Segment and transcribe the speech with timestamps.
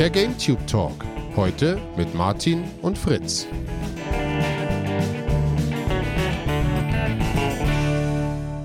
[0.00, 1.04] Der GameTube Talk.
[1.36, 3.46] Heute mit Martin und Fritz.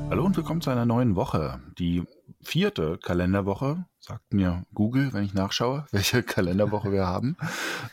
[0.09, 1.61] Hallo und willkommen zu einer neuen Woche.
[1.77, 2.03] Die
[2.41, 7.35] vierte Kalenderwoche, sagt mir Google, wenn ich nachschaue, welche Kalenderwoche wir haben.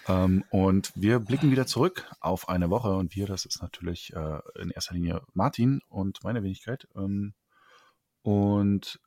[0.06, 2.94] Ähm, und wir blicken wieder zurück auf eine Woche.
[2.94, 6.86] Und wir, das ist natürlich äh, in erster Linie Martin und meine Wenigkeit.
[6.94, 7.34] Ähm,
[8.22, 9.00] und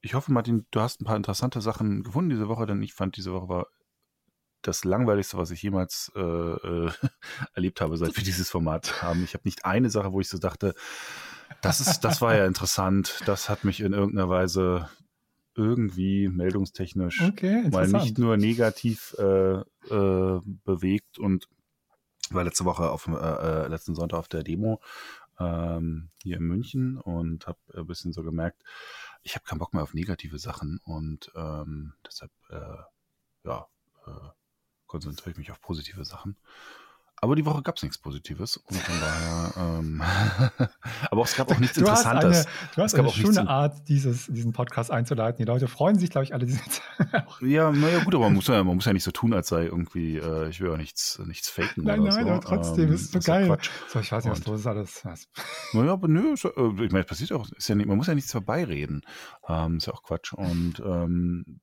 [0.00, 3.18] ich hoffe, Martin, du hast ein paar interessante Sachen gefunden diese Woche, denn ich fand,
[3.18, 3.66] diese Woche war
[4.62, 6.90] das langweiligste, was ich jemals äh, äh,
[7.54, 9.24] erlebt habe, seit wir dieses Format haben.
[9.24, 10.74] Ich habe nicht eine Sache, wo ich so dachte,
[11.60, 14.88] das ist, das war ja interessant, das hat mich in irgendeiner
[15.54, 21.46] irgendwie meldungstechnisch okay, mal nicht nur negativ äh, äh, bewegt und
[22.30, 24.80] war letzte Woche auf äh, äh, letzten Sonntag auf der Demo
[25.38, 28.62] ähm, hier in München und habe ein bisschen so gemerkt,
[29.22, 32.82] ich habe keinen Bock mehr auf negative Sachen und ähm, deshalb äh,
[33.44, 33.66] ja
[34.06, 34.28] äh,
[34.92, 36.36] konzentriere ich mich auf positive Sachen.
[37.24, 40.02] Aber die Woche gab es nichts Positives und von daher, ähm,
[41.10, 42.24] aber es gab auch nichts du Interessantes.
[42.24, 45.38] Hast eine, du hast eine schöne Art, dieses, diesen Podcast einzuleiten.
[45.38, 46.46] Die Leute freuen sich, glaube ich, alle.
[47.40, 49.66] ja, naja, gut, aber man muss ja, man muss ja nicht so tun, als sei
[49.66, 51.84] irgendwie, äh, ich will ja nichts, nichts faken.
[51.84, 52.30] Nein, nein, so.
[52.32, 53.46] aber trotzdem, ähm, ist so geil.
[53.46, 53.70] Quatsch.
[53.88, 55.04] So, ich weiß nicht, was los ist alles.
[55.04, 55.28] Was.
[55.74, 58.08] Naja, aber nö, so, äh, ich meine, es passiert auch, ist ja nicht, man muss
[58.08, 59.02] ja nichts vorbeireden.
[59.48, 60.32] Ähm, ist ja auch Quatsch.
[60.32, 61.60] Und ähm,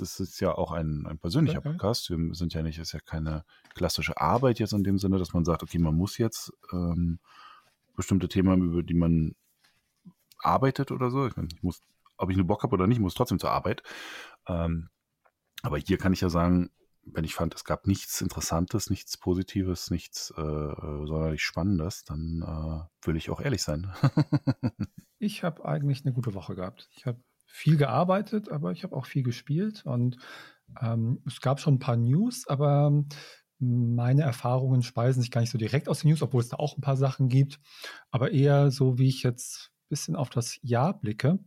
[0.00, 1.70] es ist, ja auch ein, ein persönlicher okay.
[1.70, 2.10] Podcast.
[2.10, 5.32] Wir sind ja nicht, es ist ja keine klassische Arbeit jetzt in dem Sinne, dass
[5.32, 7.18] man sagt, okay, man muss jetzt ähm,
[7.96, 9.34] bestimmte Themen, über die man
[10.38, 11.26] arbeitet oder so.
[11.26, 11.80] Ich, meine, ich muss,
[12.16, 13.82] ob ich nur Bock habe oder nicht, muss trotzdem zur Arbeit.
[14.46, 14.88] Ähm,
[15.62, 16.70] aber hier kann ich ja sagen,
[17.04, 23.06] wenn ich fand, es gab nichts Interessantes, nichts Positives, nichts äh, sonderlich Spannendes, dann äh,
[23.06, 23.92] will ich auch ehrlich sein.
[25.18, 26.88] ich habe eigentlich eine gute Woche gehabt.
[26.92, 27.20] Ich habe
[27.52, 30.16] viel gearbeitet, aber ich habe auch viel gespielt und
[30.80, 33.04] ähm, es gab schon ein paar News, aber
[33.58, 36.76] meine Erfahrungen speisen sich gar nicht so direkt aus den News, obwohl es da auch
[36.76, 37.60] ein paar Sachen gibt,
[38.10, 41.38] aber eher so, wie ich jetzt ein bisschen auf das Jahr blicke,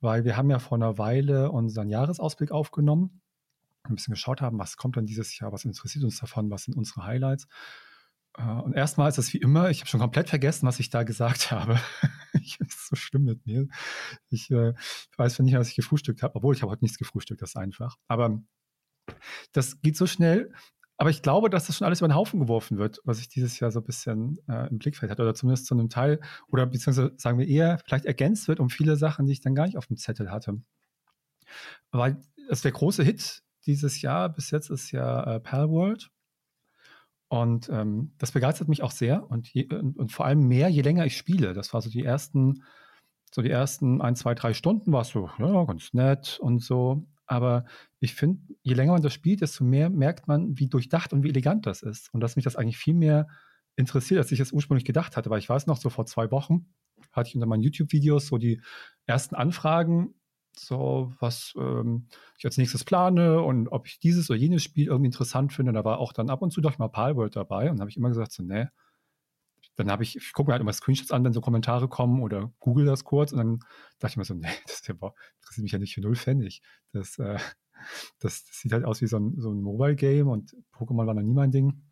[0.00, 3.20] weil wir haben ja vor einer Weile unseren Jahresausblick aufgenommen,
[3.82, 6.76] ein bisschen geschaut haben, was kommt dann dieses Jahr, was interessiert uns davon, was sind
[6.76, 7.48] unsere Highlights.
[8.36, 11.02] Äh, und erstmal ist es wie immer, ich habe schon komplett vergessen, was ich da
[11.02, 11.80] gesagt habe.
[12.40, 13.68] ich ist so schlimm mit mir.
[14.28, 14.74] Ich äh,
[15.16, 17.96] weiß nicht was ich gefrühstückt habe, obwohl ich habe heute nichts gefrühstückt, das ist einfach.
[18.08, 18.42] Aber
[19.52, 20.52] das geht so schnell.
[20.96, 23.58] Aber ich glaube, dass das schon alles über den Haufen geworfen wird, was ich dieses
[23.58, 27.14] Jahr so ein bisschen äh, im Blickfeld hatte, oder zumindest zu einem Teil, oder beziehungsweise
[27.16, 29.86] sagen wir eher, vielleicht ergänzt wird um viele Sachen, die ich dann gar nicht auf
[29.86, 30.60] dem Zettel hatte.
[31.90, 32.20] Weil
[32.50, 36.10] das der große Hit dieses Jahr bis jetzt ist ja äh, Palworld.
[37.30, 40.82] Und ähm, das begeistert mich auch sehr und, je, und, und, vor allem mehr, je
[40.82, 41.54] länger ich spiele.
[41.54, 42.64] Das war so die ersten,
[43.32, 47.06] so die ersten ein, zwei, drei Stunden war es so, ja, ganz nett und so.
[47.26, 47.66] Aber
[48.00, 51.28] ich finde, je länger man das spielt, desto mehr merkt man, wie durchdacht und wie
[51.28, 52.12] elegant das ist.
[52.12, 53.28] Und dass mich das eigentlich viel mehr
[53.76, 55.30] interessiert, als ich es ursprünglich gedacht hatte.
[55.30, 56.66] Weil ich weiß noch, so vor zwei Wochen
[57.12, 58.60] hatte ich unter meinen YouTube-Videos so die
[59.06, 60.14] ersten Anfragen
[60.58, 62.06] so was ähm,
[62.38, 65.72] ich als nächstes plane und ob ich dieses oder jenes Spiel irgendwie interessant finde.
[65.72, 68.08] Da war auch dann ab und zu doch mal Palworld dabei und habe ich immer
[68.08, 68.72] gesagt, so, ne.
[69.76, 72.52] Dann habe ich, ich gucke mir halt immer Screenshots an, wenn so Kommentare kommen oder
[72.58, 73.58] google das kurz und dann
[73.98, 76.62] dachte ich mir so, ne, das, ja, interessiert mich ja nicht für null Pfennig.
[76.92, 77.38] Das, äh,
[78.20, 81.22] das, das, sieht halt aus wie so ein, so ein Mobile-Game und Pokémon war noch
[81.22, 81.82] nie mein Ding.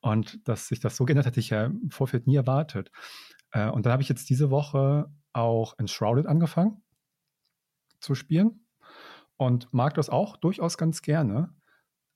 [0.00, 2.90] Und dass sich das so geändert, hätte ich ja im Vorfeld nie erwartet.
[3.52, 6.82] Äh, und dann habe ich jetzt diese Woche auch Enshrouded angefangen
[8.02, 8.66] zu spielen
[9.36, 11.54] und mag das auch durchaus ganz gerne,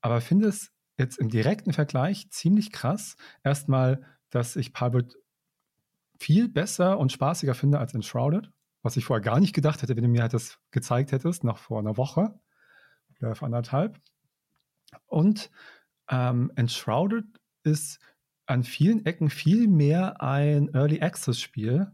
[0.00, 3.16] aber finde es jetzt im direkten Vergleich ziemlich krass.
[3.42, 5.16] Erstmal, dass ich Palbert
[6.18, 8.50] viel besser und spaßiger finde als Enshrouded,
[8.82, 11.58] was ich vorher gar nicht gedacht hätte, wenn du mir halt das gezeigt hättest, noch
[11.58, 12.38] vor einer Woche
[13.20, 14.00] oder vor anderthalb.
[15.06, 15.50] Und
[16.08, 17.26] ähm, Enshrouded
[17.64, 17.98] ist
[18.46, 21.90] an vielen Ecken viel mehr ein Early Access Spiel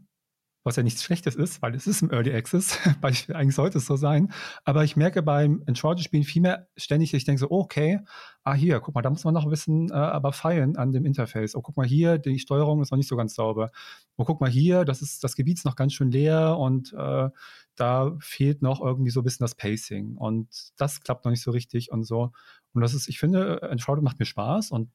[0.63, 3.79] was ja nichts Schlechtes ist, weil es ist im Early Access, weil ich, eigentlich sollte
[3.79, 4.31] es so sein.
[4.63, 7.99] Aber ich merke beim Enshrouded-Spielen viel mehr ständig, ich denke so, okay,
[8.43, 11.05] ah hier, guck mal, da muss man noch ein bisschen äh, aber feilen an dem
[11.05, 11.55] Interface.
[11.55, 13.71] Oh, guck mal hier, die Steuerung ist noch nicht so ganz sauber.
[14.17, 17.29] Oh, guck mal hier, das ist, das Gebiet ist noch ganz schön leer und äh,
[17.75, 20.15] da fehlt noch irgendwie so ein bisschen das Pacing.
[20.15, 22.31] Und das klappt noch nicht so richtig und so.
[22.73, 24.89] Und das ist, ich finde, Enshrouded macht mir Spaß und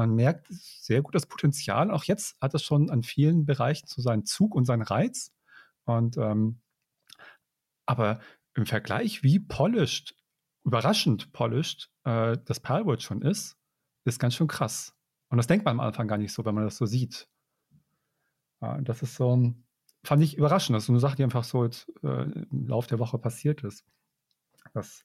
[0.00, 1.90] man merkt sehr gut das Potenzial.
[1.90, 5.30] Auch jetzt hat es schon an vielen Bereichen so seinen Zug und seinen Reiz.
[5.84, 6.62] Und ähm,
[7.84, 8.20] aber
[8.54, 10.16] im Vergleich, wie polished,
[10.64, 13.58] überraschend polished äh, das Palworld schon ist,
[14.06, 14.96] ist ganz schön krass.
[15.28, 17.28] Und das denkt man am Anfang gar nicht so, wenn man das so sieht.
[18.62, 19.54] Ja, das ist so,
[20.02, 20.76] fand ich überraschend.
[20.76, 23.64] Das ist so eine Sache, die einfach so jetzt, äh, im Laufe der Woche passiert
[23.64, 23.84] ist.
[24.72, 25.04] Das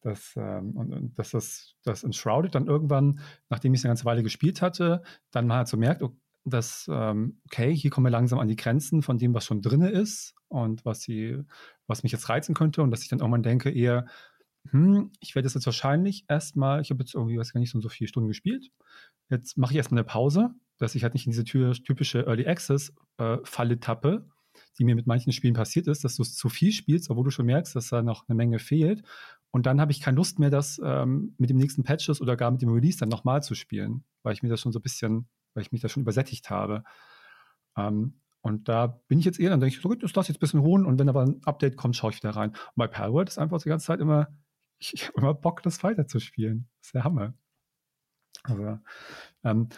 [0.00, 4.04] dass, ähm, und, und, dass das, das Enshrouded dann irgendwann, nachdem ich es eine ganze
[4.04, 6.02] Weile gespielt hatte, dann halt so merkt,
[6.44, 9.82] dass, ähm, okay, hier kommen wir langsam an die Grenzen von dem, was schon drin
[9.82, 11.38] ist und was, sie,
[11.86, 14.06] was mich jetzt reizen könnte und dass ich dann irgendwann denke, eher,
[14.70, 17.80] hm, ich werde das jetzt wahrscheinlich erstmal, ich habe jetzt irgendwie, weiß gar nicht, so,
[17.80, 18.70] so vier Stunden gespielt.
[19.30, 22.94] Jetzt mache ich erstmal eine Pause, dass ich halt nicht in diese typische Early Access
[23.18, 23.38] äh,
[23.76, 24.26] tappe,
[24.78, 27.46] die mir mit manchen Spielen passiert ist, dass du zu viel spielst, obwohl du schon
[27.46, 29.02] merkst, dass da noch eine Menge fehlt.
[29.50, 32.50] Und dann habe ich keine Lust mehr, das ähm, mit dem nächsten Patches oder gar
[32.50, 35.28] mit dem Release dann nochmal zu spielen, weil ich mir das schon so ein bisschen,
[35.54, 36.84] weil ich mich da schon übersättigt habe.
[37.76, 40.38] Ähm, und da bin ich jetzt eher, dann denke ich, so gut, das lasse jetzt
[40.38, 42.50] ein bisschen ruhen und wenn aber ein Update kommt, schaue ich da rein.
[42.50, 44.28] Und bei Palworld ist einfach die ganze Zeit immer,
[44.78, 46.68] ich, ich habe immer Bock, das weiterzuspielen.
[46.80, 47.34] Das ist der Hammer.
[48.44, 48.78] Also,
[49.44, 49.68] ähm,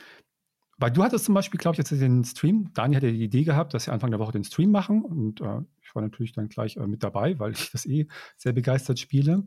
[0.81, 3.75] weil du hattest zum Beispiel, glaube ich, jetzt den Stream, Dani hatte die Idee gehabt,
[3.75, 6.77] dass sie Anfang der Woche den Stream machen und äh, ich war natürlich dann gleich
[6.77, 9.45] äh, mit dabei, weil ich das eh sehr begeistert spiele.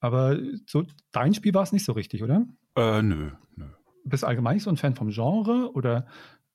[0.00, 0.36] Aber
[0.66, 2.46] so dein Spiel war es nicht so richtig, oder?
[2.76, 3.66] Äh, nö, nö.
[4.04, 6.06] Bist du allgemein nicht so ein Fan vom Genre oder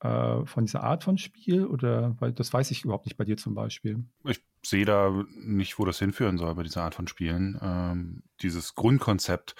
[0.01, 3.37] äh, von dieser Art von Spiel oder weil das weiß ich überhaupt nicht bei dir
[3.37, 4.03] zum Beispiel.
[4.25, 7.57] Ich sehe da nicht, wo das hinführen soll bei dieser Art von Spielen.
[7.61, 9.55] Ähm, dieses Grundkonzept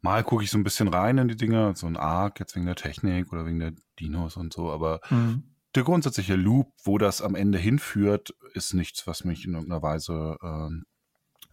[0.00, 2.66] mal gucke ich so ein bisschen rein in die Dinge, so ein Arc, jetzt wegen
[2.66, 5.44] der Technik oder wegen der Dinos und so, aber mhm.
[5.74, 10.36] der grundsätzliche Loop, wo das am Ende hinführt, ist nichts, was mich in irgendeiner Weise,
[10.42, 10.84] ähm,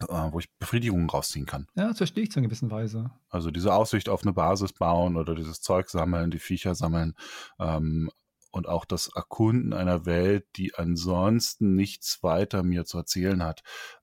[0.00, 1.66] äh, wo ich Befriedigungen rausziehen kann.
[1.74, 3.10] Ja, das verstehe ich zu einer gewissen Weise.
[3.28, 7.14] Also diese Aussicht auf eine Basis bauen oder dieses Zeug sammeln, die Viecher sammeln,
[7.58, 8.10] ähm,
[8.56, 13.62] und auch das Erkunden einer Welt, die ansonsten nichts weiter mir zu erzählen hat,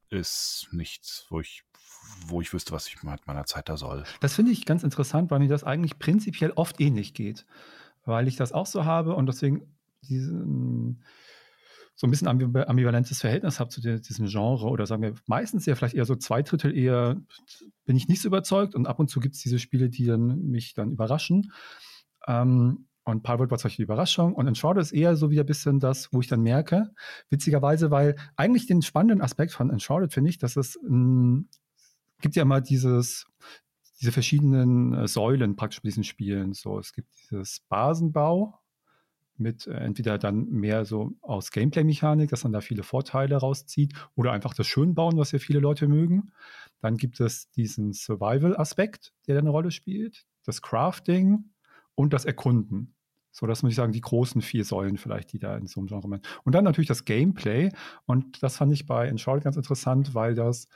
[0.10, 1.64] ist nichts, wo ich
[2.28, 4.04] wo ich wüsste, was ich mit meiner Zeit da soll.
[4.22, 7.46] Das finde ich ganz interessant, weil mir das eigentlich prinzipiell oft ähnlich geht.
[8.06, 11.04] Weil ich das auch so habe und deswegen diesen,
[11.96, 15.96] so ein bisschen ambivalentes Verhältnis habe zu diesem Genre oder sagen wir meistens ja vielleicht
[15.96, 17.22] eher so zwei Drittel eher
[17.86, 20.42] bin ich nicht so überzeugt und ab und zu gibt es diese Spiele, die dann
[20.50, 21.52] mich dann überraschen.
[22.28, 24.34] Ähm, und Palworld war zum Beispiel die Überraschung.
[24.34, 26.90] Und Enshrouded ist eher so wieder ein bisschen das, wo ich dann merke,
[27.30, 31.50] witzigerweise, weil eigentlich den spannenden Aspekt von Enshrouded finde ich, dass es ein
[32.24, 33.28] gibt ja immer dieses,
[34.00, 36.54] diese verschiedenen äh, Säulen praktisch bei diesen Spielen.
[36.54, 38.60] So, es gibt dieses Basenbau
[39.38, 44.32] mit äh, entweder dann mehr so aus Gameplay-Mechanik, dass man da viele Vorteile rauszieht, oder
[44.32, 46.32] einfach das Schönbauen, was ja viele Leute mögen.
[46.80, 51.52] Dann gibt es diesen Survival-Aspekt, der eine Rolle spielt, das Crafting
[51.94, 52.96] und das Erkunden.
[53.32, 55.88] So, das muss ich sagen, die großen vier Säulen vielleicht, die da in so einem
[55.88, 56.26] Genre sind.
[56.44, 57.72] Und dann natürlich das Gameplay.
[58.06, 60.68] Und das fand ich bei Enshrouded ganz interessant, weil das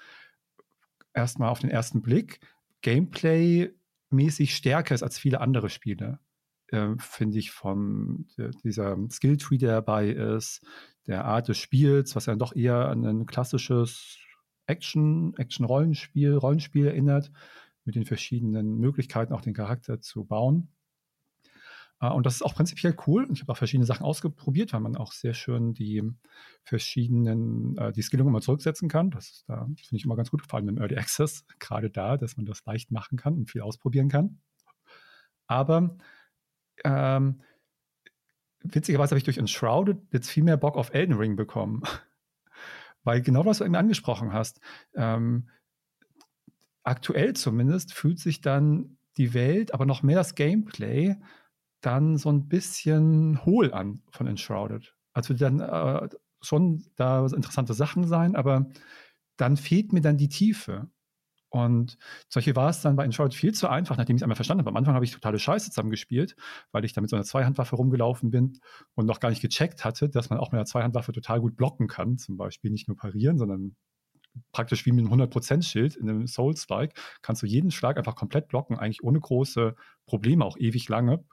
[1.18, 2.40] erstmal auf den ersten Blick
[2.84, 6.19] Gameplay-mäßig stärker ist als viele andere Spiele.
[6.68, 10.66] Äh, Finde ich von der, dieser Skill-Tree, der dabei ist,
[11.08, 14.18] der Art des Spiels, was ja doch eher an ein klassisches
[14.68, 17.31] Action, Action-Rollenspiel, Rollenspiel erinnert,
[17.84, 20.70] mit den verschiedenen Möglichkeiten, auch den Charakter zu bauen.
[22.00, 23.28] Äh, und das ist auch prinzipiell cool.
[23.32, 26.04] Ich habe auch verschiedene Sachen ausprobiert, weil man auch sehr schön die
[26.64, 29.12] verschiedenen, äh, die Skillung immer zurücksetzen kann.
[29.12, 32.38] Das da, finde ich immer ganz gut, vor allem im Early Access, gerade da, dass
[32.38, 34.40] man das leicht machen kann und viel ausprobieren kann.
[35.48, 35.98] Aber
[36.84, 37.42] ähm,
[38.60, 41.84] witzigerweise habe ich durch Enshrouded jetzt viel mehr Bock auf Elden Ring bekommen.
[43.04, 44.60] weil genau was du eben angesprochen hast,
[44.94, 45.48] ähm,
[46.84, 51.16] aktuell zumindest fühlt sich dann die Welt, aber noch mehr das Gameplay
[51.81, 54.96] dann so ein bisschen hohl an von Enshrouded.
[55.13, 56.10] Also dann äh,
[56.41, 58.69] schon da interessante Sachen sein, aber
[59.38, 60.89] dann fehlt mir dann die Tiefe.
[61.50, 61.98] Und
[62.29, 64.69] solche war es dann bei Enshrouded viel zu einfach, nachdem ich es einmal verstanden habe.
[64.69, 66.36] Am Anfang habe ich totale Scheiße zusammengespielt,
[66.72, 68.60] weil ich da mit so einer Zweihandwaffe rumgelaufen bin
[68.96, 71.88] und noch gar nicht gecheckt hatte, dass man auch mit einer Zweihandwaffe total gut blocken
[71.88, 72.17] kann.
[72.17, 73.75] Zum Beispiel nicht nur parieren, sondern
[74.51, 78.77] praktisch wie mit einem 100%-Schild in einem Souls-like kannst du jeden Schlag einfach komplett blocken,
[78.77, 81.24] eigentlich ohne große Probleme, auch ewig lange.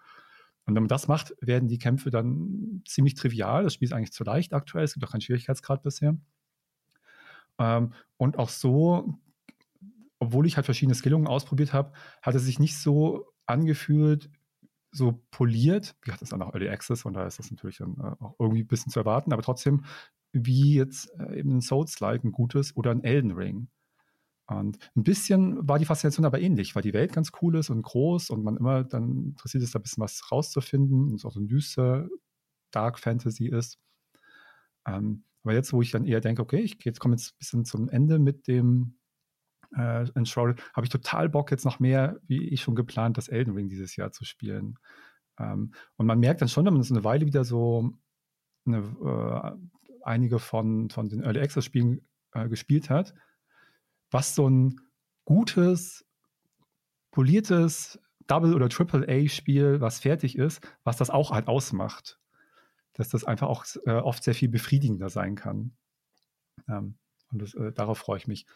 [0.67, 3.65] Und wenn man das macht, werden die Kämpfe dann ziemlich trivial.
[3.65, 4.85] Das Spiel ist eigentlich zu leicht aktuell.
[4.85, 6.17] Es gibt auch keinen Schwierigkeitsgrad bisher.
[7.59, 9.19] Ähm, und auch so,
[10.19, 11.93] obwohl ich halt verschiedene Skillungen ausprobiert habe,
[12.23, 14.31] hat es sich nicht so angefühlt,
[14.91, 15.97] so poliert.
[16.03, 17.03] Wie hat das dann auch Early Access?
[17.03, 19.33] Von daher ist das natürlich dann äh, auch irgendwie ein bisschen zu erwarten.
[19.33, 19.85] Aber trotzdem,
[20.33, 23.69] wie jetzt äh, eben ein Souls-like, ein gutes oder ein Elden Ring.
[24.47, 27.83] Und ein bisschen war die Faszination aber ähnlich, weil die Welt ganz cool ist und
[27.83, 31.33] groß und man immer dann interessiert ist, da ein bisschen was rauszufinden und es auch
[31.33, 32.09] so düster
[32.71, 33.79] Dark Fantasy ist.
[34.87, 37.65] Ähm, aber jetzt, wo ich dann eher denke, okay, ich jetzt komme jetzt ein bisschen
[37.65, 38.99] zum Ende mit dem
[39.77, 43.55] äh, Enshrouded, habe ich total Bock, jetzt noch mehr, wie ich schon geplant, das Elden
[43.55, 44.79] Ring dieses Jahr zu spielen.
[45.39, 47.93] Ähm, und man merkt dann schon, wenn man so eine Weile wieder so
[48.67, 53.15] eine, äh, einige von, von den Early Access Spielen äh, gespielt hat,
[54.15, 54.81] was so ein
[55.25, 56.07] gutes,
[57.11, 62.21] poliertes Double- oder Triple-A-Spiel, was fertig ist, was das auch halt ausmacht.
[62.93, 65.77] Dass das einfach auch äh, oft sehr viel befriedigender sein kann.
[66.69, 66.95] Ähm,
[67.33, 68.47] und das, äh, darauf freue ich mich.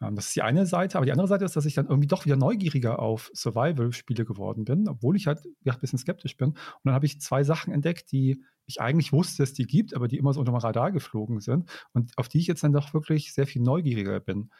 [0.00, 2.06] Ähm, das ist die eine Seite, aber die andere Seite ist, dass ich dann irgendwie
[2.06, 6.50] doch wieder neugieriger auf Survival-Spiele geworden bin, obwohl ich halt ja, ein bisschen skeptisch bin.
[6.50, 10.06] Und dann habe ich zwei Sachen entdeckt, die ich eigentlich wusste, dass die gibt, aber
[10.06, 12.94] die immer so unter dem Radar geflogen sind und auf die ich jetzt dann doch
[12.94, 14.50] wirklich sehr viel neugieriger bin.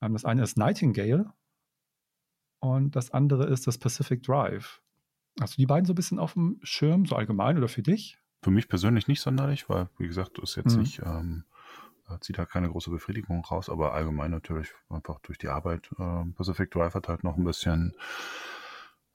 [0.00, 1.32] Ähm, das eine ist Nightingale
[2.60, 4.80] und das andere ist das Pacific Drive.
[5.40, 8.18] Hast du die beiden so ein bisschen auf dem Schirm, so allgemein oder für dich?
[8.42, 10.82] Für mich persönlich nicht sonderlich, weil, wie gesagt, ist jetzt mhm.
[10.82, 11.44] nicht, ähm,
[12.20, 15.90] zieht halt keine große Befriedigung raus, aber allgemein natürlich einfach durch die Arbeit.
[15.98, 17.94] Ähm, Pacific Drive hat halt noch ein bisschen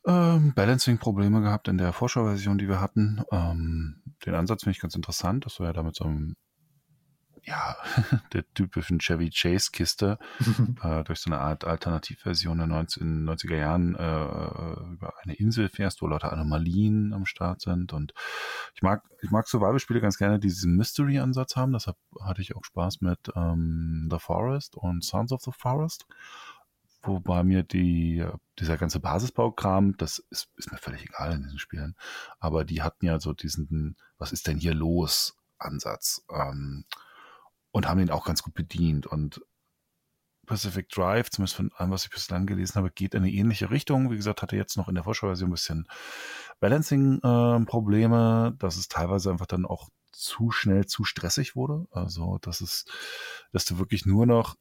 [0.06, 3.24] ähm, Balancing-Probleme gehabt in der Vorschauversion, die wir hatten.
[3.32, 6.36] Ähm, den Ansatz finde ich ganz interessant, dass du ja damit so einem
[7.46, 7.76] ja,
[8.34, 10.18] der typischen Chevy Chase Kiste
[10.84, 16.02] äh, durch so eine Art Alternativversion der 19, 90er Jahren äh, über eine Insel fährst,
[16.02, 18.14] wo lauter Anomalien am Start sind und
[18.76, 22.64] ich mag, ich mag Survival-Spiele ganz gerne, die diesen Mystery-Ansatz haben, deshalb hatte ich auch
[22.64, 26.06] Spaß mit ähm, The Forest und Sons of the Forest
[27.06, 28.26] wobei mir die,
[28.60, 31.98] dieser ganze Basisbaukram, das ist, ist mir völlig egal in diesen Spielen,
[32.40, 35.36] aber die hatten ja so diesen, was ist denn hier los?
[35.64, 36.24] Ansatz.
[36.30, 36.86] Ähm,
[37.74, 39.08] und haben ihn auch ganz gut bedient.
[39.08, 39.42] Und
[40.46, 44.12] Pacific Drive, zumindest von allem, was ich bislang gelesen habe, geht in eine ähnliche Richtung.
[44.12, 45.88] Wie gesagt, hatte jetzt noch in der Vorschauversion ein bisschen
[46.60, 51.88] Balancing-Probleme, äh, dass es teilweise einfach dann auch zu schnell zu stressig wurde.
[51.92, 52.86] Also, dass es,
[53.51, 54.56] dass du wirklich nur noch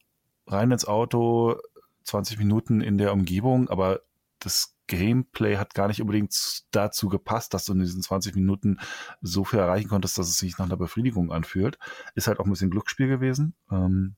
[0.47, 1.57] rein ins Auto,
[2.05, 4.01] 20 Minuten in der Umgebung, aber
[4.39, 8.79] das Gameplay hat gar nicht unbedingt dazu gepasst, dass du in diesen 20 Minuten
[9.21, 11.77] so viel erreichen konntest, dass es sich nach einer Befriedigung anfühlt.
[12.15, 13.55] Ist halt auch ein bisschen Glücksspiel gewesen.
[13.71, 14.15] Ähm,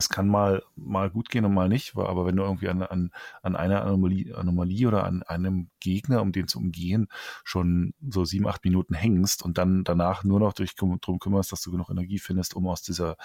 [0.00, 3.10] es kann mal, mal gut gehen und mal nicht, aber wenn du irgendwie an, an,
[3.42, 7.08] an einer Anomalie, Anomalie oder an einem Gegner, um den zu umgehen,
[7.44, 11.60] schon so sieben, acht Minuten hängst und dann danach nur noch durch, drum kümmerst, dass
[11.60, 13.16] du genug Energie findest, um aus dieser,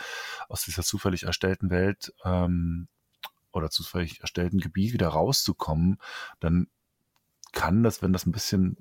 [0.50, 2.90] aus dieser zufällig erstellten Welt ähm,
[3.56, 5.98] oder zu zufällig erstellten Gebiet wieder rauszukommen,
[6.40, 6.68] dann
[7.52, 8.78] kann das, wenn das ein bisschen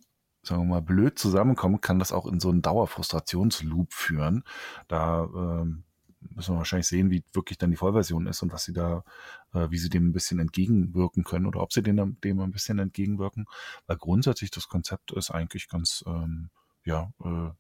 [0.47, 4.45] sagen wir mal, blöd zusammenkommt, kann das auch in so einen Dauerfrustrationsloop führen.
[4.89, 5.85] Da ähm,
[6.21, 9.05] müssen wir wahrscheinlich sehen, wie wirklich dann die Vollversion ist und was sie da,
[9.53, 12.79] äh, wie sie dem ein bisschen entgegenwirken können oder ob sie dem, dem ein bisschen
[12.79, 13.47] entgegenwirken.
[13.87, 16.51] Weil grundsätzlich das Konzept ist eigentlich ganz, ähm,
[16.85, 17.51] ja, äh,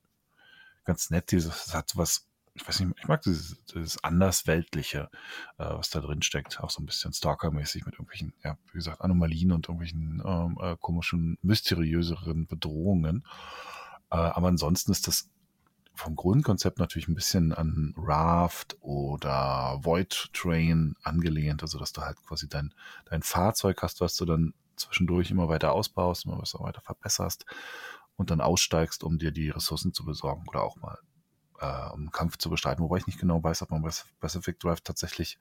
[0.84, 1.32] ganz nett.
[1.32, 5.10] Dieses hat was ich weiß nicht, ich mag dieses, dieses Andersweltliche,
[5.58, 9.00] äh, was da drin steckt, auch so ein bisschen Stalker-mäßig mit irgendwelchen, ja, wie gesagt,
[9.00, 13.26] Anomalien und irgendwelchen ähm, äh, komischen, mysteriöseren Bedrohungen.
[14.10, 15.28] Äh, aber ansonsten ist das
[15.96, 22.22] vom Grundkonzept natürlich ein bisschen an Raft oder Void Train angelehnt, also dass du halt
[22.24, 22.72] quasi dein,
[23.06, 27.46] dein Fahrzeug hast, was du dann zwischendurch immer weiter ausbaust, immer weiter verbesserst
[28.16, 30.98] und dann aussteigst, um dir die Ressourcen zu besorgen oder auch mal
[31.60, 34.80] äh, um Kampf zu bestreiten, wobei ich nicht genau weiß, ob man bei Pacific Drive
[34.80, 35.38] tatsächlich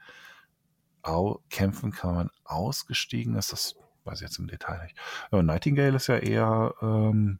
[1.49, 3.51] kämpfen kann, wenn man ausgestiegen ist.
[3.51, 4.97] Das weiß ich jetzt im Detail nicht.
[5.31, 7.39] Aber Nightingale ist ja eher, ähm,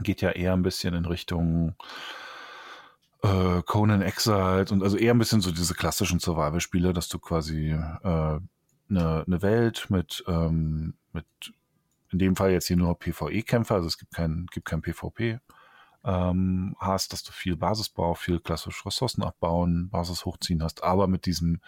[0.00, 1.76] geht ja eher ein bisschen in Richtung
[3.22, 7.70] äh, Conan Exiled und also eher ein bisschen so diese klassischen Survival-Spiele, dass du quasi
[7.70, 8.40] äh,
[8.90, 11.26] eine, eine Welt mit, ähm, mit
[12.10, 15.38] in dem Fall jetzt hier nur PvE-Kämpfer, also es gibt kein, gibt kein PvP,
[16.04, 21.26] ähm, hast, dass du viel Basisbau, viel klassisch Ressourcen abbauen, Basis hochziehen hast, aber mit
[21.26, 21.60] diesem,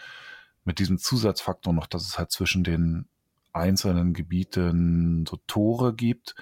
[0.65, 3.07] mit diesem Zusatzfaktor noch, dass es halt zwischen den
[3.53, 6.35] einzelnen Gebieten so Tore gibt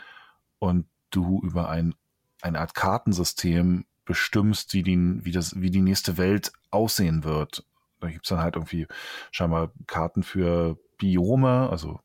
[0.58, 1.94] und du über ein,
[2.40, 7.64] eine Art Kartensystem bestimmst, wie die, wie, das, wie die nächste Welt aussehen wird.
[8.00, 8.86] Da gibt's dann halt irgendwie
[9.30, 12.00] scheinbar Karten für Biome, also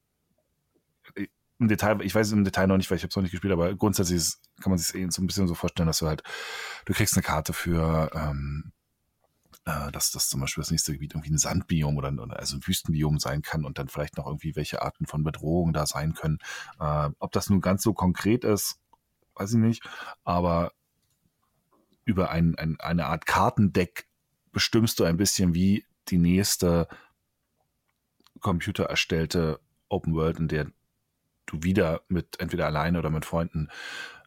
[1.59, 3.31] im Detail, ich weiß es im Detail noch nicht, weil ich habe es noch nicht
[3.31, 6.07] gespielt, aber grundsätzlich ist, kann man sich eh so ein bisschen so vorstellen, dass du
[6.07, 6.23] halt,
[6.85, 8.71] du kriegst eine Karte für, ähm,
[9.65, 12.65] äh, dass das zum Beispiel das nächste Gebiet irgendwie ein Sandbiom oder, oder also ein
[12.65, 16.37] Wüstenbiom sein kann und dann vielleicht noch irgendwie welche Arten von Bedrohungen da sein können.
[16.79, 18.79] Äh, ob das nun ganz so konkret ist,
[19.35, 19.83] weiß ich nicht,
[20.23, 20.71] aber
[22.05, 24.07] über ein, ein, eine Art Kartendeck
[24.51, 26.87] bestimmst du ein bisschen, wie die nächste
[28.39, 29.59] Computer erstellte
[29.89, 30.71] Open World, in der
[31.47, 33.69] du wieder mit entweder alleine oder mit Freunden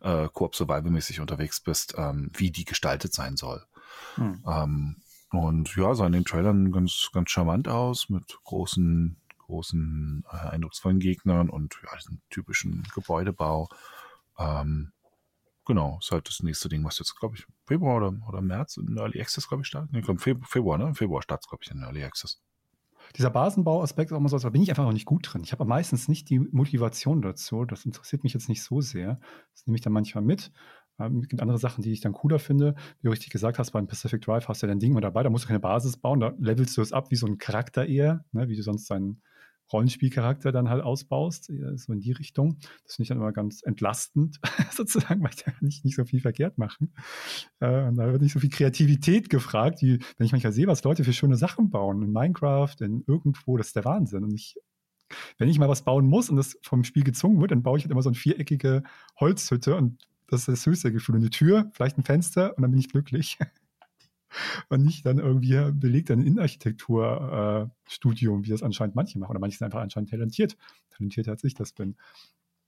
[0.01, 3.65] äh, Koop Survival-mäßig unterwegs bist, ähm, wie die gestaltet sein soll.
[4.17, 4.43] Hm.
[4.47, 4.97] Ähm,
[5.31, 10.99] und ja, sah in den Trailern ganz, ganz charmant aus, mit großen, großen, äh, eindrucksvollen
[10.99, 13.69] Gegnern und ja, diesen typischen Gebäudebau.
[14.39, 14.93] Ähm,
[15.65, 18.97] genau, ist halt das nächste Ding, was jetzt, glaube ich, Februar oder, oder März in
[18.97, 19.93] Early Access, glaube ich, startet.
[19.93, 20.03] Nee,
[20.49, 20.85] Februar, ne?
[20.85, 22.43] Im Februar startet glaube ich, in Early Access.
[23.17, 25.43] Dieser Basenbauaspekt ist auch immer so, da bin ich einfach noch nicht gut drin.
[25.45, 27.65] Ich habe meistens nicht die Motivation dazu.
[27.65, 29.21] Das interessiert mich jetzt nicht so sehr.
[29.53, 30.53] Das nehme ich dann manchmal mit.
[31.01, 32.75] Ähm, es gibt andere Sachen, die ich dann cooler finde.
[33.01, 35.23] Wie du richtig gesagt hast, beim Pacific Drive hast du ja dein Ding mal dabei,
[35.23, 37.87] da musst du keine Basis bauen, da levelst du es ab wie so ein Charakter
[37.87, 39.23] eher, ne, wie du sonst deinen
[39.73, 42.59] Rollenspielcharakter dann halt ausbaust, so in die Richtung.
[42.85, 44.41] Das finde ich dann immer ganz entlastend,
[44.73, 46.93] sozusagen, weil ich da nicht, nicht so viel verkehrt machen.
[47.61, 50.85] Äh, und da wird nicht so viel Kreativität gefragt, wie wenn ich manchmal sehe, was
[50.85, 54.25] Leute für schöne Sachen bauen in Minecraft, in irgendwo, das ist der Wahnsinn.
[54.25, 54.57] Und ich
[55.39, 57.85] wenn ich mal was bauen muss und das vom Spiel gezwungen wird, dann baue ich
[57.85, 58.83] halt immer so eine viereckige
[59.19, 61.17] Holzhütte und das ist das höchste Gefühl.
[61.17, 63.39] Eine Tür, vielleicht ein Fenster und dann bin ich glücklich.
[64.69, 69.31] und nicht dann irgendwie belegt ein Innenarchitekturstudium, äh, wie das anscheinend manche machen.
[69.31, 70.57] Oder manche sind einfach anscheinend talentiert.
[70.91, 71.97] Talentiert als ich das bin.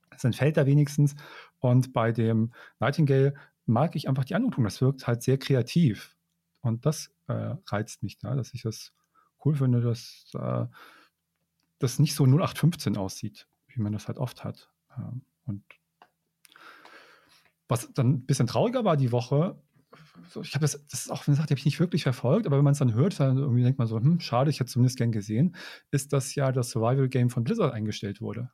[0.09, 1.15] Das entfällt da wenigstens.
[1.59, 4.63] Und bei dem Nightingale mag ich einfach die Anmutung.
[4.63, 6.15] Das wirkt halt sehr kreativ.
[6.61, 8.93] Und das äh, reizt mich da, dass ich das
[9.45, 10.65] cool finde, dass äh,
[11.79, 14.69] das nicht so 0815 aussieht, wie man das halt oft hat.
[15.45, 15.63] und
[17.67, 19.61] was dann ein bisschen trauriger war die Woche,
[20.41, 22.63] ich habe das, das ist auch, wenn gesagt, habe ich nicht wirklich verfolgt, aber wenn
[22.63, 25.11] man es dann hört, dann irgendwie denkt man so, hm, schade, ich hätte zumindest gern
[25.11, 25.55] gesehen,
[25.91, 28.51] ist, dass ja das Survival-Game von Blizzard eingestellt wurde.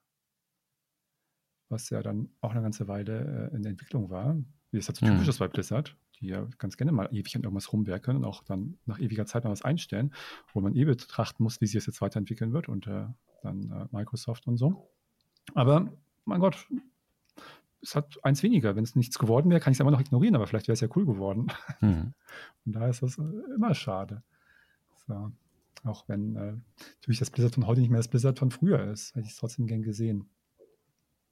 [1.69, 4.37] Was ja dann auch eine ganze Weile äh, in der Entwicklung war.
[4.71, 7.43] Wie es halt so typisch ist bei Blizzard, die ja ganz gerne mal ewig an
[7.43, 10.13] irgendwas rumwerken und auch dann nach ewiger Zeit mal was einstellen,
[10.53, 14.47] wo man eh betrachten muss, wie sich es jetzt weiterentwickeln wird unter dann äh, Microsoft
[14.47, 14.91] und so.
[15.55, 15.91] Aber
[16.25, 16.67] mein Gott,
[17.81, 18.75] es hat eins weniger.
[18.75, 20.81] Wenn es nichts geworden wäre, kann ich es immer noch ignorieren, aber vielleicht wäre es
[20.81, 21.47] ja cool geworden.
[21.81, 22.13] Mhm.
[22.65, 24.23] Und da ist das äh, immer schade.
[25.07, 25.31] So.
[25.83, 26.53] Auch wenn äh,
[27.01, 29.37] natürlich das Blizzard von heute nicht mehr das Blizzard von früher ist, hätte ich es
[29.37, 30.29] trotzdem gern gesehen.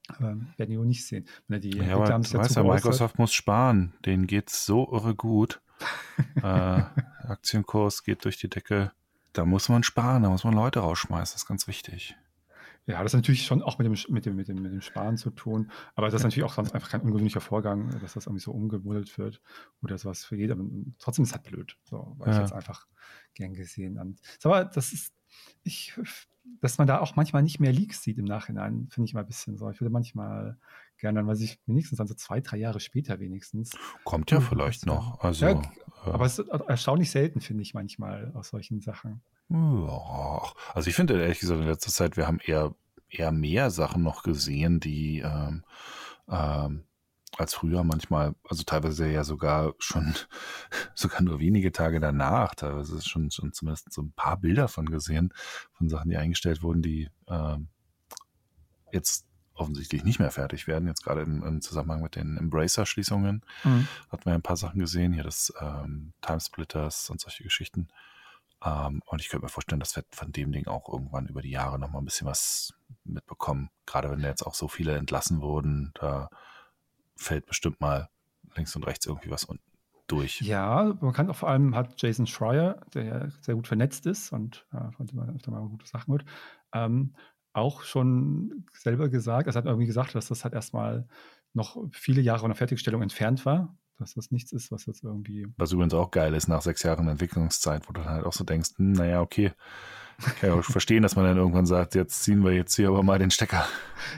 [0.07, 1.27] Aber werden die auch nicht sehen.
[1.49, 3.93] Wenn die ja, aber du weißt ja, Microsoft muss sparen.
[4.05, 5.61] Denen geht es so irre gut.
[6.37, 6.41] äh,
[7.27, 8.93] Aktienkurs geht durch die Decke.
[9.33, 11.33] Da muss man sparen, da muss man Leute rausschmeißen.
[11.33, 12.15] Das ist ganz wichtig.
[12.87, 15.17] Ja, das ist natürlich schon auch mit dem, mit dem, mit dem, mit dem Sparen
[15.17, 15.69] zu tun.
[15.95, 19.17] Aber das ist natürlich auch sonst einfach kein ungewöhnlicher Vorgang, dass das irgendwie so umgebuddelt
[19.17, 19.41] wird
[19.83, 20.55] oder sowas für jeder.
[20.97, 22.35] Trotzdem ist es halt blöd, so, weil ja.
[22.35, 22.87] ich jetzt einfach
[23.33, 23.99] gern gesehen.
[23.99, 25.13] Und, aber das ist,
[25.63, 25.93] ich,
[26.61, 29.27] dass man da auch manchmal nicht mehr Leaks sieht im Nachhinein, finde ich mal ein
[29.27, 29.69] bisschen so.
[29.69, 30.57] Ich würde manchmal
[30.97, 33.71] gerne, dann weiß ich, wenigstens dann so zwei, drei Jahre später wenigstens.
[34.03, 35.19] Kommt ja vielleicht noch.
[35.21, 39.21] Also, ja, äh, aber es ist erstaunlich selten, finde ich manchmal aus solchen Sachen.
[40.73, 42.75] Also ich finde ehrlich gesagt in letzter Zeit, wir haben eher,
[43.09, 45.63] eher mehr Sachen noch gesehen, die ähm,
[46.29, 46.83] ähm,
[47.37, 50.15] als früher manchmal, also teilweise ja sogar schon,
[50.95, 55.33] sogar nur wenige Tage danach, teilweise schon, schon zumindest so ein paar Bilder von gesehen,
[55.73, 57.67] von Sachen, die eingestellt wurden, die ähm,
[58.91, 63.87] jetzt offensichtlich nicht mehr fertig werden, jetzt gerade im, im Zusammenhang mit den Embracer-Schließungen, mhm.
[64.09, 67.87] hatten wir ein paar Sachen gesehen, hier das ähm, Timesplitters und solche Geschichten.
[68.63, 71.51] Ähm, und ich könnte mir vorstellen, dass wir von dem Ding auch irgendwann über die
[71.51, 72.73] Jahre nochmal ein bisschen was
[73.03, 73.69] mitbekommen.
[73.85, 76.29] Gerade wenn da jetzt auch so viele entlassen wurden, da
[77.17, 78.09] fällt bestimmt mal
[78.55, 79.47] links und rechts irgendwie was
[80.07, 80.41] durch.
[80.41, 84.31] Ja, man kann auch vor allem hat Jason Schreier, der ja sehr gut vernetzt ist
[84.31, 86.25] und äh, von dem man öfter mal gute Sachen hört,
[86.73, 87.13] ähm,
[87.53, 91.07] auch schon selber gesagt, er hat irgendwie gesagt, dass das halt erstmal
[91.53, 95.47] noch viele Jahre von der Fertigstellung entfernt war dass das nichts ist, was jetzt irgendwie.
[95.57, 98.43] Was übrigens auch geil ist nach sechs Jahren Entwicklungszeit, wo du dann halt auch so
[98.43, 99.51] denkst, hm, naja, okay.
[100.19, 102.87] Ich kann ja auch verstehen, dass man dann irgendwann sagt, jetzt ziehen wir jetzt hier
[102.87, 103.67] aber mal den Stecker.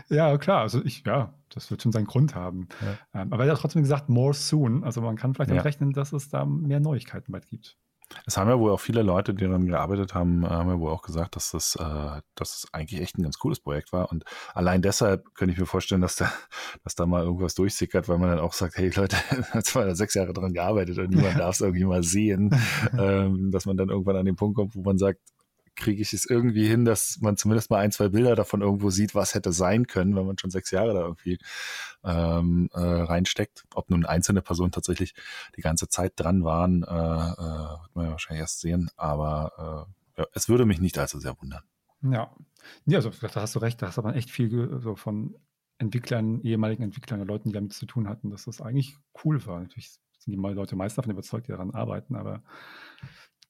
[0.08, 0.62] Ja, klar.
[0.62, 2.70] Also ich, ja, das wird schon seinen Grund haben.
[2.82, 3.22] Ja.
[3.22, 4.84] Ähm, aber er hat trotzdem gesagt, more soon.
[4.84, 5.58] Also man kann vielleicht ja.
[5.58, 7.78] damit rechnen, dass es da mehr Neuigkeiten bald gibt.
[8.26, 11.04] Es haben ja wohl auch viele Leute, die daran gearbeitet haben, haben ja wohl auch
[11.04, 14.12] gesagt, dass das, äh, dass das eigentlich echt ein ganz cooles Projekt war.
[14.12, 16.32] Und allein deshalb könnte ich mir vorstellen, dass da,
[16.84, 19.16] dass da mal irgendwas durchsickert, weil man dann auch sagt, hey Leute,
[19.54, 22.50] jetzt haben wir sechs Jahre daran gearbeitet und niemand darf es irgendwie mal sehen,
[22.98, 25.20] ähm, dass man dann irgendwann an den Punkt kommt, wo man sagt,
[25.80, 29.16] kriege ich es irgendwie hin, dass man zumindest mal ein, zwei Bilder davon irgendwo sieht,
[29.16, 31.40] was hätte sein können, wenn man schon sechs Jahre da irgendwie
[32.04, 33.66] ähm, äh, reinsteckt.
[33.74, 35.16] Ob nun einzelne Personen tatsächlich
[35.56, 38.90] die ganze Zeit dran waren, äh, äh, wird man ja wahrscheinlich erst sehen.
[38.96, 39.88] Aber
[40.18, 41.64] äh, ja, es würde mich nicht allzu sehr wundern.
[42.04, 42.36] Ja,
[42.86, 45.36] ja also, da hast du recht, da hast du aber echt viel so von
[45.80, 49.62] Entwicklern, ehemaligen Entwicklern, Leuten, die damit zu tun hatten, dass das eigentlich cool war.
[49.62, 52.44] Natürlich sind die Leute meist davon überzeugt, die daran arbeiten, aber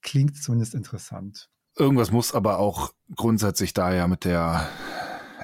[0.00, 1.50] klingt zumindest interessant.
[1.80, 4.68] Irgendwas muss aber auch grundsätzlich da ja mit der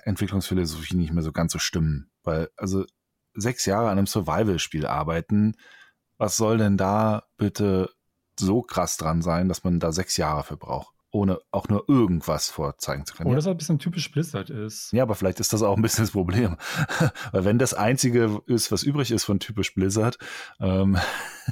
[0.05, 2.11] Entwicklungsphilosophie nicht mehr so ganz so stimmen.
[2.25, 2.85] Weil, also
[3.33, 5.55] sechs Jahre an einem Survival-Spiel arbeiten,
[6.18, 7.90] was soll denn da bitte
[8.38, 10.94] so krass dran sein, dass man da sechs Jahre für braucht?
[11.17, 13.29] Ohne auch nur irgendwas vorzeigen zu können.
[13.29, 14.93] Oder dass er ein bisschen typisch Blizzard ist.
[14.93, 16.57] Ja, aber vielleicht ist das auch ein bisschen das Problem.
[17.33, 20.19] Weil wenn das Einzige ist, was übrig ist von typisch Blizzard.
[20.61, 20.99] Ähm,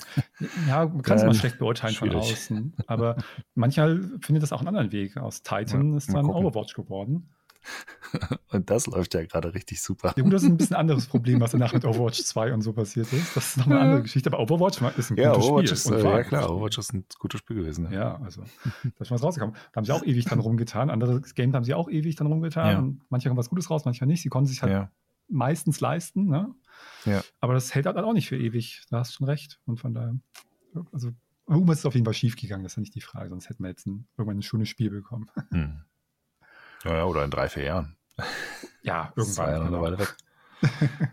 [0.68, 2.12] ja, man kann es mal schlecht beurteilen schwierig.
[2.12, 2.74] von außen.
[2.86, 3.16] Aber
[3.54, 5.16] manchmal findet das auch einen anderen Weg.
[5.16, 7.30] Aus Titan ja, ist dann Overwatch geworden.
[8.50, 10.14] Und das läuft ja gerade richtig super.
[10.16, 12.72] Ja, gut, das ist ein bisschen anderes Problem, was danach mit Overwatch 2 und so
[12.72, 13.36] passiert ist.
[13.36, 14.32] Das ist nochmal eine andere Geschichte.
[14.32, 15.94] Aber Overwatch ist ein ja, gutes Overwatch Spiel.
[15.94, 17.86] Ist, äh, ja, klar, Overwatch ist ein gutes Spiel gewesen.
[17.86, 18.42] Ja, ja also
[18.84, 19.56] da ist was rausgekommen.
[19.72, 20.90] Da haben sie auch ewig dran rumgetan.
[20.90, 22.72] Andere Games haben sie auch ewig dran rumgetan.
[22.72, 22.78] Ja.
[22.78, 24.22] Und manche haben was Gutes raus, manchmal nicht.
[24.22, 24.90] Sie konnten sich halt ja.
[25.28, 26.26] meistens leisten.
[26.26, 26.54] Ne?
[27.04, 27.22] Ja.
[27.40, 28.82] Aber das hält halt auch nicht für ewig.
[28.90, 29.60] Da hast du schon recht.
[29.66, 30.14] Und von daher,
[30.92, 31.10] also
[31.48, 32.62] irgendwas ist auf jeden Fall schief gegangen.
[32.62, 33.30] Das ist ja nicht die Frage.
[33.30, 35.30] Sonst hätten wir jetzt ein, irgendwann ein schönes Spiel bekommen.
[35.50, 35.82] Hm.
[36.84, 37.96] Ja, oder in drei, vier Jahren.
[38.82, 39.48] Ja, irgendwann.
[39.48, 40.14] Ja eine Weile weg.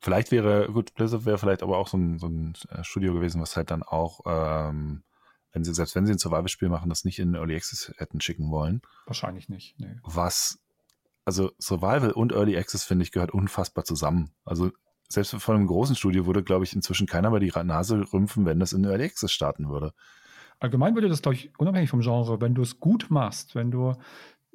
[0.00, 3.40] vielleicht wäre, gut, Blizzard wäre vielleicht aber auch so ein, so ein äh, Studio gewesen,
[3.40, 5.04] was halt dann auch, ähm,
[5.52, 8.50] wenn sie, selbst wenn sie ein Survival-Spiel machen, das nicht in Early Access hätten schicken
[8.50, 8.82] wollen.
[9.06, 9.94] Wahrscheinlich nicht, nee.
[10.02, 10.58] Was,
[11.24, 14.32] also Survival und Early Access, finde ich, gehört unfassbar zusammen.
[14.44, 14.72] Also
[15.08, 18.58] selbst von einem großen Studio würde, glaube ich, inzwischen keiner mehr die Nase rümpfen, wenn
[18.58, 19.94] das in Early Access starten würde.
[20.58, 23.94] Allgemein würde das, glaube ich, unabhängig vom Genre, wenn du es gut machst, wenn du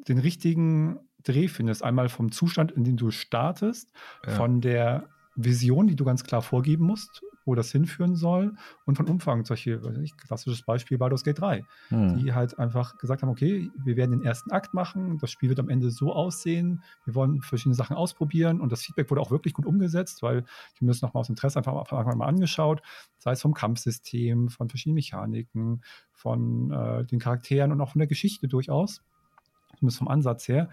[0.07, 1.83] den richtigen Dreh findest.
[1.83, 3.91] Einmal vom Zustand, in dem du startest,
[4.25, 4.33] ja.
[4.33, 9.07] von der Vision, die du ganz klar vorgeben musst, wo das hinführen soll und von
[9.07, 9.45] Umfang.
[9.45, 12.17] Solche, weiß ich, klassisches Beispiel Baldur's Gate 3, hm.
[12.17, 15.59] die halt einfach gesagt haben, okay, wir werden den ersten Akt machen, das Spiel wird
[15.59, 19.53] am Ende so aussehen, wir wollen verschiedene Sachen ausprobieren und das Feedback wurde auch wirklich
[19.53, 20.43] gut umgesetzt, weil
[20.81, 22.81] mir das nochmal aus Interesse einfach mal angeschaut,
[23.19, 28.07] sei es vom Kampfsystem, von verschiedenen Mechaniken, von äh, den Charakteren und auch von der
[28.07, 29.03] Geschichte durchaus,
[29.77, 30.69] zumindest vom Ansatz her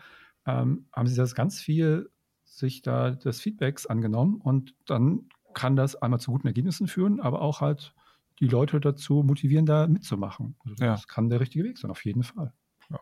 [0.46, 2.10] ähm, haben sie das ganz viel
[2.44, 7.40] sich da des Feedbacks angenommen und dann kann das einmal zu guten Ergebnissen führen, aber
[7.40, 7.94] auch halt
[8.40, 10.56] die Leute dazu motivieren, da mitzumachen.
[10.64, 11.06] Also das ja.
[11.06, 12.52] kann der richtige Weg sein, auf jeden Fall.
[12.90, 13.00] Ja.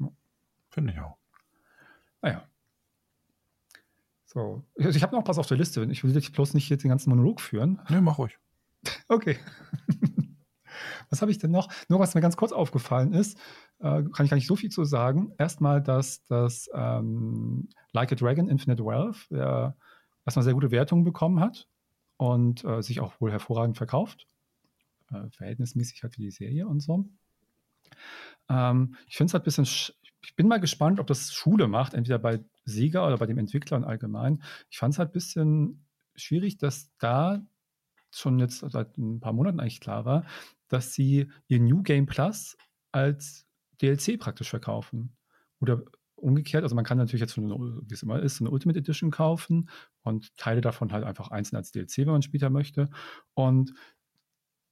[0.00, 0.08] ja.
[0.70, 1.16] Finde ich auch.
[2.22, 2.48] Naja.
[4.24, 5.84] So, also ich habe noch was auf der Liste.
[5.90, 7.80] Ich will dich bloß nicht jetzt den ganzen Monolog führen.
[7.88, 8.38] Nee, mach ruhig.
[9.08, 9.38] Okay.
[11.10, 11.68] Was habe ich denn noch?
[11.88, 13.38] Nur was mir ganz kurz aufgefallen ist,
[13.80, 15.32] äh, kann ich gar nicht so viel zu sagen.
[15.38, 19.70] Erstmal, dass das ähm, Like a Dragon Infinite Wealth äh,
[20.24, 21.68] erstmal sehr gute Wertungen bekommen hat
[22.16, 24.26] und äh, sich auch wohl hervorragend verkauft.
[25.10, 27.04] Äh, verhältnismäßig halt für die Serie und so.
[28.48, 31.94] Ähm, ich finde es halt ein bisschen, ich bin mal gespannt, ob das Schule macht,
[31.94, 34.42] entweder bei Sega oder bei dem Entwickler und allgemein.
[34.70, 37.42] Ich fand es halt ein bisschen schwierig, dass da
[38.10, 40.24] schon jetzt seit ein paar Monaten eigentlich klar war,
[40.74, 42.56] dass sie ihr New Game Plus
[42.92, 43.46] als
[43.80, 45.16] DLC praktisch verkaufen.
[45.60, 45.82] Oder
[46.16, 49.68] umgekehrt, also man kann natürlich jetzt, wie es immer ist, eine Ultimate Edition kaufen
[50.02, 52.90] und Teile davon halt einfach einzeln als DLC, wenn man später möchte.
[53.34, 53.72] Und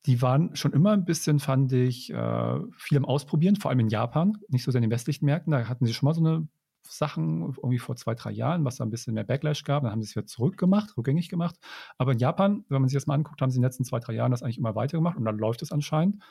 [0.06, 3.88] die waren schon immer ein bisschen, fand ich, äh, viel im Ausprobieren, vor allem in
[3.88, 5.52] Japan, nicht so sehr in den westlichen Märkten.
[5.52, 6.48] Da hatten sie schon mal so eine
[6.88, 9.82] Sachen irgendwie vor zwei, drei Jahren, was da ein bisschen mehr Backlash gab.
[9.82, 11.56] Dann haben sie es wieder zurückgemacht, rückgängig gemacht.
[11.98, 14.00] Aber in Japan, wenn man sich das mal anguckt, haben sie in den letzten zwei,
[14.00, 16.22] drei Jahren das eigentlich immer weitergemacht und dann läuft es anscheinend.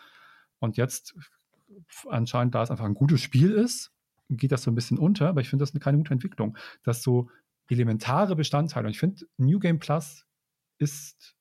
[0.59, 1.15] Und jetzt
[2.09, 3.91] anscheinend, da es einfach ein gutes Spiel ist,
[4.29, 7.29] geht das so ein bisschen unter, aber ich finde das keine gute Entwicklung, dass so
[7.69, 10.25] elementare Bestandteile, und ich finde, New Game Plus
[10.77, 11.35] ist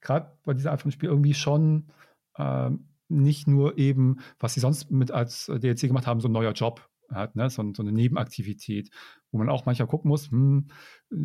[0.00, 1.88] gerade bei dieser Art von Spiel irgendwie schon
[2.36, 6.52] ähm, nicht nur eben, was sie sonst mit als DLC gemacht haben, so ein neuer
[6.52, 7.50] Job hat, ne?
[7.50, 8.90] so, so eine Nebenaktivität,
[9.30, 10.68] wo man auch manchmal gucken muss, hm,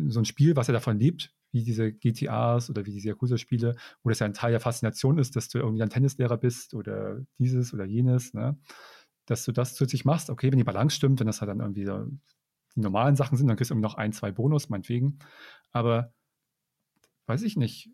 [0.08, 4.08] so ein Spiel, was ja davon lebt, wie diese GTAs oder wie diese Yakuza-Spiele, wo
[4.08, 7.72] das ja ein Teil der Faszination ist, dass du irgendwie ein Tennislehrer bist oder dieses
[7.72, 8.58] oder jenes, ne?
[9.26, 10.30] dass du das zusätzlich machst.
[10.30, 12.06] Okay, wenn die Balance stimmt, wenn das halt dann irgendwie so
[12.76, 15.18] die normalen Sachen sind, dann kriegst du irgendwie noch ein, zwei Bonus, meinetwegen.
[15.72, 16.12] Aber
[17.26, 17.90] weiß ich nicht.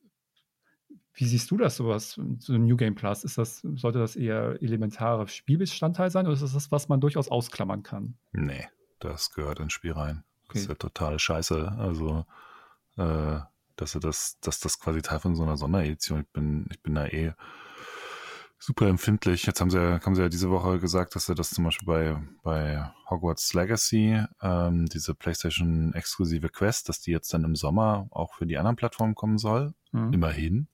[1.15, 3.25] Wie siehst du das, sowas, so ein New Game Plus?
[3.25, 7.29] Ist das, sollte das eher elementarer Spielbestandteil sein oder ist das das, was man durchaus
[7.29, 8.17] ausklammern kann?
[8.33, 8.67] Nee,
[8.99, 10.25] das gehört ins Spiel rein.
[10.45, 10.55] Okay.
[10.55, 11.73] Das ist ja total scheiße.
[11.79, 12.25] Also,
[12.97, 13.41] äh,
[13.77, 17.07] dass, das, dass das quasi Teil von so einer Sonderedition, ich bin, ich bin da
[17.07, 17.35] eh
[18.59, 19.45] super empfindlich.
[19.45, 21.87] Jetzt haben sie, ja, haben sie ja diese Woche gesagt, dass sie das zum Beispiel
[21.87, 28.35] bei, bei Hogwarts Legacy, ähm, diese PlayStation-exklusive Quest, dass die jetzt dann im Sommer auch
[28.35, 29.75] für die anderen Plattformen kommen soll.
[29.91, 30.13] Mhm.
[30.13, 30.69] Immerhin.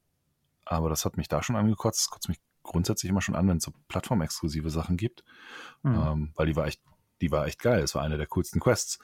[0.68, 2.00] Aber das hat mich da schon angekotzt.
[2.00, 5.24] Das kotzt mich grundsätzlich immer schon an, wenn es so plattformexklusive Sachen gibt.
[5.82, 5.94] Mhm.
[5.94, 6.82] Ähm, weil die war echt,
[7.20, 7.82] die war echt geil.
[7.82, 8.98] Es war eine der coolsten Quests.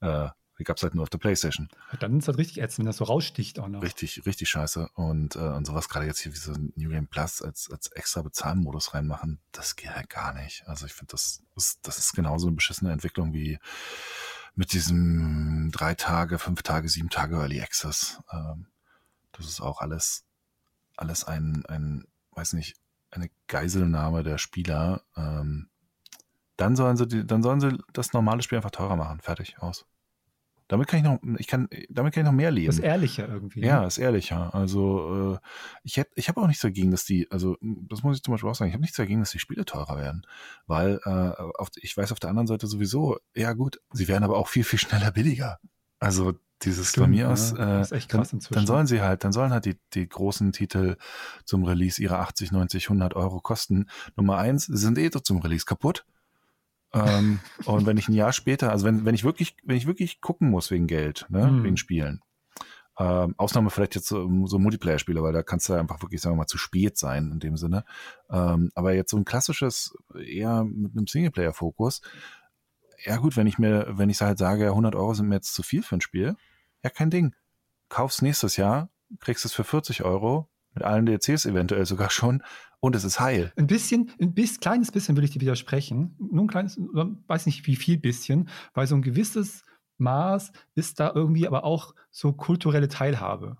[0.00, 0.28] Äh,
[0.58, 1.68] die gab es halt nur auf der Playstation.
[2.00, 3.82] Dann ist das richtig ätzend, wenn das so raussticht auch noch.
[3.82, 4.90] Richtig, richtig scheiße.
[4.94, 7.88] Und, äh, und sowas gerade jetzt hier wie so ein New Game Plus als, als
[7.88, 10.66] extra Bezahlmodus reinmachen, das geht halt gar nicht.
[10.66, 13.58] Also ich finde, das ist, das ist genauso eine beschissene Entwicklung wie
[14.54, 18.20] mit diesem drei Tage, fünf Tage, sieben Tage Early Access.
[18.30, 18.66] Ähm,
[19.32, 20.26] das ist auch alles,
[21.00, 22.76] alles ein, ein, weiß nicht,
[23.10, 25.68] eine Geiselnahme der Spieler, ähm,
[26.56, 29.20] dann sollen sie, die, dann sollen sie das normale Spiel einfach teurer machen.
[29.20, 29.86] Fertig, aus.
[30.68, 32.68] Damit kann ich noch, ich kann, damit kann ich noch mehr leben.
[32.68, 33.60] Ist ehrlicher irgendwie.
[33.60, 33.86] Ja, ne?
[33.88, 34.54] ist ehrlicher.
[34.54, 35.38] Also äh,
[35.82, 38.48] ich hätte, ich habe auch nichts dagegen, dass die, also das muss ich zum Beispiel
[38.48, 40.24] auch sagen, ich habe nichts dagegen, dass die Spiele teurer werden,
[40.68, 44.36] weil äh, auf, ich weiß auf der anderen Seite sowieso, ja gut, sie werden aber
[44.36, 45.58] auch viel viel schneller billiger.
[45.98, 49.52] Also dieses Stimmt, von mir aus, ja, äh, dann, dann, sollen sie halt, dann sollen
[49.52, 50.96] halt die, die großen Titel
[51.44, 53.86] zum Release ihre 80, 90, 100 Euro kosten.
[54.16, 56.04] Nummer eins, sie sind eh zum Release kaputt.
[56.92, 60.20] ähm, und wenn ich ein Jahr später, also wenn, wenn ich wirklich, wenn ich wirklich
[60.20, 61.64] gucken muss wegen Geld, ne, hm.
[61.64, 62.20] wegen Spielen,
[63.00, 66.40] ähm, Ausnahme vielleicht jetzt so, so Multiplayer-Spiele, weil da kannst du einfach wirklich, sagen wir
[66.40, 67.84] mal, zu spät sein in dem Sinne.
[68.30, 72.02] Ähm, aber jetzt so ein klassisches, eher mit einem Singleplayer-Fokus,
[73.04, 75.62] ja gut, wenn ich mir, wenn ich halt sage, 100 Euro sind mir jetzt zu
[75.62, 76.36] viel für ein Spiel,
[76.82, 77.34] ja kein Ding.
[77.88, 82.42] Kauf's nächstes Jahr, kriegst es für 40 Euro, mit allen DLCs eventuell sogar schon,
[82.80, 83.52] und es ist heil.
[83.56, 86.16] Ein bisschen, ein bisschen, kleines bisschen würde ich dir widersprechen.
[86.18, 89.64] Nur ein kleines, weiß nicht wie viel bisschen, weil so ein gewisses
[89.98, 93.58] Maß ist da irgendwie aber auch so kulturelle Teilhabe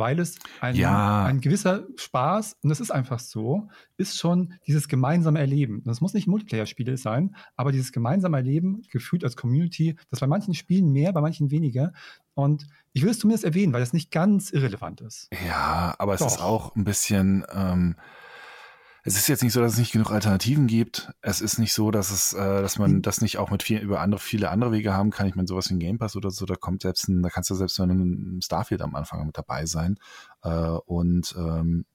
[0.00, 1.24] weil es ein, ja.
[1.24, 5.82] ein gewisser Spaß, und das ist einfach so, ist schon dieses gemeinsame Erleben.
[5.84, 10.54] Das muss nicht Multiplayer-Spiele sein, aber dieses gemeinsame Erleben, gefühlt als Community, das bei manchen
[10.54, 11.92] Spielen mehr, bei manchen weniger.
[12.34, 15.28] Und ich will es zumindest erwähnen, weil das nicht ganz irrelevant ist.
[15.46, 16.26] Ja, aber es Doch.
[16.26, 17.44] ist auch ein bisschen.
[17.52, 17.94] Ähm
[19.02, 21.10] es ist jetzt nicht so, dass es nicht genug Alternativen gibt.
[21.22, 23.02] Es ist nicht so, dass es, äh, dass man hm.
[23.02, 25.26] das nicht auch mit viel, über andere, viele andere Wege haben kann.
[25.26, 27.50] Ich meine, sowas wie ein Game Pass oder so, da kommt selbst ein, da kannst
[27.50, 29.98] du selbst in einem Starfield am Anfang mit dabei sein.
[30.42, 31.86] Äh, und ähm,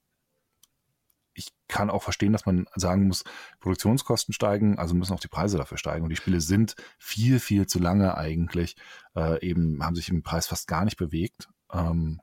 [1.35, 3.23] ich kann auch verstehen, dass man sagen muss,
[3.59, 6.03] Produktionskosten steigen, also müssen auch die Preise dafür steigen.
[6.03, 8.77] Und die Spiele sind viel, viel zu lange eigentlich,
[9.15, 11.49] äh, eben haben sich im Preis fast gar nicht bewegt.
[11.71, 12.21] Ähm,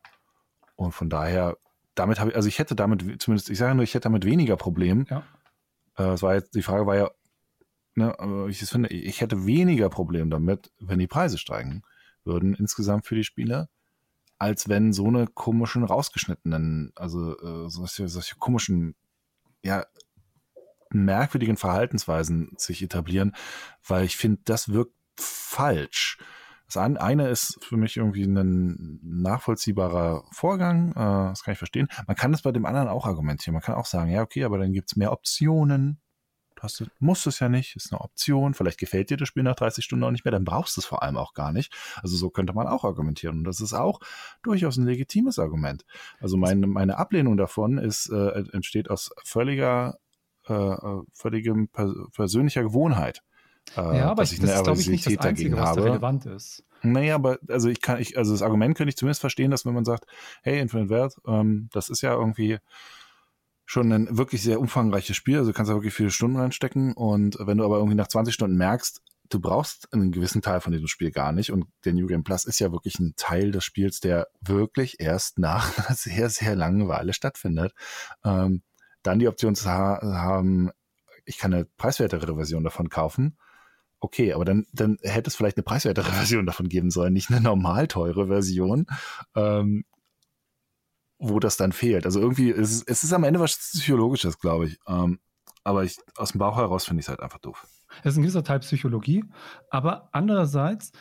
[0.74, 1.58] und von daher
[1.94, 4.56] damit habe ich, also ich hätte damit, zumindest, ich sage nur, ich hätte damit weniger
[4.56, 5.06] Problem.
[5.10, 5.24] Ja.
[5.98, 7.10] Äh, es war jetzt, die Frage war ja,
[7.94, 8.16] ne,
[8.48, 11.82] ich finde, ich hätte weniger Problem damit, wenn die Preise steigen
[12.24, 13.68] würden insgesamt für die Spieler,
[14.38, 18.94] als wenn so eine komischen rausgeschnittenen, also äh, solche, solche komischen,
[19.62, 19.86] ja,
[20.90, 23.34] merkwürdigen Verhaltensweisen sich etablieren,
[23.86, 26.18] weil ich finde, das wirkt falsch.
[26.72, 31.88] Das eine ist für mich irgendwie ein nachvollziehbarer Vorgang, äh, das kann ich verstehen.
[32.06, 33.52] Man kann das bei dem anderen auch argumentieren.
[33.52, 36.00] Man kann auch sagen, ja, okay, aber dann gibt es mehr Optionen.
[36.56, 38.54] Du hast, musst es ja nicht, ist eine Option.
[38.54, 40.86] Vielleicht gefällt dir das Spiel nach 30 Stunden auch nicht mehr, dann brauchst du es
[40.86, 41.74] vor allem auch gar nicht.
[42.02, 43.38] Also so könnte man auch argumentieren.
[43.38, 44.00] Und das ist auch
[44.42, 45.84] durchaus ein legitimes Argument.
[46.20, 49.98] Also meine, meine Ablehnung davon ist, äh, entsteht aus völliger,
[50.48, 53.22] äh, äh völligem persönlicher Gewohnheit.
[53.76, 56.64] Äh, ja, aber dass ich, das glaube ich nicht das Einzige, was da relevant ist.
[56.82, 59.74] Naja, aber also ich kann, ich, also das Argument könnte ich zumindest verstehen, dass wenn
[59.74, 60.06] man sagt,
[60.42, 62.58] hey, Infinite Wert, ähm, das ist ja irgendwie
[63.64, 66.92] schon ein wirklich sehr umfangreiches Spiel, also du kannst da wirklich viele Stunden reinstecken.
[66.92, 70.72] Und wenn du aber irgendwie nach 20 Stunden merkst, du brauchst einen gewissen Teil von
[70.72, 71.52] diesem Spiel gar nicht.
[71.52, 75.38] Und der New Game Plus ist ja wirklich ein Teil des Spiels, der wirklich erst
[75.38, 77.72] nach einer sehr, sehr langen Weile stattfindet.
[78.24, 78.62] Ähm,
[79.02, 80.70] dann die Option zu ha haben,
[81.24, 83.36] ich kann eine preiswertere Version davon kaufen
[84.02, 87.40] okay, aber dann, dann hätte es vielleicht eine preiswertere Version davon geben sollen, nicht eine
[87.40, 88.86] normal teure Version,
[89.34, 89.84] ähm,
[91.18, 92.04] wo das dann fehlt.
[92.04, 94.78] Also irgendwie, ist, es ist am Ende was Psychologisches, glaube ich.
[94.88, 95.20] Ähm,
[95.64, 97.64] aber ich, aus dem Bauch heraus finde ich es halt einfach doof.
[98.02, 99.24] Es ist ein gewisser Teil Psychologie,
[99.70, 100.92] aber andererseits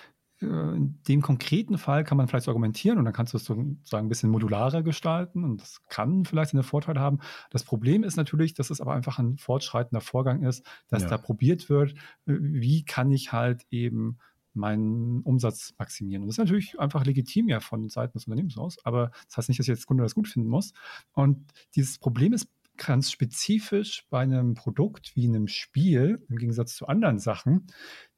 [0.41, 4.05] in dem konkreten Fall kann man vielleicht so argumentieren und dann kannst du es sozusagen
[4.05, 7.19] ein bisschen modularer gestalten und das kann vielleicht einen Vorteil haben.
[7.51, 11.09] Das Problem ist natürlich, dass es aber einfach ein fortschreitender Vorgang ist, dass ja.
[11.09, 11.91] da probiert wird,
[12.25, 14.17] äh, wie kann ich halt eben
[14.53, 16.23] meinen Umsatz maximieren.
[16.23, 19.49] Und das ist natürlich einfach legitim ja von Seiten des Unternehmens aus, aber das heißt
[19.49, 20.73] nicht, dass jetzt Kunde das gut finden muss.
[21.13, 26.87] Und dieses Problem ist ganz spezifisch bei einem Produkt wie einem Spiel, im Gegensatz zu
[26.87, 27.67] anderen Sachen,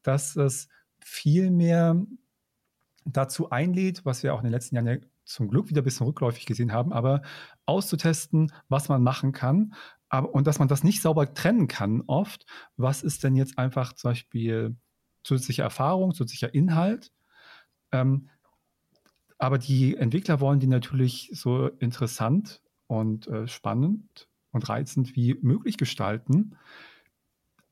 [0.02, 0.68] dass es
[1.04, 2.02] viel mehr
[3.04, 6.06] dazu einlädt, was wir auch in den letzten Jahren ja zum Glück wieder ein bisschen
[6.06, 7.22] rückläufig gesehen haben, aber
[7.66, 9.74] auszutesten, was man machen kann.
[10.08, 12.46] Aber, und dass man das nicht sauber trennen kann oft.
[12.76, 14.76] Was ist denn jetzt einfach zum Beispiel
[15.22, 17.12] zusätzliche Erfahrung, zusätzlicher Inhalt?
[17.92, 18.30] Ähm,
[19.38, 25.76] aber die Entwickler wollen die natürlich so interessant und äh, spannend und reizend wie möglich
[25.76, 26.56] gestalten.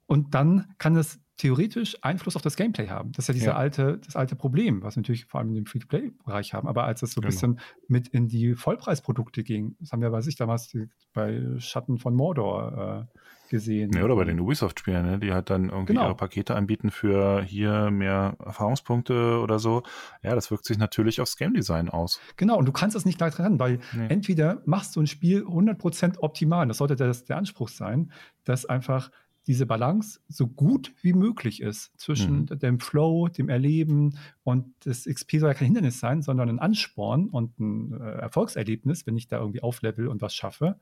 [0.07, 3.11] Und dann kann es theoretisch Einfluss auf das Gameplay haben.
[3.13, 3.57] Das ist ja, diese Ja.
[3.57, 6.69] alte, das alte Problem, was wir natürlich vor allem in dem Free-to-Play-Bereich haben.
[6.69, 7.31] Aber als es so ein Genau.
[7.33, 10.73] bisschen mit in die Vollpreisprodukte ging, das haben wir, weiß ich, damals
[11.13, 13.19] bei Schatten von Mordor äh,
[13.51, 13.93] gesehen.
[13.93, 16.07] Ja, oder bei den Ubisoft-Spielen, ne, die halt dann irgendwie Genau.
[16.07, 19.83] ihre Pakete anbieten für hier mehr Erfahrungspunkte oder so.
[20.23, 22.21] Ja, das wirkt sich natürlich aufs Game Design aus.
[22.37, 24.07] Genau, und du kannst das nicht gleich dran, weil Nee.
[24.09, 28.13] entweder machst du ein Spiel 100% optimal, das sollte das, der Anspruch sein,
[28.45, 29.11] dass einfach
[29.47, 32.59] diese Balance so gut wie möglich ist zwischen Mhm.
[32.59, 37.29] dem Flow, dem Erleben und das XP soll ja kein Hindernis sein, sondern ein Ansporn
[37.29, 40.79] und ein äh, Erfolgserlebnis, wenn ich da irgendwie auflevel und was schaffe.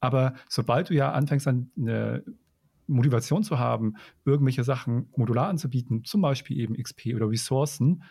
[0.00, 2.24] Aber sobald du ja anfängst, eine
[2.86, 8.02] Motivation zu haben, irgendwelche Sachen modular anzubieten, zum Beispiel eben XP oder Ressourcen,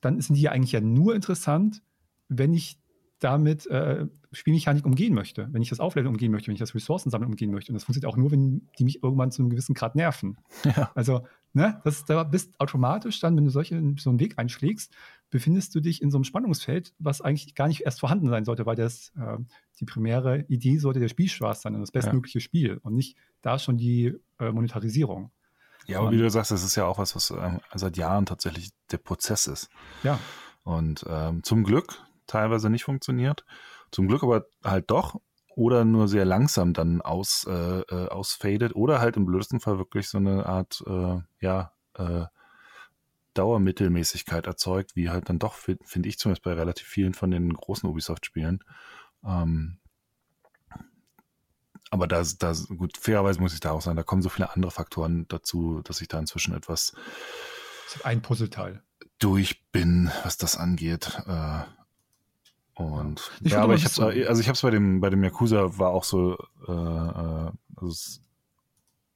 [0.00, 1.82] dann sind die ja eigentlich ja nur interessant,
[2.28, 2.78] wenn ich
[3.18, 7.30] damit äh, Spielmechanik umgehen möchte, wenn ich das Aufleveln umgehen möchte, wenn ich das Ressourcensammeln
[7.30, 7.72] umgehen möchte.
[7.72, 10.38] Und das funktioniert auch nur, wenn die mich irgendwann zu einem gewissen Grad nerven.
[10.64, 10.90] Ja.
[10.94, 14.92] Also, ne, das, da bist automatisch dann, wenn du solche, so einen Weg einschlägst,
[15.30, 18.66] befindest du dich in so einem Spannungsfeld, was eigentlich gar nicht erst vorhanden sein sollte,
[18.66, 19.38] weil das, äh,
[19.80, 23.78] die primäre Idee sollte der Spielspaß sein und das bestmögliche Spiel und nicht da schon
[23.78, 25.30] die äh, Monetarisierung.
[25.86, 28.70] Ja, aber wie du sagst, das ist ja auch was, was ähm, seit Jahren tatsächlich
[28.90, 29.70] der Prozess ist.
[30.02, 30.18] Ja,
[30.64, 33.44] Und ähm, zum Glück teilweise nicht funktioniert.
[33.90, 35.20] Zum Glück aber halt doch.
[35.54, 38.76] Oder nur sehr langsam dann aus, äh, äh, ausfadet.
[38.76, 42.26] Oder halt im blödesten Fall wirklich so eine Art, äh, ja, äh,
[43.32, 47.52] Dauermittelmäßigkeit erzeugt, wie halt dann doch, finde find ich zumindest bei relativ vielen von den
[47.52, 48.64] großen Ubisoft-Spielen.
[49.24, 49.78] Ähm,
[51.90, 54.70] aber da, da, gut, fairerweise muss ich da auch sagen, da kommen so viele andere
[54.70, 56.92] Faktoren dazu, dass ich da inzwischen etwas
[57.86, 58.82] das ist ein Puzzleteil.
[59.18, 61.22] durch bin, was das angeht.
[61.26, 61.60] Äh,
[62.76, 65.90] und Ich ja, aber ich hab's, also ich hab's bei dem, bei dem Yakuza war
[65.90, 66.36] auch so,
[66.68, 68.20] äh, äh, also es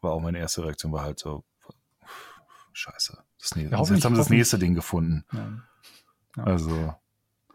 [0.01, 1.45] war auch meine erste Reaktion, war halt so,
[2.73, 3.19] scheiße.
[3.39, 5.25] Das Ja, jetzt hoffentlich- haben sie das nächste Ding gefunden.
[5.33, 5.49] Ja.
[6.37, 6.45] Ja.
[6.45, 6.95] Also,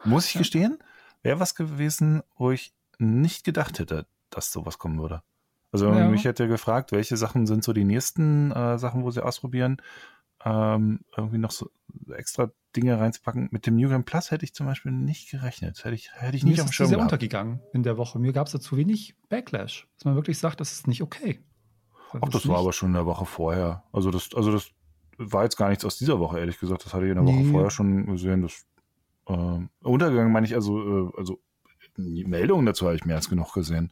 [0.03, 0.77] muss ich gestehen,
[1.23, 5.21] wäre was gewesen, wo ich nicht gedacht hätte, dass sowas kommen würde.
[5.71, 9.11] Also, wenn man mich hätte gefragt, welche Sachen sind so die nächsten äh, Sachen, wo
[9.11, 9.81] sie ausprobieren,
[10.45, 11.69] ähm, irgendwie noch so
[12.15, 13.49] extra Dinge reinzupacken.
[13.51, 15.83] Mit dem New Game Plus hätte ich zum Beispiel nicht gerechnet.
[15.83, 17.11] Hätte ich, hätte ich Mir nicht ist auf dem Schirm sehr gehabt.
[17.13, 18.19] untergegangen in der Woche.
[18.19, 21.43] Mir gab es da zu wenig Backlash, dass man wirklich sagt, das ist nicht okay.
[22.13, 23.83] Ach, das ist war aber schon in der Woche vorher.
[23.91, 24.69] Also das, also das
[25.17, 26.85] war jetzt gar nichts aus dieser Woche, ehrlich gesagt.
[26.85, 27.51] Das hatte ich in der Woche Nee.
[27.51, 28.41] vorher schon gesehen.
[28.41, 28.65] Das
[29.27, 31.41] äh, untergegangen meine ich, also, äh, also
[31.97, 33.91] Meldungen dazu habe ich mehr als genug gesehen.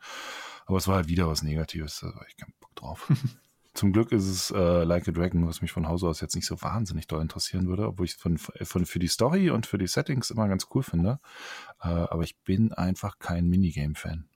[0.65, 3.09] Aber es war halt wieder was Negatives, da war ich keinen Bock drauf.
[3.73, 6.45] Zum Glück ist es äh, Like a Dragon, was mich von Hause aus jetzt nicht
[6.45, 9.87] so wahnsinnig doll interessieren würde, obwohl ich von, von für die Story und für die
[9.87, 11.19] Settings immer ganz cool finde.
[11.81, 14.29] Äh, aber ich bin einfach kein Minigame-Fan.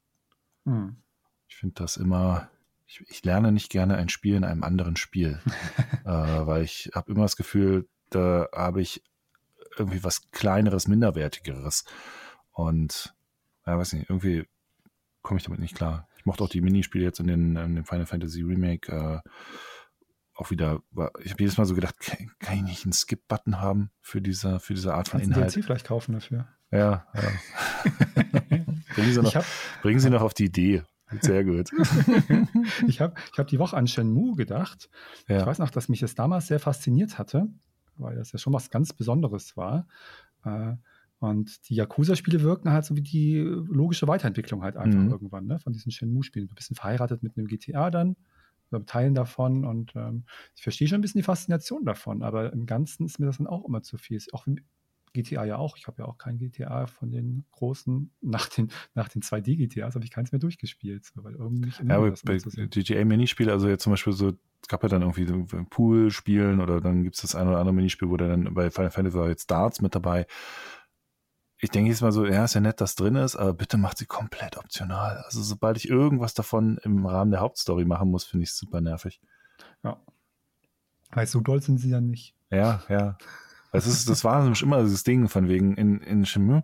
[0.66, 0.98] Hm.
[1.48, 2.50] Ich finde das immer,
[2.88, 5.40] ich, ich lerne nicht gerne ein Spiel in einem anderen Spiel,
[6.04, 9.04] äh, weil ich habe immer das Gefühl, da habe ich
[9.78, 11.86] irgendwie was Kleineres, Minderwertigeres.
[12.52, 13.16] Und,
[13.68, 14.48] ja, weiß nicht, irgendwie
[15.22, 16.07] komme ich damit nicht klar.
[16.28, 19.30] Ich mochte auch die Minispiele jetzt in den, in dem Final Fantasy Remake äh,
[20.36, 20.82] auch wieder,
[21.24, 24.60] ich habe jedes Mal so gedacht, kann, kann ich nicht einen Skip-Button haben für diese,
[24.60, 25.56] für diese Art von Kannst Inhalt?
[25.56, 26.50] DLC vielleicht kaufen dafür?
[26.70, 27.22] Ja, ja.
[28.94, 29.46] bringen, Sie noch, habe
[29.82, 30.84] bringen Sie noch auf die Idee.
[31.22, 31.70] Sehr gut.
[32.88, 34.90] ich hab, ich hab die Woche an Shenmue gedacht.
[35.30, 35.40] Ja.
[35.40, 37.48] Ich weiß noch, dass mich das damals sehr fasziniert hatte,
[37.96, 39.88] weil das ja schon was ganz Besonderes war.
[40.44, 40.74] Äh,
[41.20, 45.12] Und die Yakuza-Spiele wirken halt so wie die logische Weiterentwicklung halt einfach Mhm.
[45.12, 45.60] irgendwann, ne?
[45.60, 46.48] Von diesen Shenmue-Spielen.
[46.50, 48.16] Ein bisschen verheiratet mit einem GTA dann,
[48.72, 49.66] oder Teilen davon.
[49.66, 50.26] Und ähm,
[50.56, 53.48] ich verstehe schon ein bisschen die Faszination davon, aber im Ganzen ist mir das dann
[53.48, 54.20] auch immer zu viel.
[54.32, 54.62] Auch wenn
[55.14, 55.78] GTA ja auch.
[55.78, 60.06] Ich habe ja auch kein GTA von den großen, nach den, nach den 2D-GTAs habe
[60.06, 61.06] ich keins mehr durchgespielt.
[61.06, 62.38] So, weil irgendwie Ja, aber bei.
[62.38, 67.04] GTA-Minispiele, also jetzt zum Beispiel so, es gab ja dann irgendwie so Pool-Spielen oder dann
[67.04, 69.82] gibt es das eine oder andere Minispiel, wo dann bei Final Fantasy war jetzt Darts
[69.82, 70.28] mit dabei.
[71.60, 73.98] Ich denke jetzt mal so, ja, ist ja nett, dass drin ist, aber bitte macht
[73.98, 75.18] sie komplett optional.
[75.26, 78.80] Also sobald ich irgendwas davon im Rahmen der Hauptstory machen muss, finde ich es super
[78.80, 79.20] nervig.
[79.84, 80.00] Ja.
[81.12, 82.36] Weil so doll sind sie ja nicht.
[82.52, 83.18] Ja, ja.
[83.72, 86.64] Das ist, das war nämlich immer dieses Ding von wegen in, in Shenmue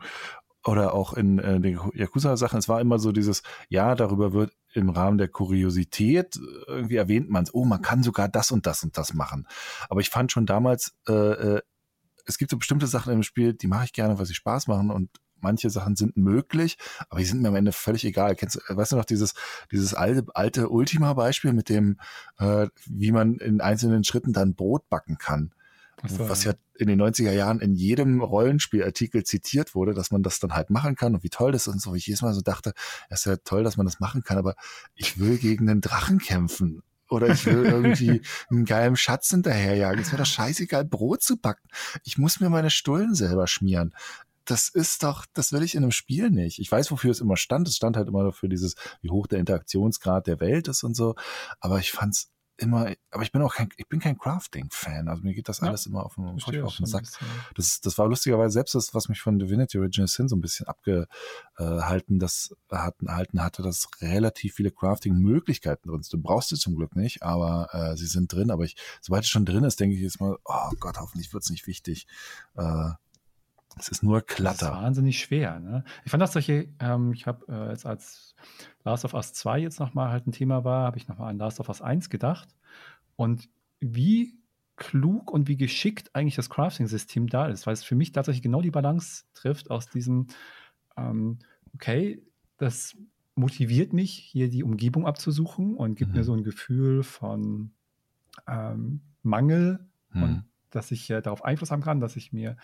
[0.65, 2.59] oder auch in äh, den Yakuza-Sachen.
[2.59, 7.45] Es war immer so dieses, ja, darüber wird im Rahmen der Kuriosität irgendwie erwähnt man
[7.51, 9.47] oh, man kann sogar das und das und das machen.
[9.89, 11.61] Aber ich fand schon damals, äh, äh,
[12.25, 14.91] es gibt so bestimmte Sachen im Spiel, die mache ich gerne, weil sie Spaß machen
[14.91, 15.09] und
[15.39, 16.77] manche Sachen sind möglich,
[17.09, 18.35] aber die sind mir am Ende völlig egal.
[18.35, 19.33] Kennst, du- weißt du noch dieses,
[19.71, 21.97] dieses alte, alte Ultima-Beispiel mit dem,
[22.37, 25.51] äh, wie man in einzelnen Schritten dann Brot backen kann?
[26.07, 30.39] So, was ja in den 90er Jahren in jedem Rollenspielartikel zitiert wurde, dass man das
[30.39, 31.93] dann halt machen kann und wie toll das ist und so.
[31.93, 32.73] Ich jedes Mal so dachte,
[33.09, 34.55] es ist ja toll, dass man das machen kann, aber
[34.95, 36.81] ich will gegen einen Drachen kämpfen
[37.13, 40.01] oder ich will irgendwie einen geilen Schatz hinterherjagen.
[40.01, 41.67] Es wäre doch scheißegal, Brot zu backen.
[42.03, 43.93] Ich muss mir meine Stullen selber schmieren
[44.45, 46.59] das ist doch, das will ich in einem Spiel nicht.
[46.59, 47.67] Ich weiß, wofür es immer stand.
[47.67, 51.15] Es stand halt immer für dieses, wie hoch der Interaktionsgrad der Welt ist und so.
[51.59, 52.29] Aber ich fand's
[52.63, 55.07] immer, aber ich bin auch kein, ich bin kein Crafting-Fan.
[55.07, 57.05] Also mir geht das ja, alles immer auf den, auf den Sack.
[57.55, 60.67] Das, das war lustigerweise selbst das, was mich von Divinity Original Sin so ein bisschen
[60.67, 66.13] abgehalten, das hatten, halten hatte, dass relativ viele Crafting-Möglichkeiten drin sind.
[66.13, 68.51] Du brauchst sie zum Glück nicht, aber äh, sie sind drin.
[68.51, 71.49] Aber ich, sobald es schon drin ist, denke ich jetzt mal, oh Gott, hoffentlich wird's
[71.49, 72.07] nicht wichtig.
[72.55, 72.91] Äh,
[73.77, 74.67] es ist nur Klatter.
[74.67, 75.59] Das ist wahnsinnig schwer.
[75.59, 75.83] Ne?
[76.05, 78.35] Ich fand das solche, ähm, ich habe äh, jetzt als
[78.83, 81.59] Last of Us 2 jetzt nochmal halt ein Thema war, habe ich nochmal an Last
[81.59, 82.55] of Us 1 gedacht.
[83.15, 83.49] Und
[83.79, 84.37] wie
[84.75, 88.61] klug und wie geschickt eigentlich das Crafting-System da ist, weil es für mich tatsächlich genau
[88.61, 90.27] die Balance trifft aus diesem,
[90.97, 91.39] ähm,
[91.73, 92.23] okay,
[92.57, 92.97] das
[93.35, 96.17] motiviert mich, hier die Umgebung abzusuchen und gibt mhm.
[96.17, 97.71] mir so ein Gefühl von
[98.47, 100.23] ähm, Mangel mhm.
[100.23, 102.57] und dass ich äh, darauf Einfluss haben kann, dass ich mir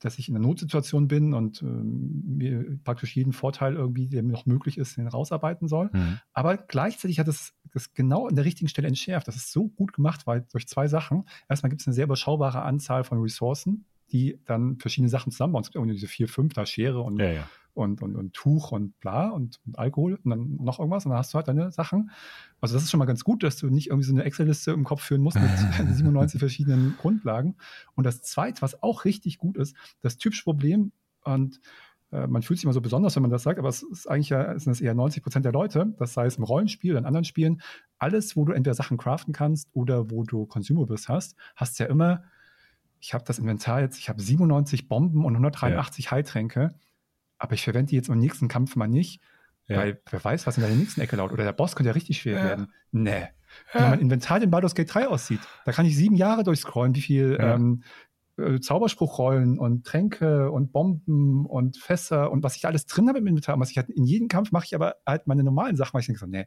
[0.00, 4.32] dass ich in einer Notsituation bin und ähm, mir praktisch jeden Vorteil irgendwie, der mir
[4.32, 5.90] noch möglich ist, den rausarbeiten soll.
[5.92, 6.18] Mhm.
[6.32, 9.28] Aber gleichzeitig hat es das genau an der richtigen Stelle entschärft.
[9.28, 11.24] Das ist so gut gemacht, weil durch zwei Sachen.
[11.48, 15.62] Erstmal gibt es eine sehr überschaubare Anzahl von Ressourcen, die dann verschiedene Sachen zusammenbauen.
[15.62, 18.72] Es gibt irgendwie diese vier, fünf, da Schere und ja, ja und, und, und Tuch
[18.72, 21.72] und bla und, und, Alkohol und dann noch irgendwas und dann hast du halt deine
[21.72, 22.10] Sachen.
[22.60, 24.84] Also das ist schon mal ganz gut, dass du nicht irgendwie so eine Excel-Liste im
[24.84, 25.50] Kopf führen musst mit
[25.96, 27.56] 97 verschiedenen Grundlagen.
[27.94, 30.92] Und das Zweite, was auch richtig gut ist, das typische Problem
[31.24, 31.60] und
[32.12, 34.28] äh, man fühlt sich immer so besonders, wenn man das sagt, aber es ist eigentlich
[34.28, 37.06] ja, sind es eher 90 Prozent der Leute, das sei es im Rollenspiel oder in
[37.06, 37.62] anderen Spielen,
[37.98, 42.24] alles, wo du entweder Sachen craften kannst oder wo du Consumables hast, hast ja immer,
[43.00, 46.10] ich habe das Inventar jetzt, ich habe 97 Bomben und 183 ja.
[46.12, 46.74] Heiltränke
[47.42, 49.20] aber ich verwende die jetzt im nächsten Kampf mal nicht,
[49.66, 49.78] ja.
[49.78, 51.32] weil wer weiß, was in der nächsten Ecke laut.
[51.32, 52.44] Oder der Boss könnte ja richtig schwer ja.
[52.44, 52.72] werden.
[52.92, 53.28] Nee.
[53.74, 57.02] Wie mein Inventar in Baldur's Gate 3 aussieht, da kann ich sieben Jahre durchscrollen, wie
[57.02, 57.82] viel ähm,
[58.38, 63.26] äh, Zauberspruchrollen und Tränke und Bomben und Fässer und was ich alles drin habe im
[63.26, 63.58] Inventar.
[63.58, 66.06] Was ich halt in jedem Kampf mache ich aber halt meine normalen Sachen, weil ich
[66.06, 66.46] denke so, nee,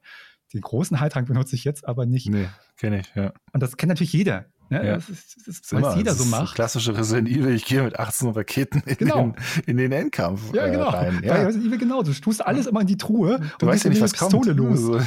[0.54, 2.30] den großen Heiltrank benutze ich jetzt aber nicht.
[2.30, 3.34] Nee, kenne ich, ja.
[3.54, 4.46] Und das kennt natürlich jeder.
[4.70, 4.96] Ja, ja.
[4.96, 6.56] Das ist, das ist, weil jeder so macht.
[6.56, 9.22] Klassische Resident Evil, ich gehe mit 18 Raketen in, genau.
[9.22, 9.36] den,
[9.68, 10.90] in den Endkampf ja, genau.
[10.90, 11.22] Äh, rein.
[11.24, 11.34] Ja.
[11.34, 13.90] Bei Resident Evil genau, du tust alles immer in die Truhe du und weißt ja
[13.92, 14.80] nicht, was Pistole kommt.
[14.80, 15.04] los.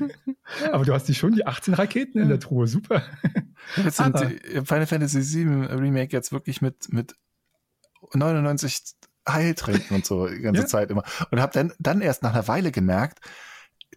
[0.72, 3.02] Aber du hast die schon die 18 Raketen in der Truhe, super.
[3.82, 7.14] Jetzt sind Final Fantasy VII Remake jetzt wirklich mit, mit
[8.12, 8.82] 99
[9.26, 11.04] Heiltränken und so die ganze Zeit immer.
[11.30, 13.20] Und habe dann, dann erst nach einer Weile gemerkt,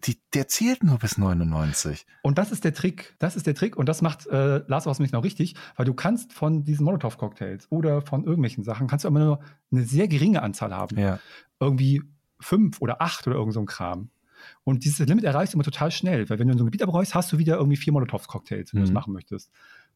[0.04, 2.06] die, der zählt nur bis 99.
[2.22, 3.14] Und das ist der Trick.
[3.18, 3.76] Das ist der Trick.
[3.76, 6.84] Und das macht äh, Last of Us mich noch richtig, weil du kannst von diesen
[6.84, 9.40] Molotow-Cocktails oder von irgendwelchen Sachen, kannst du immer nur
[9.72, 10.98] eine sehr geringe Anzahl haben.
[10.98, 11.18] Ja.
[11.60, 12.02] Irgendwie
[12.40, 14.10] fünf oder acht oder irgend so ein Kram.
[14.64, 16.82] Und dieses Limit erreichst du immer total schnell, weil wenn du in so ein Gebiet
[16.82, 18.84] abräumst, hast du wieder irgendwie vier Molotow-Cocktails, wenn mhm.
[18.84, 19.50] du das machen möchtest.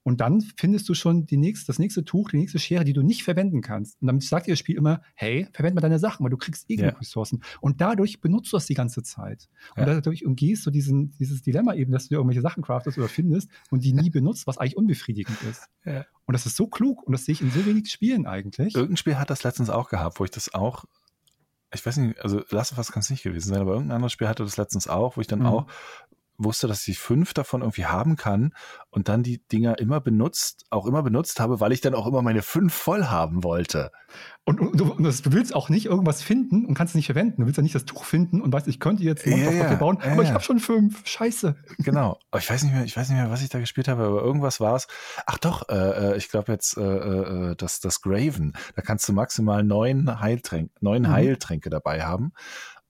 [0.04, 3.02] Und dann findest du schon die nächste, das nächste Tuch, die nächste Schere, die du
[3.02, 4.00] nicht verwenden kannst.
[4.00, 6.68] Und damit sagt dir das Spiel immer, hey, verwende mal deine Sachen, weil du kriegst
[6.70, 6.98] eh genug ja.
[6.98, 7.42] Ressourcen.
[7.60, 9.48] Und dadurch benutzt du das die ganze Zeit.
[9.76, 9.94] Und ja.
[9.94, 13.48] dadurch umgehst du diesen, dieses Dilemma eben, dass du dir irgendwelche Sachen craftest oder findest
[13.70, 15.68] und die nie benutzt, was eigentlich unbefriedigend ist.
[15.84, 16.04] Ja.
[16.26, 18.74] Und das ist so klug und das sehe ich in so wenig Spielen eigentlich.
[18.74, 20.84] Irgendein Spiel hat das letztens auch gehabt, wo ich das auch
[21.74, 24.12] ich weiß nicht, also Last of Us kann es nicht gewesen sein, aber irgendein anderes
[24.12, 25.46] Spiel hatte das letztens auch, wo ich dann mhm.
[25.46, 25.66] auch
[26.44, 28.54] wusste, dass ich fünf davon irgendwie haben kann
[28.90, 32.22] und dann die Dinger immer benutzt, auch immer benutzt habe, weil ich dann auch immer
[32.22, 33.90] meine fünf voll haben wollte.
[34.44, 37.42] Und, und, du, und du willst auch nicht irgendwas finden und kannst es nicht verwenden.
[37.42, 39.98] Du willst ja nicht das Tuch finden und weißt, ich könnte jetzt ja, ja, bauen,
[40.04, 41.06] ja, aber ich habe schon fünf.
[41.06, 41.56] Scheiße.
[41.78, 42.18] Genau.
[42.38, 44.60] Ich weiß nicht mehr, ich weiß nicht mehr, was ich da gespielt habe, aber irgendwas
[44.60, 44.86] war es.
[45.26, 48.52] Ach doch, äh, äh ich glaube jetzt äh, äh, das, das Graven.
[48.76, 51.12] Da kannst du maximal neun Heiltränke, neun mhm.
[51.12, 52.32] Heiltränke dabei haben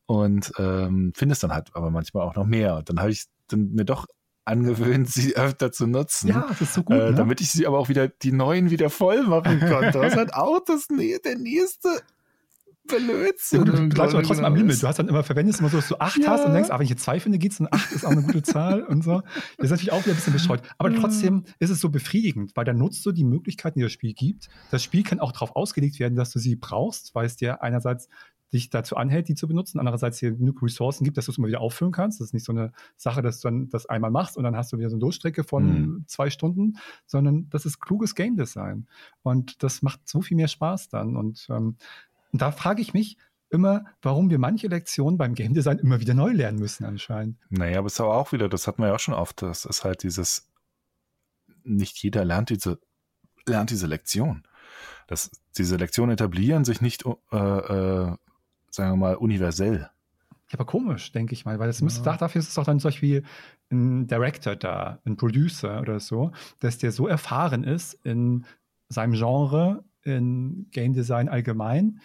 [0.06, 2.76] und ähm, findest dann halt aber manchmal auch noch mehr.
[2.76, 4.06] Und dann habe ich dann mir doch
[4.44, 6.28] angewöhnt, sie öfter zu nutzen.
[6.28, 6.96] Ja, das ist so gut.
[6.96, 7.14] Äh, ne?
[7.14, 10.00] Damit ich sie aber auch wieder, die neuen wieder voll machen konnte.
[10.00, 12.02] Was halt auch das, der nächste
[12.84, 13.60] Blödsinn.
[13.60, 14.82] Ja, du, du bleibst aber trotzdem am Limit.
[14.82, 16.30] Du hast dann immer, verwendest immer so, dass du acht ja.
[16.30, 18.22] hast und denkst, ah, wenn ich jetzt zwei finde, geht's und acht ist auch eine
[18.22, 19.22] gute Zahl und so.
[19.56, 20.62] Das ist natürlich auch wieder ein bisschen bescheuert.
[20.78, 20.98] Aber ja.
[20.98, 24.48] trotzdem ist es so befriedigend, weil dann nutzt du die Möglichkeiten, die das Spiel gibt.
[24.70, 28.08] Das Spiel kann auch darauf ausgelegt werden, dass du sie brauchst, weil es dir einerseits
[28.52, 29.78] dich dazu anhält, die zu benutzen.
[29.78, 32.20] Andererseits hier genug Ressourcen gibt, dass du es immer wieder auffüllen kannst.
[32.20, 34.72] Das ist nicht so eine Sache, dass du dann das einmal machst und dann hast
[34.72, 36.04] du wieder so eine Durchstrecke von mhm.
[36.06, 38.86] zwei Stunden, sondern das ist kluges Game Design.
[39.22, 41.16] Und das macht so viel mehr Spaß dann.
[41.16, 41.76] Und, ähm,
[42.32, 43.18] da frage ich mich,
[43.50, 47.36] immer, warum wir manche Lektionen beim Game Design immer wieder neu lernen müssen anscheinend.
[47.50, 49.66] Naja, aber es ist aber auch wieder, das hat man ja auch schon oft, das
[49.66, 50.48] ist halt dieses,
[51.62, 52.80] nicht jeder lernt diese,
[53.46, 54.44] lernt diese Lektion.
[55.06, 58.16] Das, diese Lektionen etablieren sich nicht äh, äh,
[58.74, 59.90] sagen wir mal, universell.
[60.48, 61.84] Ja, aber komisch, denke ich mal, weil das ja.
[61.84, 63.22] müsste, dafür ist es doch dann zum Beispiel
[63.70, 68.44] ein Director da, ein Producer oder so, dass der so erfahren ist in
[68.88, 72.00] seinem Genre, in Game Design allgemein,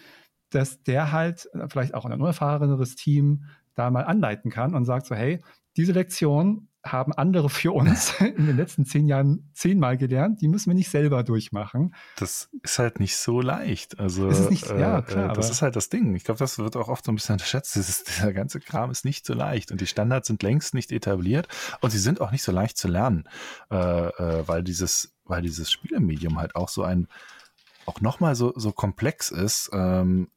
[0.50, 3.46] dass der halt vielleicht auch ein unerfahreneres Team
[3.76, 5.42] da mal anleiten kann und sagt so, hey,
[5.76, 10.42] diese Lektion haben andere für uns in den letzten zehn Jahren zehnmal gelernt.
[10.42, 11.96] Die müssen wir nicht selber durchmachen.
[12.18, 14.00] Das ist halt nicht so leicht.
[14.00, 16.16] Also, ist nicht, äh, ja, klar, das ist halt das Ding.
[16.16, 17.76] Ich glaube, das wird auch oft so ein bisschen unterschätzt.
[17.76, 21.48] Dieses, dieser ganze Kram ist nicht so leicht und die Standards sind längst nicht etabliert
[21.82, 23.28] und sie sind auch nicht so leicht zu lernen,
[23.72, 27.08] äh, äh, weil dieses, weil dieses Spielemedium halt auch so ein
[27.86, 30.30] auch nochmal so, so komplex ist, ähm,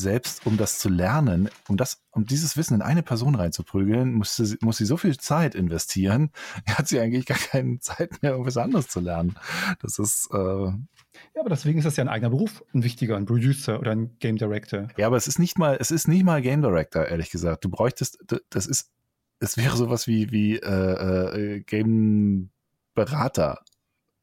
[0.00, 4.36] selbst um das zu lernen, um das, um dieses Wissen in eine Person reinzuprügeln, muss
[4.36, 6.30] sie, muss sie so viel Zeit investieren,
[6.66, 9.36] hat sie eigentlich gar keine Zeit mehr, irgendwas anderes zu lernen.
[9.80, 13.26] Das ist, äh, ja, aber deswegen ist das ja ein eigener Beruf, ein wichtiger, ein
[13.26, 14.88] Producer oder ein Game Director.
[14.96, 17.64] Ja, aber es ist nicht mal, es ist nicht mal Game Director, ehrlich gesagt.
[17.64, 18.18] Du bräuchtest,
[18.50, 18.90] das ist,
[19.38, 22.50] es wäre sowas wie, wie äh, äh, Game
[22.94, 23.62] Berater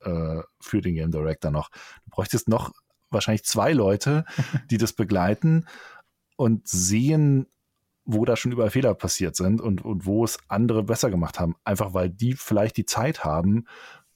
[0.02, 1.70] äh, für den Game Director noch.
[2.06, 2.74] Du bräuchtest noch
[3.10, 4.26] wahrscheinlich zwei Leute,
[4.70, 5.66] die das begleiten
[6.36, 7.48] und sehen,
[8.06, 11.56] wo da schon überall Fehler passiert sind und, und wo es andere besser gemacht haben.
[11.66, 13.66] Einfach weil die vielleicht die Zeit haben,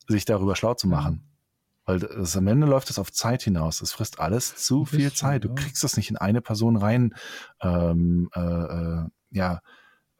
[0.08, 1.24] sich darüber schlau zu machen.
[1.86, 3.82] Weil das, am Ende läuft es auf Zeit hinaus.
[3.82, 5.44] Es frisst alles zu viel Zeit.
[5.44, 7.16] Du kriegst das nicht in eine Person rein,
[7.62, 9.62] ähm, äh, äh, ja,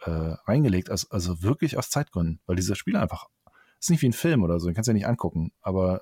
[0.02, 0.90] äh, reingelegt.
[0.90, 2.42] Also, also wirklich aus Zeitgründen.
[2.46, 3.28] Weil dieser Spiel einfach,
[3.80, 5.52] ist nicht wie ein Film oder so, den kannst du ja nicht angucken.
[5.62, 6.02] Aber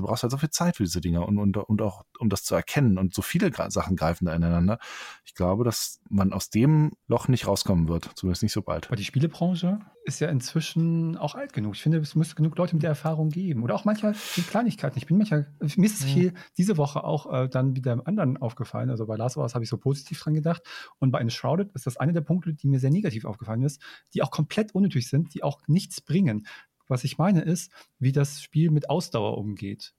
[0.00, 2.44] du brauchst halt so viel Zeit für diese Dinge und, und, und auch, um das
[2.44, 2.98] zu erkennen.
[2.98, 4.78] Und so viele Sachen greifen da ineinander.
[5.24, 8.86] Ich glaube, dass man aus dem Loch nicht rauskommen wird, zumindest nicht so bald.
[8.86, 11.74] Aber die Spielebranche ist ja inzwischen auch alt genug.
[11.74, 13.62] Ich finde, es müsste genug Leute mit der Erfahrung geben.
[13.62, 14.98] Oder auch manchmal die Kleinigkeiten.
[14.98, 16.32] Ich bin manchmal, mir ist es mhm.
[16.56, 18.90] diese Woche auch äh, dann wieder im anderen aufgefallen.
[18.90, 20.62] Also bei Last of Us habe ich so positiv dran gedacht.
[20.98, 23.80] Und bei Enshrouded ist das eine der Punkte, die mir sehr negativ aufgefallen ist,
[24.14, 26.46] die auch komplett unnötig sind, die auch nichts bringen.
[26.90, 29.94] Was ich meine ist, wie das Spiel mit Ausdauer umgeht.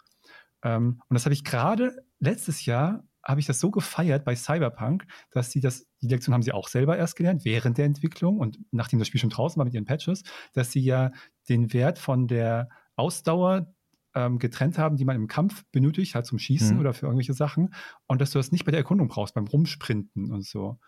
[0.64, 5.06] Ähm, und das habe ich gerade letztes Jahr habe ich das so gefeiert bei Cyberpunk,
[5.32, 8.58] dass sie das, die Lektion haben sie auch selber erst gelernt, während der Entwicklung und
[8.72, 10.24] nachdem das Spiel schon draußen war mit ihren Patches,
[10.54, 11.12] dass sie ja
[11.48, 13.74] den Wert von der Ausdauer
[14.16, 16.80] ähm, getrennt haben, die man im Kampf benötigt, halt zum Schießen mhm.
[16.80, 17.74] oder für irgendwelche Sachen.
[18.08, 20.80] Und dass du das nicht bei der Erkundung brauchst, beim Rumsprinten und so.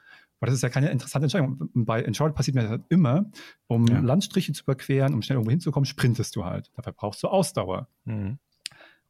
[0.44, 1.70] Aber das ist ja keine interessante Entscheidung.
[1.74, 3.32] Bei Enshrouded passiert mir das halt immer,
[3.68, 4.02] um ja.
[4.02, 6.70] Landstriche zu überqueren, um schnell irgendwo hinzukommen, sprintest du halt.
[6.76, 7.88] Dafür brauchst du Ausdauer.
[8.04, 8.40] Mhm.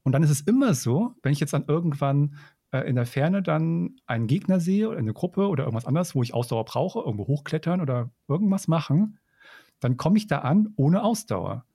[0.03, 2.35] Und dann ist es immer so, wenn ich jetzt dann irgendwann
[2.69, 6.21] äh, in der Ferne dann einen Gegner sehe oder eine Gruppe oder irgendwas anderes, wo
[6.21, 9.17] ich Ausdauer brauche, irgendwo hochklettern oder irgendwas machen,
[9.79, 11.65] dann komme ich da an ohne Ausdauer.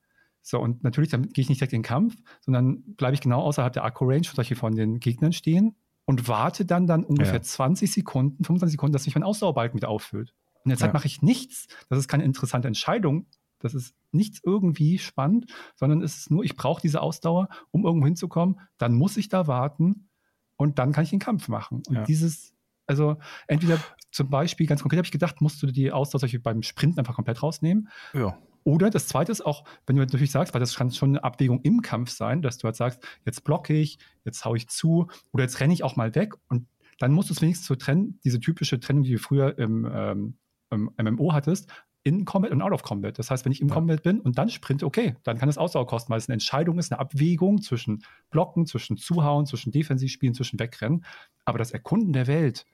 [0.41, 3.41] So, und natürlich, dann gehe ich nicht direkt in den Kampf, sondern bleibe ich genau
[3.41, 5.75] außerhalb der Akku-Range, solche von den Gegnern stehen
[6.09, 7.41] und warte dann dann ungefähr ja.
[7.43, 10.33] 20 Sekunden, 25 Sekunden, dass sich mein Ausdauerbalken wieder auffüllt.
[10.65, 10.93] In der Zeit ja.
[10.93, 11.67] mache ich nichts.
[11.87, 13.27] Das ist keine interessante Entscheidung.
[13.59, 15.45] Das ist nichts irgendwie spannend,
[15.75, 18.59] sondern es ist nur, ich brauche diese Ausdauer, um irgendwo hinzukommen.
[18.79, 20.09] Dann muss ich da warten
[20.57, 21.83] und dann kann ich den Kampf machen.
[21.87, 22.03] Und ja.
[22.05, 22.55] dieses,
[22.87, 23.79] also entweder
[24.09, 27.43] zum Beispiel, ganz konkret habe ich gedacht, musst du die Ausdauer beim Sprinten einfach komplett
[27.43, 27.87] rausnehmen.
[28.15, 28.35] Ja.
[28.63, 31.61] Oder das zweite ist auch, wenn du natürlich sagst, weil das kann schon eine Abwägung
[31.61, 35.43] im Kampf sein, dass du halt sagst, jetzt blocke ich, jetzt haue ich zu oder
[35.43, 36.67] jetzt renne ich auch mal weg und
[36.99, 40.37] dann musst du es wenigstens so trennen, diese typische Trennung, die du früher im, ähm,
[40.69, 41.71] im MMO hattest,
[42.03, 43.17] in Combat und out of Combat.
[43.17, 43.73] Das heißt, wenn ich im ja.
[43.73, 46.77] Combat bin und dann sprinte, okay, dann kann es Ausdauer kosten, weil es eine Entscheidung
[46.79, 51.05] ist, eine Abwägung zwischen Blocken, zwischen Zuhauen, zwischen Defensivspielen, zwischen Wegrennen.
[51.45, 52.65] Aber das Erkunden der Welt,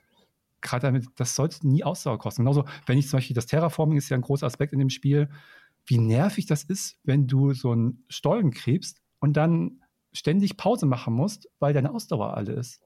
[0.61, 2.43] gerade damit, das sollte nie Ausdauer kosten.
[2.43, 5.29] Genauso, wenn ich zum Beispiel das Terraforming ist ja ein großer Aspekt in dem Spiel,
[5.85, 9.81] wie nervig das ist, wenn du so einen Stollen krebst und dann
[10.13, 12.81] ständig Pause machen musst, weil deine Ausdauer alle ist.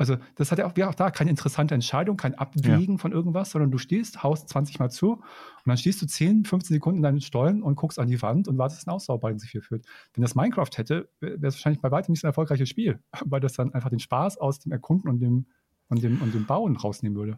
[0.00, 2.98] Also, das hat ja auch, ja auch da keine interessante Entscheidung, kein Abwägen ja.
[2.98, 5.22] von irgendwas, sondern du stehst, haust 20 Mal zu und
[5.66, 8.56] dann stehst du 10, 15 Sekunden in deinen Stollen und guckst an die Wand und
[8.56, 9.84] wartest, dass ein Ausdauerbalken sich hier führt.
[10.14, 13.40] Wenn das Minecraft hätte, wäre es wahrscheinlich bei weitem nicht so ein erfolgreiches Spiel, weil
[13.40, 15.46] das dann einfach den Spaß aus dem Erkunden und dem,
[15.88, 17.36] und dem, und dem Bauen rausnehmen würde.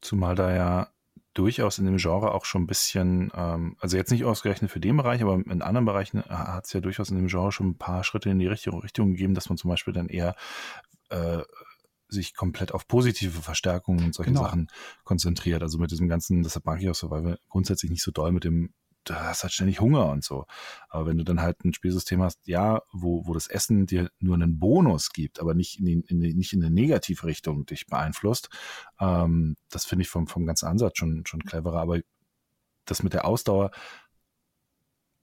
[0.00, 0.88] Zumal da ja
[1.36, 4.96] durchaus in dem Genre auch schon ein bisschen, ähm, also jetzt nicht ausgerechnet für den
[4.96, 8.04] Bereich, aber in anderen Bereichen hat es ja durchaus in dem Genre schon ein paar
[8.04, 10.34] Schritte in die richtige Richtung gegeben, dass man zum Beispiel dann eher
[11.10, 11.42] äh,
[12.08, 14.44] sich komplett auf positive Verstärkungen und solche genau.
[14.44, 14.68] Sachen
[15.04, 15.62] konzentriert.
[15.62, 18.72] Also mit diesem ganzen, deshalb mag ich auch Survival grundsätzlich nicht so doll mit dem,
[19.08, 20.46] du hast halt ständig Hunger und so.
[20.88, 24.34] Aber wenn du dann halt ein Spielsystem hast, ja, wo, wo das Essen dir nur
[24.34, 27.86] einen Bonus gibt, aber nicht in, die, in die, nicht in eine negative Richtung dich
[27.86, 28.50] beeinflusst,
[29.00, 31.80] ähm, das finde ich vom, vom ganzen Ansatz schon, schon cleverer.
[31.80, 32.00] Aber
[32.84, 33.70] das mit der Ausdauer,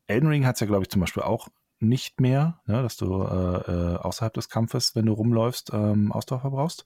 [0.08, 1.48] Elden Ring hat es ja, glaube ich, zum Beispiel auch
[1.80, 6.42] nicht mehr, ne, dass du äh, äh, außerhalb des Kampfes, wenn du rumläufst, ähm, Ausdauer
[6.42, 6.86] verbrauchst.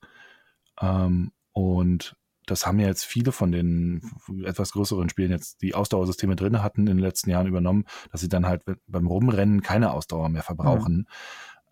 [0.81, 2.15] Ähm, und
[2.47, 4.01] das haben ja jetzt viele von den
[4.43, 8.29] etwas größeren Spielen jetzt die Ausdauersysteme drin hatten in den letzten Jahren übernommen, dass sie
[8.29, 11.07] dann halt beim Rumrennen keine Ausdauer mehr verbrauchen.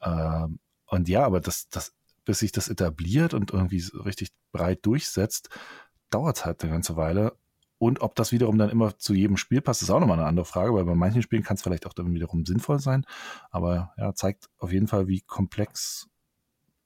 [0.06, 0.12] Mhm.
[0.12, 0.48] Äh,
[0.88, 1.94] und ja, aber das, das,
[2.26, 5.50] bis sich das etabliert und irgendwie richtig breit durchsetzt,
[6.10, 7.38] dauert es halt eine ganze Weile.
[7.78, 10.46] Und ob das wiederum dann immer zu jedem Spiel passt, ist auch nochmal eine andere
[10.46, 13.06] Frage, weil bei manchen Spielen kann es vielleicht auch dann wiederum sinnvoll sein.
[13.50, 16.10] Aber ja, zeigt auf jeden Fall, wie komplex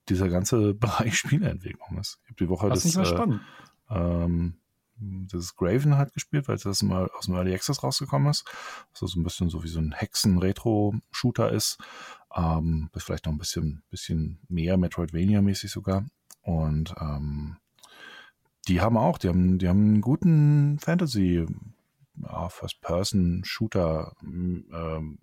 [0.09, 2.19] dieser ganze Bereich Spieleentwicklung ist.
[2.23, 3.39] Ich habe die Woche das, das äh,
[3.89, 4.55] ähm,
[4.99, 8.45] das Graven halt gespielt, weil das mal aus dem Early Access rausgekommen ist.
[8.91, 11.77] Was so ein bisschen so wie so ein Hexen-Retro-Shooter ist.
[12.35, 16.05] Ähm, vielleicht noch ein bisschen, bisschen mehr Metroidvania-mäßig sogar.
[16.41, 17.57] Und ähm,
[18.67, 21.45] die haben auch, die haben, die haben einen guten Fantasy
[22.21, 25.17] ja, First-Person-Shooter ähm,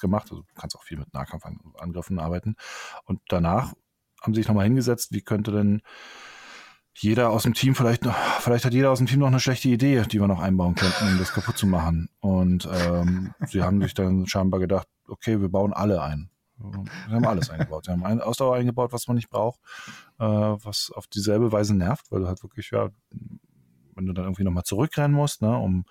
[0.00, 0.28] gemacht.
[0.30, 2.56] Also du kannst auch viel mit Nahkampfangriffen arbeiten.
[3.04, 3.74] Und danach
[4.22, 5.82] haben sie sich nochmal hingesetzt, wie könnte denn
[6.98, 9.68] jeder aus dem Team vielleicht noch, vielleicht hat jeder aus dem Team noch eine schlechte
[9.68, 12.08] Idee, die wir noch einbauen könnten, um das kaputt zu machen.
[12.20, 16.30] Und ähm, sie haben sich dann scheinbar gedacht, okay, wir bauen alle ein.
[16.58, 17.84] Sie haben alles eingebaut.
[17.84, 19.60] Sie haben ein Ausdauer eingebaut, was man nicht braucht,
[20.18, 22.88] äh, was auf dieselbe Weise nervt, weil du halt wirklich, ja,
[23.94, 25.84] wenn du dann irgendwie nochmal zurückrennen musst, ne, um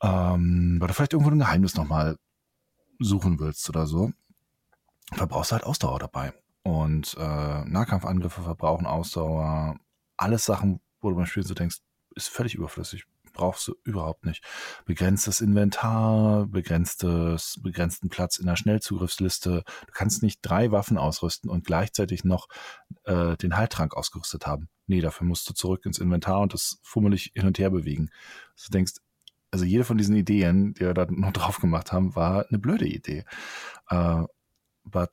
[0.00, 2.16] ähm, weil du vielleicht irgendwo ein Geheimnis nochmal
[2.98, 4.12] suchen willst oder so,
[5.12, 6.32] verbrauchst du halt Ausdauer dabei.
[6.62, 9.76] Und äh, Nahkampfangriffe verbrauchen Ausdauer,
[10.18, 11.78] alles Sachen, wo du beim Spiel so denkst,
[12.14, 13.04] ist völlig überflüssig.
[13.32, 14.42] Brauchst du überhaupt nicht.
[14.84, 19.62] Begrenztes Inventar, begrenztes, begrenzten Platz in der Schnellzugriffsliste.
[19.86, 22.48] Du kannst nicht drei Waffen ausrüsten und gleichzeitig noch
[23.04, 24.68] äh, den Heiltrank ausgerüstet haben.
[24.88, 28.10] Nee, dafür musst du zurück ins Inventar und das fummelig hin und her bewegen.
[28.64, 28.94] Du denkst,
[29.50, 32.86] also jede von diesen Ideen, die wir da noch drauf gemacht haben, war eine blöde
[32.86, 33.24] Idee.
[33.90, 34.26] Uh,
[34.84, 35.12] but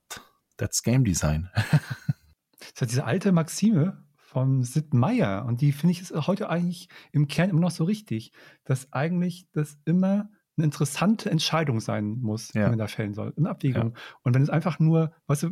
[0.58, 1.49] that's Game Design.
[2.60, 4.05] das hat diese alte Maxime
[4.36, 7.86] von Sid Meier und die finde ich ist heute eigentlich im Kern immer noch so
[7.86, 8.34] richtig,
[8.66, 12.66] dass eigentlich das immer eine interessante Entscheidung sein muss, ja.
[12.66, 13.94] die man da fällen soll, in Abwägung.
[13.96, 14.02] Ja.
[14.24, 15.52] Und wenn es einfach nur, weißt du,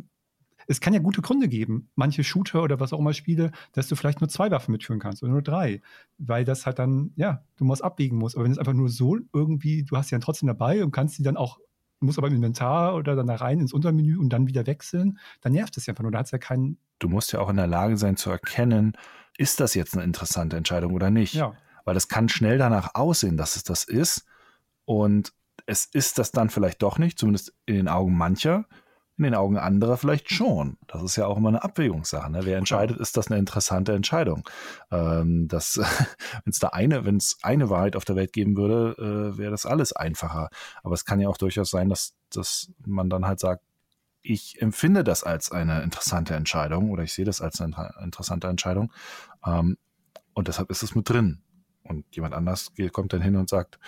[0.66, 3.96] es kann ja gute Gründe geben, manche Shooter oder was auch immer Spiele, dass du
[3.96, 5.80] vielleicht nur zwei Waffen mitführen kannst oder nur drei,
[6.18, 8.36] weil das halt dann, ja, du musst abbiegen musst.
[8.36, 11.14] Aber wenn es einfach nur so irgendwie, du hast sie dann trotzdem dabei und kannst
[11.14, 11.58] sie dann auch,
[12.04, 15.52] musst aber im Inventar oder dann da rein ins Untermenü und dann wieder wechseln, dann
[15.52, 16.12] nervt es ja einfach nur.
[16.12, 16.78] Da hat es ja keinen.
[16.98, 18.96] Du musst ja auch in der Lage sein zu erkennen,
[19.36, 21.34] ist das jetzt eine interessante Entscheidung oder nicht?
[21.34, 21.54] Ja.
[21.84, 24.24] Weil es kann schnell danach aussehen, dass es das ist.
[24.84, 25.32] Und
[25.66, 28.66] es ist das dann vielleicht doch nicht, zumindest in den Augen mancher
[29.16, 30.76] in den Augen anderer vielleicht schon.
[30.88, 32.30] Das ist ja auch immer eine Abwägungssache.
[32.30, 32.40] Ne?
[32.42, 34.48] Wer entscheidet, ist das eine interessante Entscheidung.
[34.90, 39.38] Ähm, wenn es da eine, wenn es eine Wahrheit auf der Welt geben würde, äh,
[39.38, 40.48] wäre das alles einfacher.
[40.82, 43.62] Aber es kann ja auch durchaus sein, dass, dass man dann halt sagt,
[44.22, 48.92] ich empfinde das als eine interessante Entscheidung oder ich sehe das als eine interessante Entscheidung.
[49.46, 49.76] Ähm,
[50.32, 51.42] und deshalb ist es mit drin.
[51.84, 53.78] Und jemand anders kommt dann hin und sagt,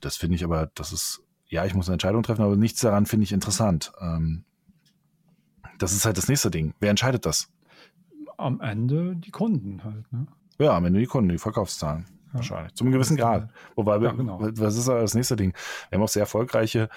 [0.00, 3.06] das finde ich aber, das ist ja, ich muss eine Entscheidung treffen, aber nichts daran
[3.06, 3.92] finde ich interessant.
[4.00, 4.44] Ähm,
[5.78, 6.74] das ist halt das nächste Ding.
[6.78, 7.50] Wer entscheidet das?
[8.38, 10.26] Am Ende die Kunden halt, ne?
[10.58, 12.06] Ja, am Ende die Kunden, die Verkaufszahlen.
[12.28, 12.34] Ja.
[12.34, 12.74] Wahrscheinlich.
[12.74, 13.48] Zum gewissen Grad.
[13.74, 14.38] Wobei, ja, genau.
[14.40, 15.52] was ist das nächste Ding?
[15.88, 16.88] Wir haben auch sehr erfolgreiche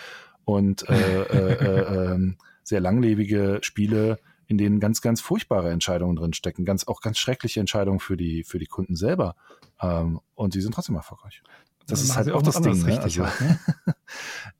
[0.46, 6.66] und äh, äh, äh, ähm, sehr langlebige Spiele, in denen ganz, ganz furchtbare Entscheidungen drinstecken,
[6.66, 9.36] ganz, auch ganz schreckliche Entscheidungen für die, für die Kunden selber.
[9.82, 11.42] Ähm, und die sind trotzdem erfolgreich.
[11.88, 12.82] Das ist halt auch das Ding.
[12.84, 13.02] Ne?
[13.02, 13.60] Also, ne?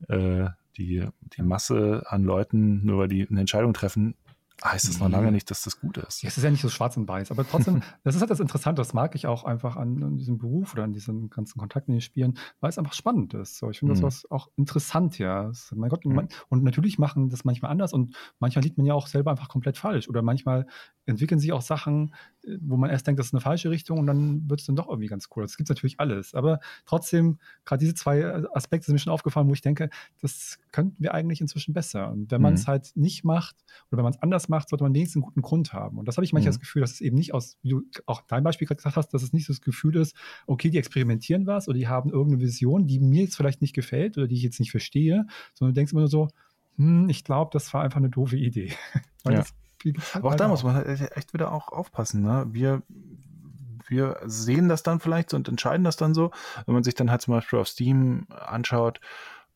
[0.10, 4.16] äh, die, die Masse an Leuten, nur weil die eine Entscheidung treffen,
[4.64, 6.24] heißt es noch lange nicht, dass das gut ist.
[6.24, 8.80] Es ist ja nicht so schwarz und weiß, aber trotzdem, das ist halt das Interessante,
[8.80, 11.98] das mag ich auch einfach an, an, diesem Beruf oder an diesen ganzen Kontakten in
[11.98, 13.58] den Spielen, weil es einfach spannend ist.
[13.58, 14.02] So, ich finde mhm.
[14.02, 15.46] das was auch interessant, ja.
[15.46, 16.28] Das, mein Gott, mhm.
[16.50, 19.78] und natürlich machen das manchmal anders und manchmal liegt man ja auch selber einfach komplett
[19.78, 20.66] falsch oder manchmal
[21.06, 24.08] entwickeln sich auch Sachen, äh, wo man erst denkt, das ist eine falsche Richtung und
[24.08, 25.44] dann wird es dann doch irgendwie ganz cool.
[25.44, 26.34] Das gibt es natürlich alles.
[26.34, 29.90] Aber trotzdem, gerade diese zwei äh, Aspekte sind mir schon aufgefallen, wo ich denke,
[30.22, 32.12] das könnten wir eigentlich inzwischen besser.
[32.12, 32.68] Und wenn man es mhm.
[32.68, 33.56] halt nicht macht
[33.92, 35.98] oder wenn man es anders macht, sollte man wenigstens einen guten Grund haben.
[35.98, 36.56] Und das habe ich manchmal mhm.
[36.56, 39.14] das Gefühl, dass es eben nicht aus, wie du auch dein Beispiel gerade gesagt hast,
[39.14, 40.16] dass es nicht so das Gefühl ist,
[40.48, 44.18] okay, die experimentieren was oder die haben irgendeine Vision, die mir jetzt vielleicht nicht gefällt
[44.18, 46.30] oder die ich jetzt nicht verstehe, sondern du denkst immer nur so,
[46.78, 48.72] hm, ich glaube, das war einfach eine doofe Idee.
[49.24, 49.40] Weil ja.
[49.40, 49.54] das
[50.14, 52.22] aber auch da muss man halt echt wieder auch aufpassen.
[52.22, 52.46] Ne?
[52.50, 52.82] Wir,
[53.88, 56.32] wir sehen das dann vielleicht so und entscheiden das dann so.
[56.66, 59.00] Wenn man sich dann halt zum Beispiel auf Steam anschaut,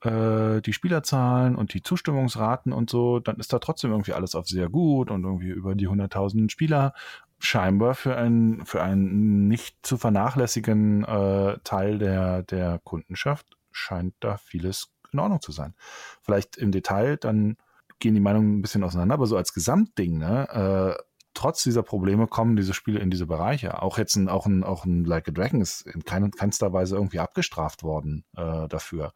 [0.02, 4.48] äh, die Spielerzahlen und die Zustimmungsraten und so, dann ist da trotzdem irgendwie alles auf
[4.48, 6.94] sehr gut und irgendwie über die 100.000 Spieler
[7.40, 14.38] scheinbar für einen, für einen nicht zu vernachlässigen äh, Teil der, der Kundenschaft scheint da
[14.38, 15.74] vieles in Ordnung zu sein.
[16.22, 17.58] Vielleicht im Detail dann
[18.00, 22.26] gehen die Meinungen ein bisschen auseinander, aber so als Gesamtding, ne, äh, trotz dieser Probleme
[22.26, 23.84] kommen diese Spiele in diese Bereiche.
[23.84, 26.96] Auch jetzt ein, auch ein, auch ein Like a Dragon ist in keiner, keinster Weise
[26.96, 29.14] irgendwie abgestraft worden äh, dafür,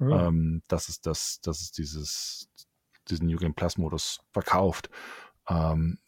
[0.00, 0.26] ja.
[0.26, 2.48] ähm, dass es das, dass es dieses,
[3.08, 4.90] diesen New Game Plus Modus verkauft.
[5.48, 5.98] Ähm,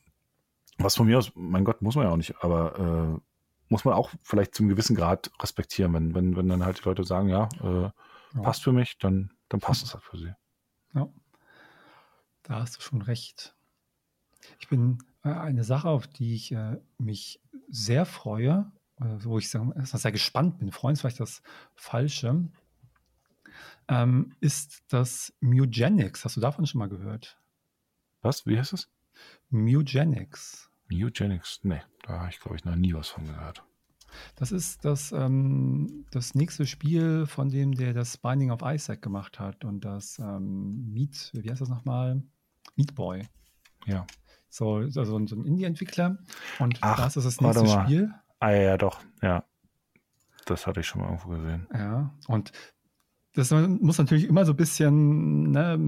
[0.79, 3.21] was von mir aus, mein Gott, muss man ja auch nicht, aber äh,
[3.69, 7.05] muss man auch vielleicht zum gewissen Grad respektieren, wenn, wenn, wenn dann halt die Leute
[7.05, 7.93] sagen, ja, äh, ja.
[8.43, 10.33] passt für mich, dann, dann passt es halt für sie.
[10.93, 11.09] Ja.
[12.43, 13.55] Da hast du schon recht.
[14.59, 19.73] Ich bin äh, eine Sache, auf die ich äh, mich sehr freue, wo ich sehr,
[19.85, 21.43] sehr gespannt bin, freuen ist vielleicht das
[21.75, 22.49] Falsche,
[23.89, 26.25] ähm, ist das Mugenics.
[26.25, 27.39] Hast du davon schon mal gehört?
[28.21, 28.47] Was?
[28.47, 28.91] Wie heißt es?
[29.51, 30.71] Mugenics.
[30.91, 31.61] Mugenics?
[31.63, 33.65] Nee, da habe ich, glaube ich, noch nie was von gehört.
[34.37, 39.41] Das ist das, ähm, das nächste Spiel, von dem der das Binding of Isaac gemacht
[39.41, 42.23] hat und das ähm, Meat, wie heißt das nochmal?
[42.77, 43.29] Meat Boy.
[43.87, 44.07] Ja.
[44.49, 46.19] So, also so ein Indie-Entwickler.
[46.59, 48.13] Und Ach, das ist das nächste Spiel.
[48.39, 49.45] Ah ja, doch, ja.
[50.45, 51.69] Das hatte ich schon mal irgendwo gesehen.
[51.73, 52.53] Ja, und
[53.35, 55.79] das muss natürlich immer so ein bisschen ne,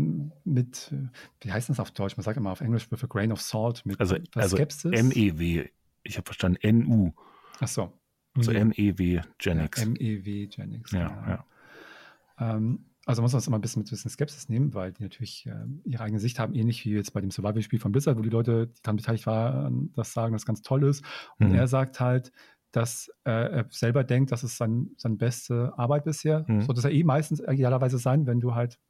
[0.45, 0.95] mit,
[1.41, 2.17] wie heißt das auf Deutsch?
[2.17, 4.93] Man sagt immer auf Englisch with a grain of salt, mit also, also Skepsis.
[4.93, 5.69] M-E-W,
[6.05, 7.13] ich habe verstanden, N-U.
[7.61, 7.93] Ach so.
[8.37, 9.79] Also M-E-W Genix.
[9.79, 10.93] Ja, M-E-W Genix.
[10.93, 11.29] Ja, ja.
[11.29, 12.57] ja.
[12.57, 15.03] Ähm, also muss man das immer ein bisschen mit ein bisschen Skepsis nehmen, weil die
[15.03, 18.23] natürlich äh, ihre eigene Sicht haben, ähnlich wie jetzt bei dem Survival-Spiel von Blizzard, wo
[18.23, 21.05] die Leute, die daran beteiligt waren, das sagen, das ganz toll ist.
[21.39, 21.55] Und mhm.
[21.55, 22.33] er sagt halt,
[22.73, 26.45] dass äh, er selber denkt, dass es sein, seine beste Arbeit bisher.
[26.49, 26.63] Mhm.
[26.63, 28.81] Sollte es ja eh meistens idealerweise sein, wenn du halt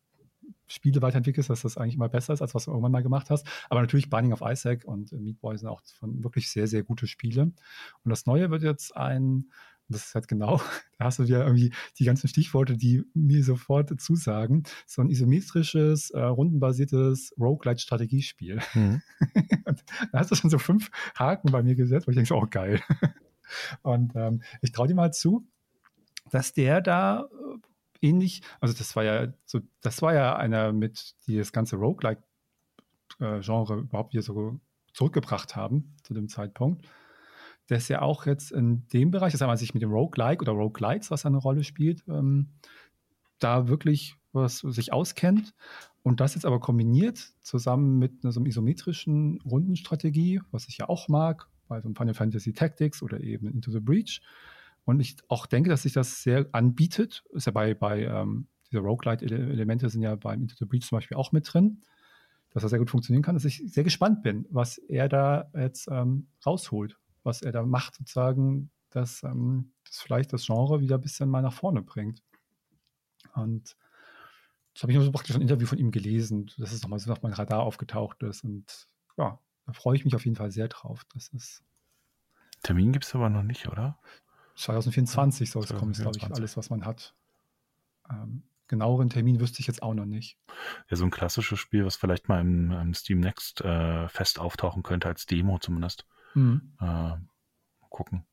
[0.67, 3.47] Spiele weiterentwickelst, dass das eigentlich immer besser ist, als was du irgendwann mal gemacht hast.
[3.69, 7.07] Aber natürlich Binding of Isaac und Meat Boy sind auch von wirklich sehr, sehr gute
[7.07, 7.43] Spiele.
[7.43, 9.51] Und das Neue wird jetzt ein
[9.89, 10.61] das ist halt genau,
[10.99, 14.63] da hast du ja irgendwie die ganzen Stichworte, die mir sofort zusagen.
[14.87, 18.61] So ein isometrisches, äh, rundenbasiertes Roguelite-Strategiespiel.
[18.75, 19.03] Mhm.
[20.13, 22.81] da hast du schon so fünf Haken bei mir gesetzt, wo ich denke, oh geil.
[23.83, 25.47] Und ähm, ich traue dir mal zu,
[26.31, 27.29] dass der da
[28.01, 31.77] äh, ähnlich, also das war ja so, das war ja einer mit, die das ganze
[31.77, 34.59] Roguelike-Genre äh, überhaupt hier so
[34.95, 36.87] zurückgebracht haben zu dem Zeitpunkt
[37.69, 41.11] das ja auch jetzt in dem Bereich, das heißt, sich mit dem Roguelike oder Roguelites,
[41.11, 42.49] was eine Rolle spielt, ähm,
[43.39, 45.55] da wirklich was sich auskennt
[46.03, 51.09] und das jetzt aber kombiniert zusammen mit so einer isometrischen Rundenstrategie, was ich ja auch
[51.09, 54.21] mag, bei so einem Final Fantasy Tactics oder eben Into the Breach.
[54.85, 57.25] Und ich auch denke, dass sich das sehr anbietet.
[57.33, 61.17] Ist ja bei, bei ähm, diese Roguelite-Elemente sind ja beim Into the Breach zum Beispiel
[61.17, 61.81] auch mit drin,
[62.51, 65.89] dass das sehr gut funktionieren kann, dass ich sehr gespannt bin, was er da jetzt
[65.91, 71.01] ähm, rausholt was er da macht, sozusagen, dass ähm, das vielleicht das Genre wieder ein
[71.01, 72.23] bisschen mal nach vorne bringt.
[73.35, 73.77] Und
[74.75, 77.11] das habe ich nur so praktisch ein Interview von ihm gelesen, dass es nochmal so
[77.13, 78.45] auf mein Radar aufgetaucht ist.
[78.45, 81.05] Und ja, da freue ich mich auf jeden Fall sehr drauf.
[81.13, 81.63] Das ist.
[82.63, 83.99] Termin gibt es aber noch nicht, oder?
[84.57, 87.15] 2024 soll es kommen, ist, glaube ich, alles, was man hat.
[88.11, 90.39] Ähm, genaueren Termin wüsste ich jetzt auch noch nicht.
[90.89, 94.83] Ja, so ein klassisches Spiel, was vielleicht mal im, im Steam Next äh, fest auftauchen
[94.83, 96.07] könnte, als Demo zumindest.
[96.35, 96.73] Mhm.
[96.81, 97.17] Äh,
[97.89, 98.25] gucken.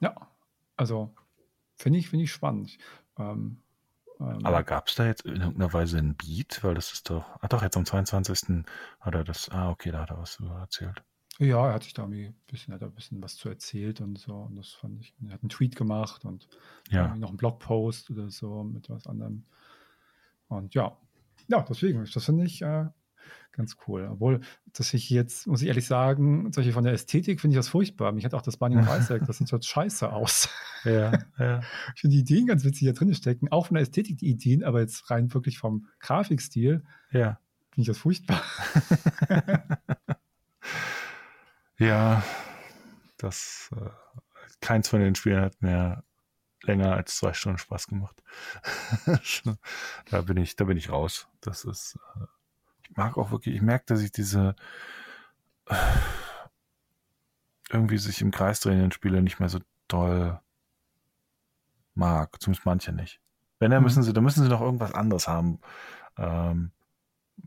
[0.00, 0.14] Ja,
[0.76, 1.14] also
[1.74, 2.78] finde ich, finde ich spannend.
[3.18, 3.62] Ähm,
[4.20, 6.62] ähm, Aber gab es da jetzt in irgendeiner Weise ein Beat?
[6.62, 8.64] Weil das ist doch, ah doch, jetzt am 22.
[9.00, 11.02] hat er das, ah okay, da hat er was erzählt.
[11.38, 14.18] Ja, er hat sich da irgendwie ein bisschen, hat ein bisschen was zu erzählt und
[14.18, 14.34] so.
[14.34, 16.48] Und das fand ich, er hat einen Tweet gemacht und
[16.88, 17.14] ja.
[17.14, 19.44] noch einen Blogpost oder so mit was anderem.
[20.48, 20.96] Und ja,
[21.48, 22.86] ja, deswegen, das finde ich, äh,
[23.52, 24.08] ganz cool.
[24.10, 24.40] Obwohl,
[24.72, 28.12] dass ich jetzt, muss ich ehrlich sagen, solche von der Ästhetik finde ich das furchtbar.
[28.12, 30.48] Mich hat auch das Binding of Isaac, das sieht so scheiße aus.
[30.84, 31.60] Ja, ja.
[31.96, 33.50] Ich finde die Ideen ganz witzig, die da drin stecken.
[33.50, 36.84] Auch von der Ästhetik die Ideen, aber jetzt rein wirklich vom Grafikstil.
[37.10, 37.40] Ja.
[37.70, 38.40] Finde ich das furchtbar.
[41.78, 42.22] ja,
[43.16, 43.90] das, äh,
[44.60, 46.04] keins von den Spielen hat mir
[46.62, 48.22] länger als zwei Stunden Spaß gemacht.
[50.10, 51.28] da bin ich, da bin ich raus.
[51.40, 52.26] Das ist, äh,
[52.96, 54.56] mag auch wirklich, ich merke, dass ich diese
[57.70, 60.40] irgendwie sich im Kreis drehenden Spiele nicht mehr so toll
[61.94, 62.40] mag.
[62.40, 63.20] Zumindest manche nicht.
[63.58, 63.84] Wenn, dann mhm.
[63.84, 65.60] müssen sie, dann müssen sie noch irgendwas anderes haben,
[66.16, 66.72] ähm,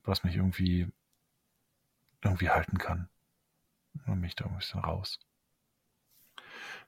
[0.03, 0.87] was mich irgendwie
[2.21, 3.09] irgendwie halten kann.
[4.05, 5.19] Und mich da ein bisschen raus.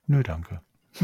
[0.06, 0.60] Nö, danke.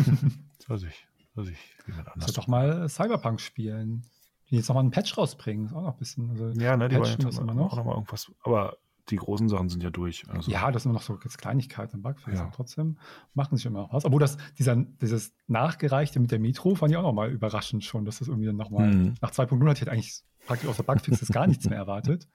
[0.59, 2.31] soll ich, soll ich jemand anders.
[2.31, 4.05] Soll doch mal Cyberpunk spielen
[4.51, 6.31] die jetzt nochmal einen Patch rausbringen, ist auch noch ein bisschen.
[6.31, 7.77] Also ja, ne, die wollen immer noch.
[7.77, 8.31] noch mal irgendwas.
[8.43, 8.77] Aber
[9.11, 10.29] die großen Sachen sind ja durch.
[10.29, 10.51] Also.
[10.51, 12.41] Ja, das sind noch so jetzt Kleinigkeiten, Bugfixes.
[12.41, 12.51] Ja.
[12.55, 12.99] Trotzdem
[13.35, 14.05] machen sie immer noch was.
[14.05, 18.19] Obwohl das, dieser, dieses Nachgereichte mit der Metro fand ich auch nochmal überraschend schon, dass
[18.19, 19.15] das irgendwie nochmal, mhm.
[19.21, 22.29] nach 2.0 hatte ich eigentlich praktisch außer Bugfixes gar nichts mehr erwartet.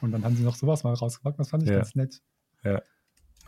[0.00, 1.76] Und dann haben sie noch sowas mal rausgebracht, das fand ich ja.
[1.76, 2.22] ganz nett.
[2.62, 2.80] Ja.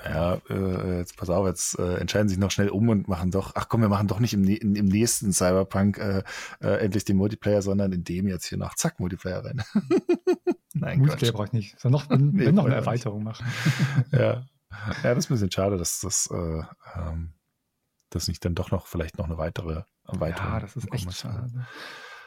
[0.04, 3.52] Ja, äh, jetzt pass auf, jetzt äh, entscheiden sich noch schnell um und machen doch,
[3.54, 6.22] ach komm, wir machen doch nicht im, im nächsten Cyberpunk äh,
[6.60, 9.62] äh, endlich den Multiplayer, sondern in dem jetzt hier noch zack, Multiplayer rein.
[10.72, 11.80] Nein, Multiplayer brauche ich nicht.
[11.80, 13.46] Soll noch, wenn, nee, wenn noch eine Erweiterung machen.
[14.12, 14.46] ja.
[15.02, 16.62] ja, das ist ein bisschen schade, dass das, äh,
[16.96, 17.34] ähm,
[18.08, 20.52] dass nicht dann doch noch vielleicht noch eine weitere Erweiterung.
[20.52, 21.66] Ja, das ist echt schade.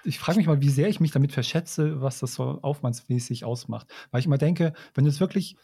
[0.06, 3.88] Ich frage mich mal, wie sehr ich mich damit verschätze, was das so aufwandsmäßig ausmacht.
[4.12, 5.58] Weil ich immer denke, wenn du es wirklich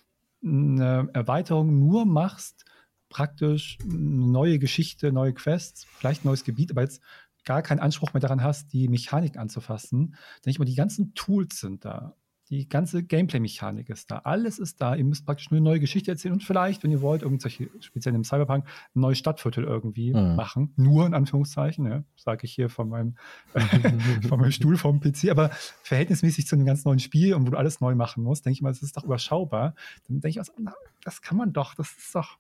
[0.43, 2.65] eine Erweiterung nur machst,
[3.09, 7.01] praktisch eine neue Geschichte, neue Quests, vielleicht ein neues Gebiet, aber jetzt
[7.43, 10.15] gar keinen Anspruch mehr daran hast, die Mechanik anzufassen,
[10.45, 12.15] denke ich mal, die ganzen Tools sind da.
[12.49, 14.19] Die ganze Gameplay-Mechanik ist da.
[14.19, 14.95] Alles ist da.
[14.95, 18.15] Ihr müsst praktisch nur eine neue Geschichte erzählen und vielleicht, wenn ihr wollt, irgendwelche, speziell
[18.15, 20.35] im Cyberpunk, ein neues Stadtviertel irgendwie mhm.
[20.35, 20.73] machen.
[20.75, 23.15] Nur in Anführungszeichen, ja, sage ich hier von meinem,
[24.27, 25.29] von meinem Stuhl vom PC.
[25.29, 25.51] Aber
[25.83, 28.61] verhältnismäßig zu einem ganz neuen Spiel und wo du alles neu machen musst, denke ich
[28.63, 29.75] mal, das ist doch überschaubar.
[30.07, 30.73] Dann denke ich, also, na,
[31.03, 31.75] das kann man doch.
[31.75, 32.39] Das ist doch.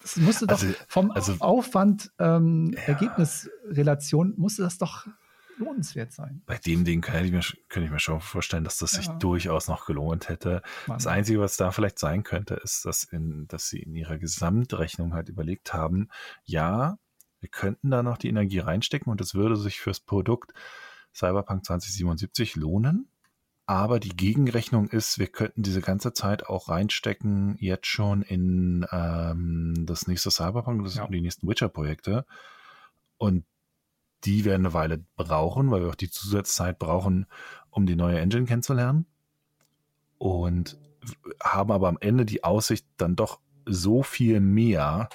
[0.00, 2.80] Das musste doch also, vom also, Aufwand, ähm, ja.
[2.94, 5.06] Ergebnisrelation, musste das doch
[5.60, 6.42] lohnenswert sein.
[6.46, 9.02] Bei dem Ding kann ich mir, kann ich mir schon vorstellen, dass das ja.
[9.02, 10.62] sich durchaus noch gelohnt hätte.
[10.86, 10.98] Mann.
[10.98, 15.14] Das Einzige, was da vielleicht sein könnte, ist, dass, in, dass sie in ihrer Gesamtrechnung
[15.14, 16.08] halt überlegt haben,
[16.44, 16.98] ja,
[17.40, 20.52] wir könnten da noch die Energie reinstecken und es würde sich fürs Produkt
[21.14, 23.08] Cyberpunk 2077 lohnen.
[23.66, 29.74] Aber die Gegenrechnung ist, wir könnten diese ganze Zeit auch reinstecken, jetzt schon in ähm,
[29.86, 31.02] das nächste Cyberpunk, das ja.
[31.04, 32.26] sind die nächsten Witcher-Projekte.
[33.16, 33.44] Und
[34.24, 37.26] die werden eine Weile brauchen, weil wir auch die Zusatzzeit brauchen,
[37.70, 39.06] um die neue Engine kennenzulernen.
[40.18, 40.78] Und
[41.42, 45.08] haben aber am Ende die Aussicht, dann doch so viel mehr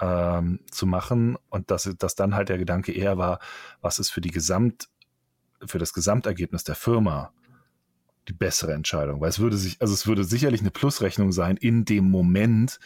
[0.00, 3.38] ähm, zu machen und dass, dass dann halt der Gedanke eher war,
[3.80, 4.88] was ist für die Gesamt,
[5.64, 7.32] für das Gesamtergebnis der Firma
[8.28, 11.84] die bessere Entscheidung, weil es würde sich, also es würde sicherlich eine Plusrechnung sein in
[11.84, 12.80] dem Moment,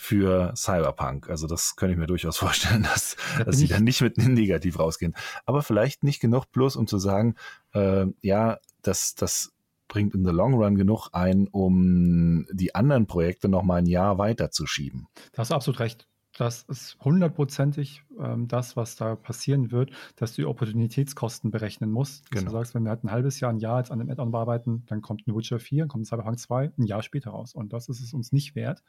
[0.00, 1.28] für Cyberpunk.
[1.28, 4.78] Also das könnte ich mir durchaus vorstellen, dass, da dass sie dann nicht mit negativ
[4.78, 5.16] rausgehen.
[5.44, 7.34] Aber vielleicht nicht genug plus, um zu sagen,
[7.74, 9.52] äh, ja, das, das
[9.88, 14.18] bringt in the long run genug ein, um die anderen Projekte noch mal ein Jahr
[14.18, 15.08] weiterzuschieben.
[15.32, 16.06] Da hast du absolut recht.
[16.36, 22.30] Das ist hundertprozentig ähm, das, was da passieren wird, dass du die Opportunitätskosten berechnen musst.
[22.30, 22.44] Genau.
[22.44, 24.84] Du sagst, wenn wir halt ein halbes Jahr, ein Jahr jetzt an einem Add-on bearbeiten,
[24.86, 27.52] dann kommt ein Witcher 4, dann kommt ein Cyberpunk 2, ein Jahr später raus.
[27.56, 28.84] Und das ist es uns nicht wert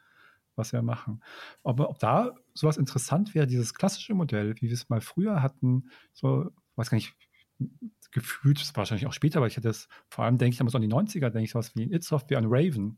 [0.59, 1.23] was wir machen.
[1.63, 5.89] Aber ob da sowas interessant wäre, dieses klassische Modell, wie wir es mal früher hatten,
[6.13, 7.15] so, weiß gar nicht,
[8.11, 10.81] gefühlt, ist wahrscheinlich auch später, aber ich hätte es, vor allem denke ich damals an
[10.81, 12.97] die 90er, denke ich sowas wie ein Itsoft, wie ein Raven.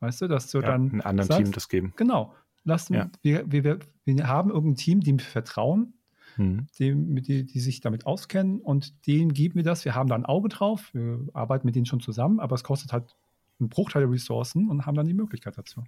[0.00, 0.90] Weißt du, dass du ja, dann.
[0.90, 1.92] Einen anderen sagst, Team das geben.
[1.96, 2.34] Genau.
[2.64, 3.10] Lassen, ja.
[3.22, 5.94] wir, wir, wir haben irgendein Team, dem wir vertrauen,
[6.36, 6.66] mhm.
[6.78, 9.84] dem, die, die sich damit auskennen und denen geben wir das.
[9.84, 12.92] Wir haben da ein Auge drauf, wir arbeiten mit denen schon zusammen, aber es kostet
[12.92, 13.16] halt
[13.58, 15.82] einen Bruchteil der Ressourcen und haben dann die Möglichkeit dazu.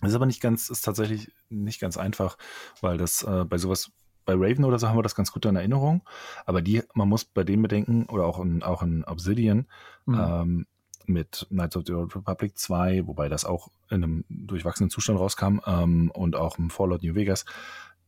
[0.00, 2.36] Das ist aber nicht ganz, ist tatsächlich nicht ganz einfach,
[2.80, 3.90] weil das äh, bei sowas,
[4.24, 6.02] bei Raven oder so haben wir das ganz gut in Erinnerung.
[6.44, 9.66] Aber die, man muss bei dem bedenken, oder auch in, auch in Obsidian,
[10.04, 10.14] mhm.
[10.14, 10.66] ähm,
[11.06, 15.60] mit Knights of the Old Republic 2, wobei das auch in einem durchwachsenen Zustand rauskam,
[15.66, 17.44] ähm, und auch im Fallout New Vegas,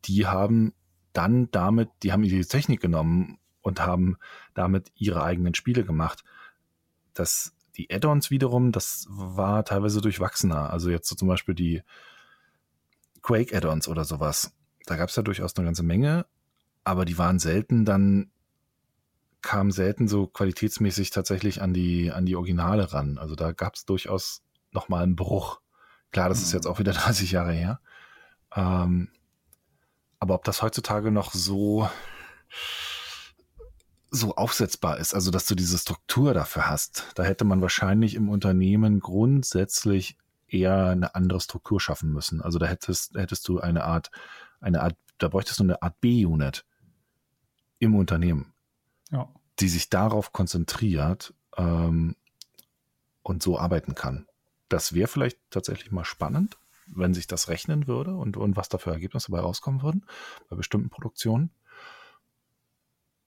[0.05, 0.75] die haben
[1.13, 4.17] dann damit, die haben die Technik genommen und haben
[4.55, 6.25] damit ihre eigenen Spiele gemacht.
[7.15, 10.71] Das die Add-ons wiederum, das war teilweise durchwachsener.
[10.71, 11.83] Also jetzt so zum Beispiel die
[13.23, 14.53] Quake-Add-ons oder sowas.
[14.87, 16.27] Da gab es ja durchaus eine ganze Menge,
[16.85, 18.31] aber die waren selten dann,
[19.43, 23.19] kamen selten so qualitätsmäßig tatsächlich an die, an die Originale ran.
[23.19, 25.61] Also da gab es durchaus nochmal einen Bruch.
[26.11, 26.45] Klar, das mhm.
[26.45, 27.81] ist jetzt auch wieder 30 Jahre her.
[28.57, 29.09] Ähm,
[30.19, 31.89] aber ob das heutzutage noch so
[34.11, 37.05] so aufsetzbar ist, also dass du diese Struktur dafür hast.
[37.15, 42.41] Da hätte man wahrscheinlich im Unternehmen grundsätzlich eher eine andere Struktur schaffen müssen.
[42.41, 44.11] Also da hättest, hättest du eine Art,
[44.61, 46.65] eine Art, da bräuchtest du eine Art B-Unit
[47.79, 48.53] im Unternehmen,
[49.11, 49.29] ja.
[49.61, 52.17] die sich darauf konzentriert ähm,
[53.23, 54.27] und so arbeiten kann.
[54.69, 58.79] Das wäre vielleicht tatsächlich mal spannend, wenn sich das rechnen würde und, und was da
[58.79, 60.07] für Ergebnisse dabei rauskommen würden
[60.49, 61.51] bei bestimmten Produktionen.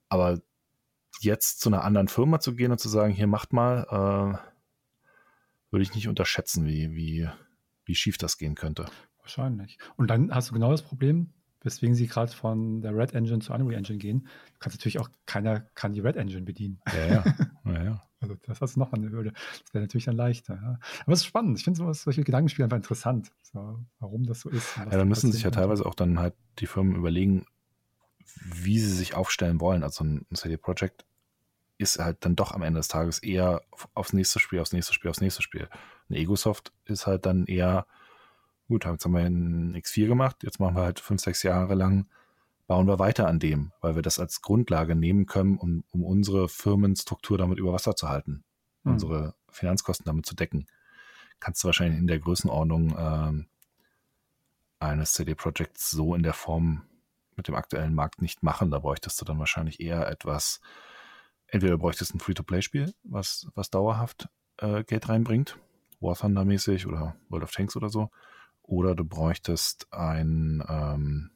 [0.10, 0.42] Aber
[1.24, 4.38] jetzt zu einer anderen Firma zu gehen und zu sagen, hier macht mal, äh,
[5.72, 7.30] würde ich nicht unterschätzen, wie, wie,
[7.86, 8.86] wie schief das gehen könnte.
[9.20, 9.78] Wahrscheinlich.
[9.96, 13.56] Und dann hast du genau das Problem, weswegen sie gerade von der Red Engine zur
[13.56, 14.28] Unreal Engine gehen.
[14.54, 16.82] Du kannst natürlich auch, keiner kann die Red Engine bedienen.
[16.92, 17.24] Ja, ja.
[17.66, 18.04] ja, ja.
[18.20, 19.32] Also das hast du nochmal eine Hürde.
[19.34, 20.56] Das wäre natürlich dann leichter.
[20.56, 20.80] Ja.
[21.04, 21.58] Aber es ist spannend.
[21.58, 24.78] Ich finde solche Gedankenspiele einfach interessant, so, warum das so ist.
[24.78, 27.46] Ja, da müssen sich ja teilweise auch dann halt die Firmen überlegen,
[28.36, 29.84] wie sie sich aufstellen wollen.
[29.84, 31.06] Also ein CD Projekt
[31.82, 33.62] ist halt dann doch am Ende des Tages eher
[33.94, 35.68] aufs nächste Spiel, aufs nächste Spiel, aufs nächste Spiel.
[36.10, 37.86] Ein Egosoft ist halt dann eher,
[38.68, 42.08] gut, jetzt haben wir ein X4 gemacht, jetzt machen wir halt fünf, sechs Jahre lang,
[42.68, 46.48] bauen wir weiter an dem, weil wir das als Grundlage nehmen können, um, um unsere
[46.48, 48.44] Firmenstruktur damit über Wasser zu halten,
[48.84, 48.94] mhm.
[48.94, 50.68] unsere Finanzkosten damit zu decken.
[51.40, 53.48] Kannst du wahrscheinlich in der Größenordnung ähm,
[54.80, 56.84] eines CD-Projekts so in der Form
[57.36, 58.72] mit dem aktuellen Markt nicht machen.
[58.72, 60.62] Da bräuchtest du dann wahrscheinlich eher etwas,
[61.52, 64.28] entweder bräuchtest ein Free-to-Play-Spiel, was, was dauerhaft
[64.58, 65.58] äh, Geld reinbringt,
[66.00, 68.10] War Thunder mäßig oder World of Tanks oder so,
[68.64, 71.30] oder du bräuchtest ein ähm,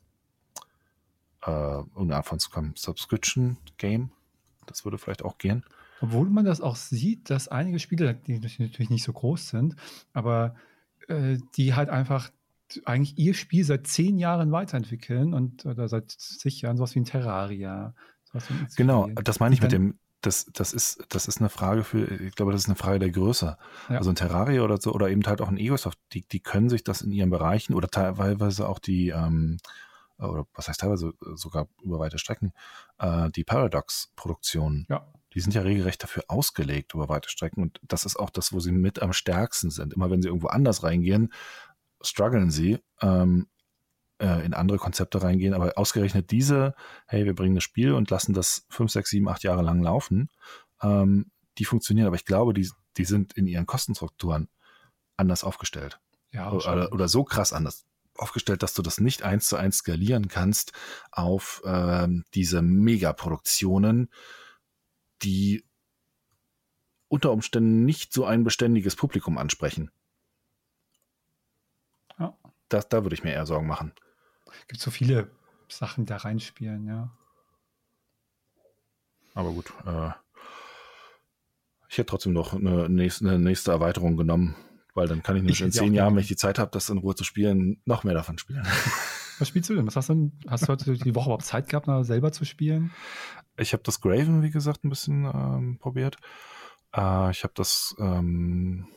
[1.45, 2.39] äh, irgendeine Art von
[2.75, 4.11] Subscription-Game.
[4.65, 5.63] Das würde vielleicht auch gehen.
[6.01, 9.75] Obwohl man das auch sieht, dass einige Spiele, die natürlich nicht so groß sind,
[10.13, 10.55] aber
[11.07, 12.31] äh, die halt einfach
[12.83, 17.05] eigentlich ihr Spiel seit zehn Jahren weiterentwickeln und oder seit zig Jahren sowas wie ein
[17.05, 17.93] Terraria.
[18.31, 21.83] Wie ein genau, das meine ich mit dem, das, das, ist, das ist eine Frage
[21.83, 23.57] für, ich glaube, das ist eine Frage der Größe.
[23.89, 23.97] Ja.
[23.97, 26.83] Also ein Terraria oder so, oder eben halt auch ein Egosoft, die, die können sich
[26.83, 29.57] das in ihren Bereichen oder teilweise auch die, ähm,
[30.17, 32.53] oder was heißt teilweise sogar über weite Strecken,
[32.97, 34.85] äh, die Paradox-Produktionen.
[34.89, 35.05] Ja.
[35.33, 38.59] Die sind ja regelrecht dafür ausgelegt über weite Strecken und das ist auch das, wo
[38.59, 39.93] sie mit am stärksten sind.
[39.93, 41.33] Immer wenn sie irgendwo anders reingehen,
[42.01, 43.54] strugglen sie, ähm, äh,
[44.17, 46.73] in andere Konzepte reingehen, aber ausgerechnet diese,
[47.05, 50.29] hey, wir bringen das Spiel und lassen das fünf, sechs, sieben, acht Jahre lang laufen,
[50.81, 52.07] ähm, die funktionieren.
[52.07, 54.47] Aber ich glaube, die, die sind in ihren Kostenstrukturen
[55.17, 55.99] anders aufgestellt.
[56.31, 57.85] Ja, oder, oder so krass anders
[58.17, 60.71] aufgestellt, dass du das nicht eins zu eins skalieren kannst
[61.11, 64.09] auf ähm, diese Megaproduktionen,
[65.21, 65.65] die
[67.07, 69.91] unter Umständen nicht so ein beständiges Publikum ansprechen.
[72.17, 72.37] Ja.
[72.69, 73.93] Das, da würde ich mir eher Sorgen machen.
[74.61, 75.31] Es gibt so viele
[75.69, 77.11] Sachen, die da reinspielen, ja.
[79.33, 80.11] Aber gut, äh,
[81.89, 84.55] ich hätte trotzdem noch eine nächste, eine nächste Erweiterung genommen,
[84.93, 86.97] weil dann kann ich nämlich in zehn Jahren, wenn ich die Zeit habe, das in
[86.97, 88.65] Ruhe zu spielen, noch mehr davon spielen.
[89.39, 89.85] Was spielst du denn?
[89.85, 90.39] Was hast du denn?
[90.47, 92.91] Hast du heute die Woche überhaupt Zeit gehabt, selber zu spielen?
[93.57, 96.17] Ich habe das Graven, wie gesagt, ein bisschen ähm, probiert.
[96.95, 98.87] Äh, ich habe das, ähm,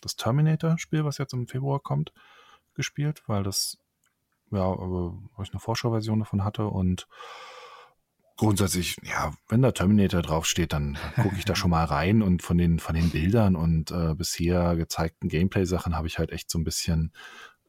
[0.00, 2.12] das Terminator-Spiel, was jetzt im Februar kommt,
[2.74, 3.78] gespielt, weil das,
[4.50, 7.06] ja, weil ich eine Vorschauversion davon hatte und
[8.36, 12.56] grundsätzlich, ja, wenn da Terminator draufsteht, dann gucke ich da schon mal rein und von
[12.56, 16.64] den, von den Bildern und äh, bisher gezeigten Gameplay-Sachen habe ich halt echt so ein
[16.64, 17.12] bisschen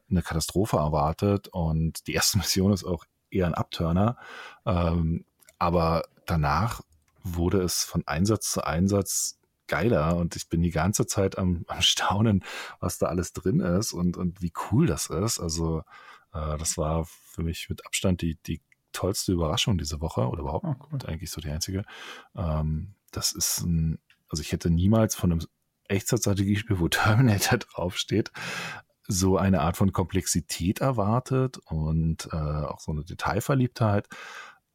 [0.09, 4.17] eine Katastrophe erwartet und die erste Mission ist auch eher ein Abturner,
[4.65, 5.25] ähm,
[5.59, 6.82] aber danach
[7.23, 11.82] wurde es von Einsatz zu Einsatz geiler und ich bin die ganze Zeit am, am
[11.82, 12.43] Staunen,
[12.79, 15.39] was da alles drin ist und, und wie cool das ist.
[15.39, 15.84] Also äh,
[16.32, 18.61] das war für mich mit Abstand die, die
[18.91, 20.99] tollste Überraschung diese Woche oder überhaupt oh, cool.
[21.05, 21.84] eigentlich so die einzige.
[22.36, 25.41] Ähm, das ist ein, also ich hätte niemals von einem
[25.88, 28.32] Echtzeitstrategiespiel, wo Terminator draufsteht,
[29.07, 34.07] so eine Art von Komplexität erwartet und äh, auch so eine Detailverliebtheit.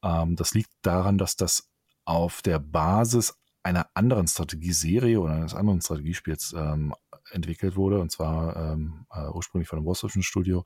[0.02, 1.70] Ähm, das liegt daran, dass das
[2.04, 6.94] auf der Basis einer anderen Strategieserie oder eines anderen Strategiespiels ähm,
[7.31, 10.64] entwickelt wurde, und zwar ähm, äh, ursprünglich von einem russischen Studio.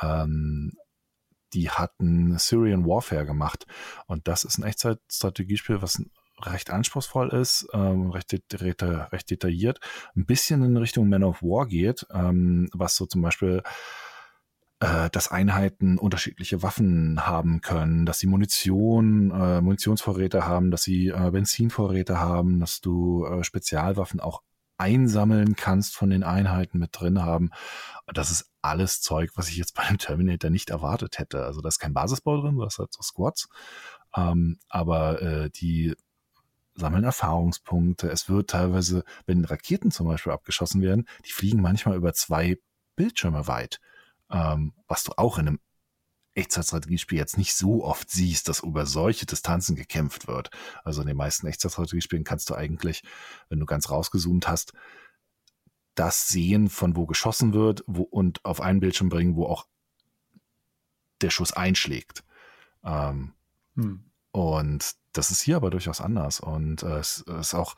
[0.00, 0.72] Ähm,
[1.52, 3.66] die hatten Syrian Warfare gemacht.
[4.06, 6.02] Und das ist ein Echtzeit-Strategiespiel, was
[6.40, 8.32] recht anspruchsvoll ist, ähm, recht,
[8.62, 9.80] recht, detailliert,
[10.16, 13.62] ein bisschen in Richtung Man of War geht, ähm, was so zum Beispiel
[14.80, 21.08] äh, dass Einheiten unterschiedliche Waffen haben können, dass sie Munition, äh, Munitionsvorräte haben, dass sie
[21.08, 24.42] äh, Benzinvorräte haben, dass du äh, Spezialwaffen auch
[24.82, 27.50] einsammeln kannst von den Einheiten mit drin haben.
[28.12, 31.44] Das ist alles Zeug, was ich jetzt bei einem Terminator nicht erwartet hätte.
[31.44, 33.48] Also da ist kein Basisbau drin, du hast halt so Squads.
[34.16, 35.94] Ähm, aber äh, die
[36.74, 38.10] sammeln Erfahrungspunkte.
[38.10, 42.58] Es wird teilweise, wenn Raketen zum Beispiel abgeschossen werden, die fliegen manchmal über zwei
[42.96, 43.80] Bildschirme weit
[44.32, 45.60] ähm, was du auch in einem
[46.34, 50.50] Echtzeitstrategiespiel jetzt nicht so oft siehst, dass über solche Distanzen gekämpft wird.
[50.84, 53.02] Also in den meisten Echtzeitstrategiespielen kannst du eigentlich,
[53.48, 54.72] wenn du ganz rausgezoomt hast,
[55.94, 59.66] das sehen, von wo geschossen wird wo, und auf einen Bildschirm bringen, wo auch
[61.20, 62.24] der Schuss einschlägt.
[62.84, 63.34] Ähm,
[63.74, 64.10] hm.
[64.32, 66.40] Und das ist hier aber durchaus anders.
[66.40, 67.76] Und äh, es ist auch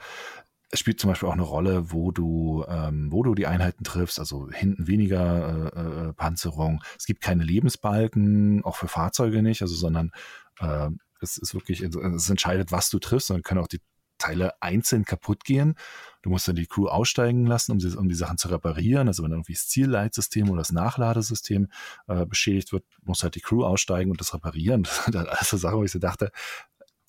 [0.70, 4.18] es spielt zum Beispiel auch eine Rolle, wo du, ähm, wo du die Einheiten triffst,
[4.18, 6.82] also hinten weniger äh, äh, Panzerung.
[6.98, 10.10] Es gibt keine Lebensbalken, auch für Fahrzeuge nicht, also sondern
[10.58, 10.88] äh,
[11.20, 13.80] es ist wirklich, es entscheidet, was du triffst, dann können auch die
[14.18, 15.74] Teile einzeln kaputt gehen.
[16.22, 19.08] Du musst dann die Crew aussteigen lassen, um, sie, um die Sachen zu reparieren.
[19.08, 21.68] Also wenn irgendwie das Zielleitsystem oder das Nachladesystem
[22.06, 24.84] äh, beschädigt wird, muss halt die Crew aussteigen und das reparieren.
[25.04, 26.30] Das sind halt alles so Sachen, wo ich so dachte,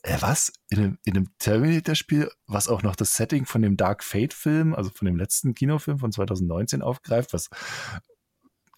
[0.05, 0.53] äh, was?
[0.69, 4.91] In einem, in einem Terminator-Spiel, was auch noch das Setting von dem Dark Fate-Film, also
[4.91, 7.49] von dem letzten Kinofilm von 2019 aufgreift, was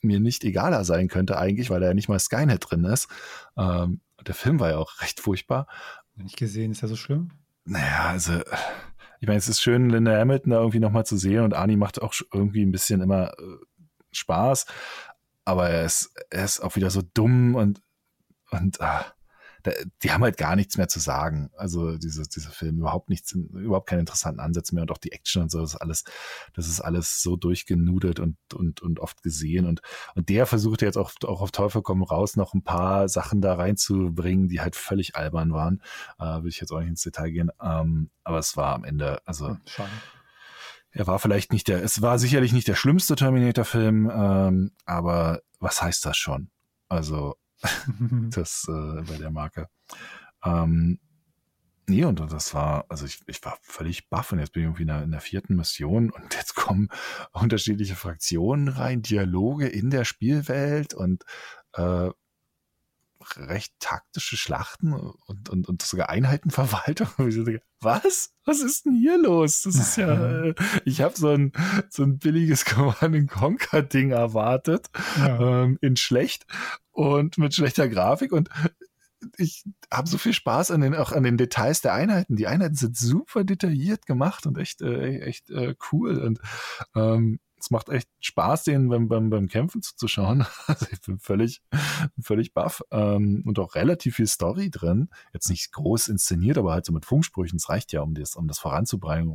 [0.02, 3.08] mir nicht egaler sein könnte eigentlich, weil da ja nicht mal Skynet drin ist.
[3.58, 5.68] Ähm, der Film war ja auch recht furchtbar.
[6.16, 7.32] Nicht gesehen, ist ja so schlimm?
[7.66, 8.40] Naja, also
[9.20, 12.02] ich meine, es ist schön, Linda Hamilton da irgendwie nochmal zu sehen und Arnie macht
[12.02, 13.58] auch irgendwie ein bisschen immer äh,
[14.12, 14.66] Spaß,
[15.44, 17.82] aber er ist, er ist auch wieder so dumm und,
[18.52, 19.06] und ah,
[20.04, 21.50] die haben halt gar nichts mehr zu sagen.
[21.58, 25.44] Also diese, diese Filme überhaupt nichts, überhaupt keine interessanten Ansätze mehr und auch die Action
[25.44, 26.04] und so, das ist alles,
[26.54, 29.82] das ist alles so durchgenudelt und, und, und oft gesehen und,
[30.16, 33.56] und der versucht jetzt auch, auch auf Teufel komm raus noch ein paar Sachen da
[33.56, 35.82] reinzubringen, die halt völlig albern waren.
[36.20, 37.52] Äh, will ich jetzt auch nicht ins Detail gehen.
[37.62, 39.50] Ähm, aber es war am Ende, also.
[39.50, 39.92] Hm, schade.
[40.92, 45.82] Er war vielleicht nicht der, es war sicherlich nicht der schlimmste Terminator-Film, ähm, aber was
[45.82, 46.50] heißt das schon?
[46.90, 47.36] Also
[48.30, 49.70] das äh, bei der Marke.
[50.44, 51.00] Ähm,
[51.88, 54.84] nee, und das war, also ich, ich war völlig baff und jetzt bin ich irgendwie
[54.84, 56.90] in der, in der vierten Mission und jetzt kommen
[57.32, 61.24] unterschiedliche Fraktionen rein, Dialoge in der Spielwelt und
[61.74, 62.10] äh,
[63.36, 67.08] recht taktische Schlachten und, und, und sogar Einheitenverwaltung.
[67.80, 68.34] Was?
[68.46, 69.62] Was ist denn hier los?
[69.64, 70.56] Das ist ja, äh,
[70.86, 71.52] ich habe so ein,
[71.90, 74.88] so ein billiges Command Conquer Ding erwartet,
[75.18, 75.64] ja.
[75.64, 76.46] ähm, in schlecht
[76.92, 78.50] und mit schlechter Grafik und
[79.38, 82.36] ich habe so viel Spaß an den auch an den Details der Einheiten.
[82.36, 86.40] Die Einheiten sind super detailliert gemacht und echt äh, echt äh, cool und
[86.96, 90.46] ähm, es macht echt Spaß, den beim, beim, beim Kämpfen zuzuschauen.
[90.68, 91.62] Also ich bin völlig,
[92.22, 95.10] völlig baff ähm, und auch relativ viel Story drin.
[95.34, 97.58] Jetzt nicht groß inszeniert, aber halt so mit Funksprüchen.
[97.58, 99.30] Es reicht ja, um das, um das voranzubringen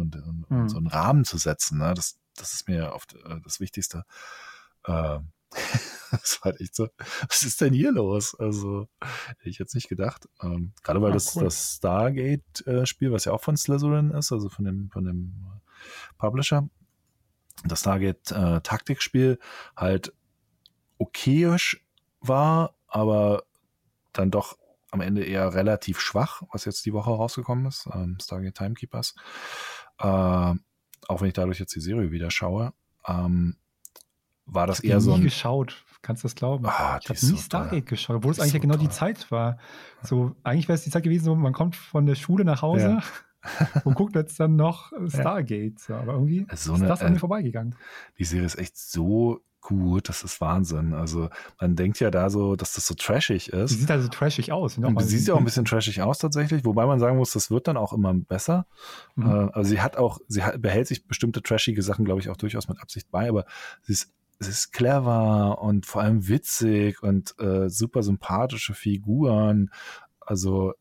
[0.00, 0.68] und, und, mhm.
[0.68, 1.78] so einen Rahmen zu setzen.
[1.78, 1.94] Ne?
[1.94, 4.04] Das, das ist mir oft äh, das Wichtigste.
[4.84, 5.20] Äh,
[6.10, 6.88] das war halt echt so,
[7.26, 8.34] was ist denn hier los?
[8.38, 8.86] Also,
[9.38, 10.28] hätte ich jetzt nicht gedacht.
[10.42, 11.44] Ähm, gerade weil ah, das, cool.
[11.44, 15.34] das Stargate-Spiel, was ja auch von Slytherin ist, also von dem, von dem
[16.18, 16.68] Publisher,
[17.64, 20.12] das Target-Taktikspiel äh, halt
[20.98, 21.84] okayisch
[22.20, 23.44] war, aber
[24.12, 24.58] dann doch
[24.90, 29.14] am Ende eher relativ schwach, was jetzt die Woche rausgekommen ist, ähm, Stargate Timekeepers.
[29.98, 32.72] Äh, auch wenn ich dadurch jetzt die Serie wieder schaue,
[33.06, 33.56] ähm,
[34.46, 35.22] war das eher so ein.
[35.22, 36.64] geschaut, kannst du das glauben?
[36.66, 38.84] Ah, ich habe nie so Stargate geschaut, obwohl es eigentlich so ja genau toll.
[38.84, 39.58] die Zeit war.
[40.02, 43.00] So, eigentlich wäre es die Zeit gewesen, wo man kommt von der Schule nach Hause.
[43.00, 43.02] Ja
[43.84, 45.88] und guckt jetzt dann noch Stargate.
[45.88, 46.00] Ja.
[46.00, 47.74] Aber irgendwie so ist das an mir äh, vorbeigegangen.
[48.18, 50.94] Die Serie ist echt so gut, das ist Wahnsinn.
[50.94, 51.28] Also
[51.60, 53.70] man denkt ja da so, dass das so trashig ist.
[53.70, 54.74] Sie sieht also trashig aus.
[54.76, 57.68] Sie sieht ja auch ein bisschen trashig aus tatsächlich, wobei man sagen muss, das wird
[57.68, 58.66] dann auch immer besser.
[59.16, 59.50] Mhm.
[59.52, 62.68] Also sie hat auch, sie hat, behält sich bestimmte trashige Sachen, glaube ich, auch durchaus
[62.68, 63.44] mit Absicht bei, aber
[63.82, 69.70] sie ist es ist clever und vor allem witzig und äh, super sympathische Figuren.
[70.20, 70.74] Also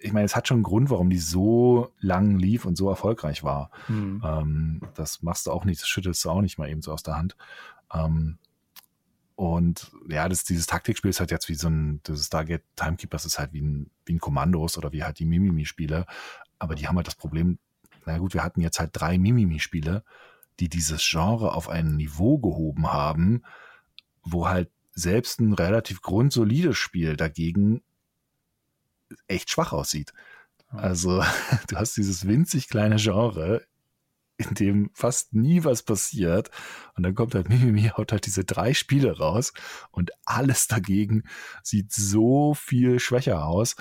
[0.00, 3.42] ich meine, es hat schon einen Grund, warum die so lang lief und so erfolgreich
[3.44, 3.70] war.
[3.88, 4.22] Mhm.
[4.24, 7.02] Ähm, das machst du auch nicht, das schüttelst du auch nicht mal eben so aus
[7.02, 7.36] der Hand.
[7.92, 8.38] Ähm,
[9.34, 13.38] und ja, das, dieses Taktikspiel ist halt jetzt wie so ein, das Stargate Timekeepers ist
[13.38, 16.06] halt wie ein, wie ein Kommandos oder wie halt die Mimimi-Spiele.
[16.58, 17.58] Aber die haben halt das Problem,
[18.04, 20.02] na gut, wir hatten jetzt halt drei Mimimi-Spiele,
[20.58, 23.42] die dieses Genre auf ein Niveau gehoben haben,
[24.24, 27.82] wo halt selbst ein relativ grundsolides Spiel dagegen
[29.26, 30.12] echt schwach aussieht.
[30.68, 31.22] Also
[31.68, 33.62] du hast dieses winzig kleine Genre,
[34.38, 36.50] in dem fast nie was passiert.
[36.96, 39.52] Und dann kommt halt Mimimi, haut halt diese drei Spiele raus
[39.90, 41.24] und alles dagegen
[41.62, 43.76] sieht so viel schwächer aus.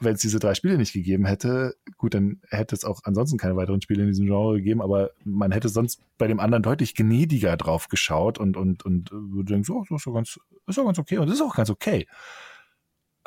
[0.00, 3.56] Wenn es diese drei Spiele nicht gegeben hätte, gut, dann hätte es auch ansonsten keine
[3.56, 7.56] weiteren Spiele in diesem Genre gegeben, aber man hätte sonst bei dem anderen deutlich gnädiger
[7.56, 11.00] drauf geschaut und, und, und würde denken, so, das ist doch ganz, ist doch ganz
[11.00, 12.06] okay und ist auch ganz okay.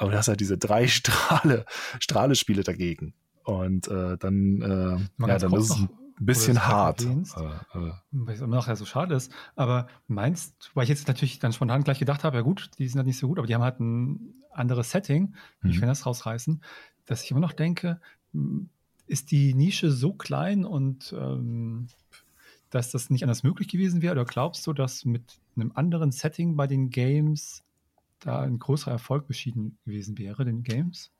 [0.01, 1.65] Aber du hast halt diese drei Strahle,
[1.99, 3.13] Strahle-Spiele dagegen.
[3.43, 5.89] Und äh, dann, äh, ja, dann ist es ein
[6.19, 7.03] bisschen hart.
[7.03, 7.91] Äh, äh.
[8.11, 9.31] Weil es immer noch ja so schade ist.
[9.55, 12.97] Aber meinst, weil ich jetzt natürlich dann spontan gleich gedacht habe, ja gut, die sind
[12.97, 15.35] halt nicht so gut, aber die haben halt ein anderes Setting.
[15.61, 15.69] Mhm.
[15.69, 16.63] Ich kann das rausreißen,
[17.05, 17.99] dass ich immer noch denke,
[19.07, 21.87] ist die Nische so klein und ähm,
[22.71, 24.13] dass das nicht anders möglich gewesen wäre?
[24.13, 27.63] Oder glaubst du, dass mit einem anderen Setting bei den Games
[28.21, 31.11] da ein größerer Erfolg beschieden gewesen wäre, den Games?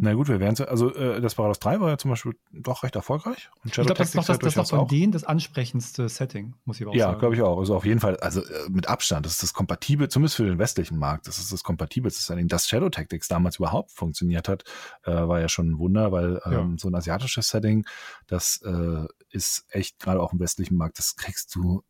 [0.00, 2.94] Na gut, wir werden also äh, das Paradox 3 war ja zum Beispiel doch recht
[2.94, 3.48] erfolgreich.
[3.62, 4.88] Und ich glaube, das, ist doch, das, das doch von auch.
[4.88, 7.14] denen das ansprechendste Setting, muss ich aber auch ja, sagen.
[7.14, 7.58] Ja, glaube ich auch.
[7.58, 10.58] Also auf jeden Fall, also äh, mit Abstand, das ist das kompatibel, zumindest für den
[10.58, 14.64] westlichen Markt, das ist das kompatibelste Dass Shadow Tactics damals überhaupt funktioniert hat,
[15.04, 16.68] äh, war ja schon ein Wunder, weil ähm, ja.
[16.76, 17.86] so ein asiatisches Setting,
[18.26, 21.82] das äh, ist echt gerade auch im westlichen Markt, das kriegst du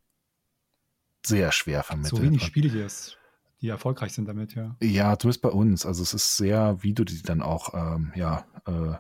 [1.25, 2.17] sehr schwer vermittelt.
[2.17, 3.17] So wenig Spiele, die es
[3.61, 4.77] die erfolgreich sind damit, ja.
[4.83, 5.87] Ja, zumindest bei uns.
[5.87, 8.97] Also es ist sehr, wie du die dann auch ähm, ja, äh,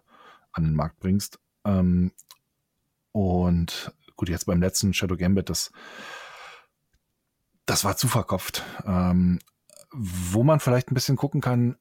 [0.53, 1.39] an den Markt bringst.
[1.65, 2.13] Ähm,
[3.13, 5.73] und gut, jetzt beim letzten Shadow Gambit, das,
[7.67, 8.65] das war zu verkopft.
[8.85, 9.39] Ähm,
[9.93, 11.77] wo man vielleicht ein bisschen gucken kann,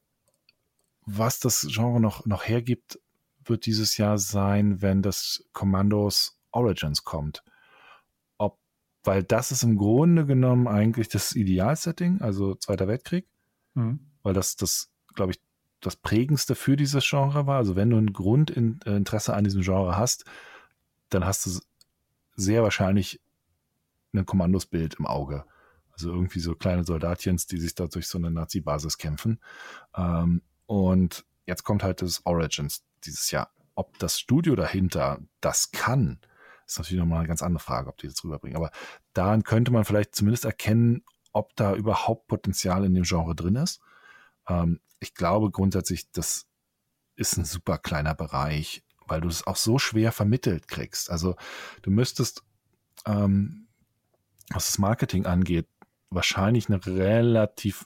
[1.06, 3.00] was das Genre noch, noch hergibt,
[3.44, 7.44] wird dieses Jahr sein, wenn das Commandos Origins kommt.
[9.06, 13.28] Weil das ist im Grunde genommen eigentlich das Idealsetting, also Zweiter Weltkrieg,
[13.76, 14.00] mhm.
[14.24, 15.42] weil das, das, glaube ich,
[15.80, 17.58] das prägendste für dieses Genre war.
[17.58, 20.26] Also wenn du ein Grundinteresse an diesem Genre hast,
[21.10, 21.60] dann hast du
[22.36, 23.22] sehr wahrscheinlich
[24.14, 25.46] ein Kommandosbild im Auge.
[25.92, 29.40] Also irgendwie so kleine Soldatchens, die sich da durch so eine Nazi-Basis kämpfen.
[29.96, 33.52] Ähm, und jetzt kommt halt das Origins dieses Jahr.
[33.76, 36.20] Ob das Studio dahinter das kann,
[36.66, 38.58] ist natürlich nochmal eine ganz andere Frage, ob die das rüberbringen.
[38.58, 38.72] Aber
[39.14, 43.82] daran könnte man vielleicht zumindest erkennen, ob da überhaupt Potenzial in dem Genre drin ist.
[44.48, 46.48] Ähm, ich glaube grundsätzlich, das
[47.16, 51.10] ist ein super kleiner Bereich, weil du es auch so schwer vermittelt kriegst.
[51.10, 51.36] Also
[51.82, 52.44] du müsstest,
[53.06, 53.68] ähm,
[54.50, 55.68] was das Marketing angeht,
[56.10, 57.86] wahrscheinlich eine relativ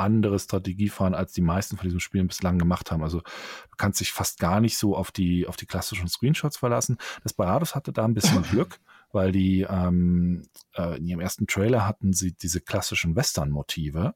[0.00, 3.02] andere Strategie fahren, als die meisten von diesen Spielen bislang gemacht haben.
[3.02, 6.98] Also du kannst dich fast gar nicht so auf die, auf die klassischen Screenshots verlassen.
[7.24, 8.80] Desperados hatte da ein bisschen Glück,
[9.12, 14.14] weil die ähm, äh, in ihrem ersten Trailer hatten sie diese klassischen Western-Motive.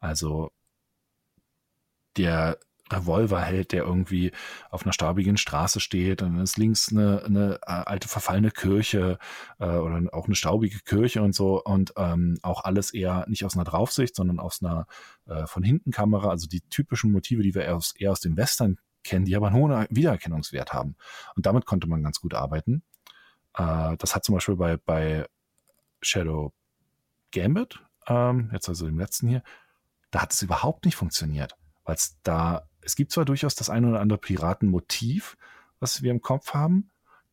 [0.00, 0.50] Also
[2.16, 2.58] der
[2.92, 4.32] Revolver hält, der irgendwie
[4.70, 6.22] auf einer staubigen Straße steht.
[6.22, 9.18] Und dann ist links eine, eine äh, alte verfallene Kirche
[9.58, 11.62] äh, oder auch eine staubige Kirche und so.
[11.62, 14.86] Und ähm, auch alles eher nicht aus einer Draufsicht, sondern aus einer
[15.26, 16.30] äh, von hinten Kamera.
[16.30, 19.48] Also die typischen Motive, die wir eher aus, eher aus den Western kennen, die aber
[19.48, 20.96] einen hohen Wiedererkennungswert haben.
[21.34, 22.82] Und damit konnte man ganz gut arbeiten.
[23.54, 25.26] Äh, das hat zum Beispiel bei, bei
[26.02, 26.52] Shadow
[27.32, 29.42] Gambit, ähm, jetzt also dem letzten hier,
[30.10, 33.84] da hat es überhaupt nicht funktioniert, weil es da es gibt zwar durchaus das ein
[33.84, 35.36] oder andere Piratenmotiv,
[35.80, 36.90] was wir im Kopf haben,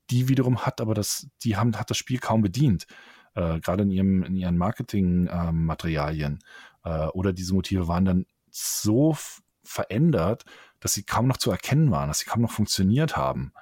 [0.09, 2.87] die wiederum hat aber das, die haben, hat das Spiel kaum bedient.
[3.35, 6.39] Äh, gerade in, ihrem, in ihren Marketingmaterialien.
[6.85, 9.15] Ähm, äh, oder diese Motive waren dann so
[9.63, 10.43] verändert,
[10.79, 13.53] dass sie kaum noch zu erkennen waren, dass sie kaum noch funktioniert haben.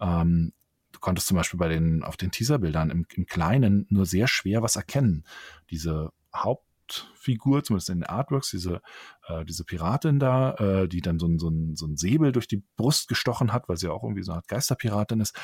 [0.00, 0.52] Ähm,
[0.92, 4.62] du konntest zum Beispiel bei den, auf den Teaserbildern im, im Kleinen nur sehr schwer
[4.62, 5.24] was erkennen.
[5.68, 8.80] Diese Haupt Hauptfigur, zumindest in den Artworks, diese,
[9.28, 12.48] äh, diese Piratin da, äh, die dann so ein, so, ein, so ein Säbel durch
[12.48, 15.38] die Brust gestochen hat, weil sie auch irgendwie so eine Art Geisterpiratin ist.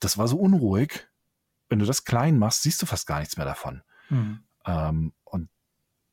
[0.00, 1.08] Das war so unruhig.
[1.68, 3.82] Wenn du das klein machst, siehst du fast gar nichts mehr davon.
[4.08, 4.40] Mhm.
[4.64, 5.48] Ähm, und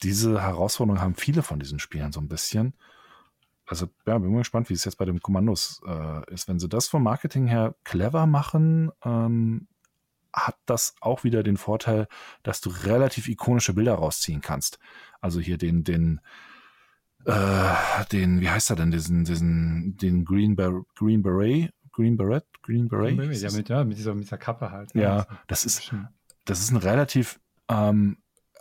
[0.03, 2.75] diese Herausforderung haben viele von diesen Spielen so ein bisschen.
[3.67, 6.47] Also, ja, bin mal gespannt, wie es jetzt bei den Kommandos äh, ist.
[6.47, 9.67] Wenn sie das vom Marketing her clever machen, ähm,
[10.35, 12.07] hat das auch wieder den Vorteil,
[12.43, 14.79] dass du relativ ikonische Bilder rausziehen kannst.
[15.21, 16.19] Also hier den, den,
[17.25, 22.45] äh, den, wie heißt er denn, diesen, diesen, den Green, Ber Green Beret, Green Beret,
[22.61, 23.15] Green Beret?
[23.15, 24.93] Green Beret ja, mit, ja, mit dieser, mit dieser Kappe halt.
[24.93, 25.03] Ne?
[25.03, 25.93] Ja, das ist,
[26.43, 27.39] das ist ein relativ
[27.69, 28.17] ähm,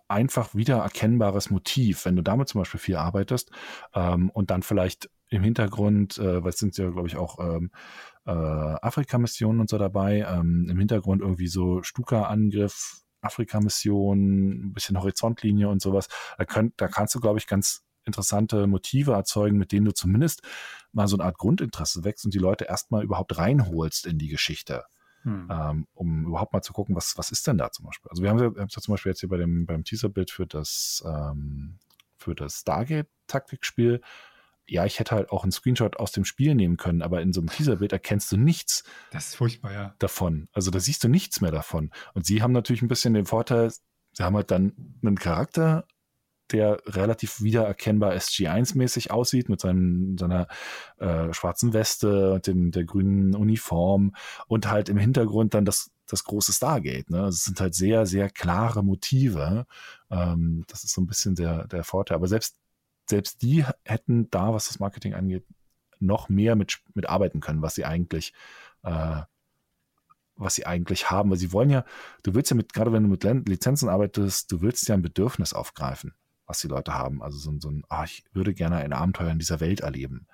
[0.09, 3.51] einfach wiedererkennbares Motiv, wenn du damit zum Beispiel viel arbeitest
[3.95, 7.71] ähm, und dann vielleicht im Hintergrund, äh, weil es sind ja, glaube ich, auch ähm,
[8.27, 10.27] äh, Afrika-Missionen und so dabei.
[10.29, 16.09] Ähm, Im Hintergrund irgendwie so Stuka-Angriff, Afrika-Mission, ein bisschen Horizontlinie und sowas.
[16.39, 20.43] Da, könnt, da kannst du, glaube ich, ganz interessante Motive erzeugen, mit denen du zumindest
[20.93, 24.85] mal so eine Art Grundinteresse wächst und die Leute erstmal überhaupt reinholst in die Geschichte.
[25.23, 25.49] Hm.
[25.51, 28.11] Ähm, um überhaupt mal zu gucken, was, was ist denn da zum Beispiel.
[28.11, 31.79] Also wir haben ja, zum Beispiel jetzt hier bei dem, beim Teaserbild für das, ähm,
[32.19, 34.03] für das Stargate-Taktikspiel
[34.67, 37.41] ja, ich hätte halt auch einen Screenshot aus dem Spiel nehmen können, aber in so
[37.41, 39.95] einem Teaserbild erkennst du nichts das ist furchtbar, ja.
[39.99, 40.49] davon.
[40.53, 41.91] Also da siehst du nichts mehr davon.
[42.15, 43.73] Und sie haben natürlich ein bisschen den Vorteil,
[44.13, 44.73] sie haben halt dann
[45.03, 45.87] einen Charakter,
[46.51, 50.47] der relativ wiedererkennbar SG1-mäßig aussieht, mit seinem, seiner
[50.99, 54.15] äh, schwarzen Weste und dem, der grünen Uniform
[54.47, 57.09] und halt im Hintergrund dann das, das große Stargate.
[57.11, 57.27] Ne?
[57.27, 59.67] Es sind halt sehr, sehr klare Motive.
[60.11, 62.17] Ähm, das ist so ein bisschen der, der Vorteil.
[62.17, 62.57] Aber selbst
[63.07, 65.45] selbst die hätten da, was das Marketing angeht,
[66.01, 68.33] noch mehr mit, mit arbeiten können, was sie eigentlich,
[68.83, 69.23] äh,
[70.37, 71.31] was sie eigentlich haben.
[71.31, 71.85] Weil sie wollen ja,
[72.23, 75.53] du willst ja mit, gerade wenn du mit Lizenzen arbeitest, du willst ja ein Bedürfnis
[75.53, 76.15] aufgreifen,
[76.47, 77.23] was die Leute haben.
[77.23, 80.27] Also so, so ein, ah, ich würde gerne ein Abenteuer in dieser Welt erleben.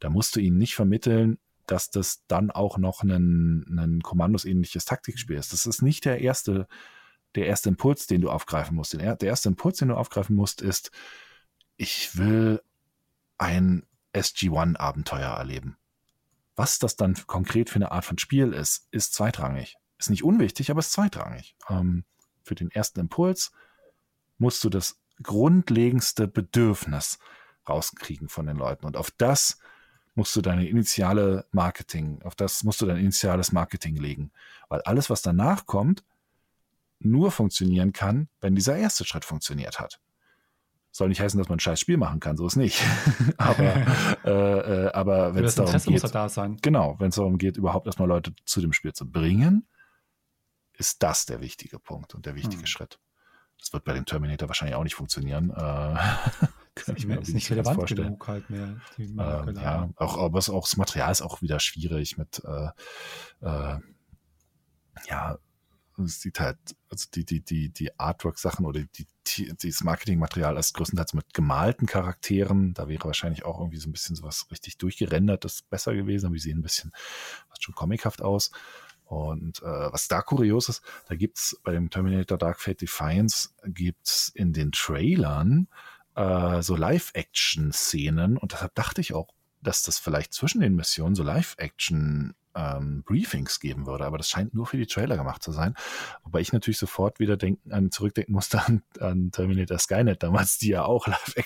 [0.00, 5.36] Da musst du ihnen nicht vermitteln, dass das dann auch noch ein, ein kommandosähnliches Taktikspiel
[5.36, 5.52] ist.
[5.52, 6.68] Das ist nicht der erste,
[7.34, 8.92] der erste Impuls, den du aufgreifen musst.
[8.92, 10.92] Der erste Impuls, den du aufgreifen musst, ist,
[11.76, 12.62] ich will
[13.38, 15.76] ein SG-1-Abenteuer erleben.
[16.54, 19.76] Was das dann konkret für eine Art von Spiel ist, ist zweitrangig.
[19.98, 21.54] Ist nicht unwichtig, aber ist zweitrangig.
[21.68, 22.04] Ähm,
[22.42, 23.52] für den ersten Impuls
[24.38, 27.18] musst du das grundlegendste Bedürfnis
[27.68, 28.86] rauskriegen von den Leuten.
[28.86, 29.58] Und auf das
[30.14, 34.32] musst du deine initiale Marketing, auf das musst du dein initiales Marketing legen.
[34.68, 36.04] Weil alles, was danach kommt,
[36.98, 40.00] nur funktionieren kann, wenn dieser erste Schritt funktioniert hat.
[40.96, 42.82] Soll nicht heißen, dass man ein scheiß Spiel machen kann, so ist nicht.
[43.36, 43.58] aber
[44.24, 44.30] äh,
[44.86, 46.56] äh, aber wenn es darum Interesse geht, muss da sein.
[46.62, 49.68] genau, wenn es darum geht, überhaupt erstmal Leute zu dem Spiel zu bringen,
[50.72, 52.66] ist das der wichtige Punkt und der wichtige Hm.
[52.66, 52.98] Schritt.
[53.58, 55.50] Das wird bei dem Terminator wahrscheinlich auch nicht funktionieren.
[55.50, 55.54] Äh,
[56.74, 58.02] kann ich Ist mir nicht, irgendwie nicht relevant vorstellen.
[58.04, 58.76] genug halt mehr.
[58.96, 62.68] Die Ähm, ja, auch, aber es, auch das Material ist auch wieder schwierig mit, äh,
[63.40, 63.78] äh,
[65.08, 65.38] ja,
[66.04, 66.58] es sieht halt,
[66.90, 71.86] also die, die, die, die Artwork-Sachen oder die, die, dieses Marketingmaterial ist größtenteils mit gemalten
[71.86, 72.74] Charakteren.
[72.74, 76.40] Da wäre wahrscheinlich auch irgendwie so ein bisschen sowas richtig durchgerendertes besser gewesen, aber die
[76.40, 76.92] sehen ein bisschen
[77.48, 78.50] fast schon comichaft aus.
[79.04, 84.30] Und äh, was da kurios ist, da gibt's bei dem Terminator Dark Fate Defiance gibt's
[84.34, 85.68] in den Trailern
[86.16, 89.28] äh, so Live-Action-Szenen und deshalb dachte ich auch,
[89.62, 94.54] dass das vielleicht zwischen den Missionen so Live-Action ähm, Briefings geben würde, aber das scheint
[94.54, 95.74] nur für die Trailer gemacht zu sein.
[96.24, 100.68] Wobei ich natürlich sofort wieder denken, an, zurückdenken musste an, an Terminator Skynet damals, die
[100.68, 101.06] ja auch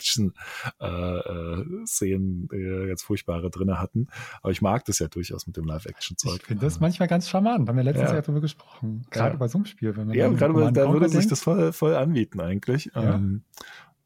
[0.80, 4.06] Live-Action-Szenen, äh, ganz furchtbare drinne hatten.
[4.42, 6.38] Aber ich mag das ja durchaus mit dem Live-Action-Zeug.
[6.42, 7.68] Ich finde das manchmal ganz charmant.
[7.68, 8.16] Haben wir letztens Ja.
[8.16, 9.04] ja darüber gesprochen.
[9.10, 9.36] Gerade Ja.
[9.36, 9.96] bei so einem Spiel.
[9.96, 12.90] Wenn man Ja, gerade da würde sich das voll, voll anbieten eigentlich.
[12.94, 13.14] Ja.
[13.16, 13.42] Ähm,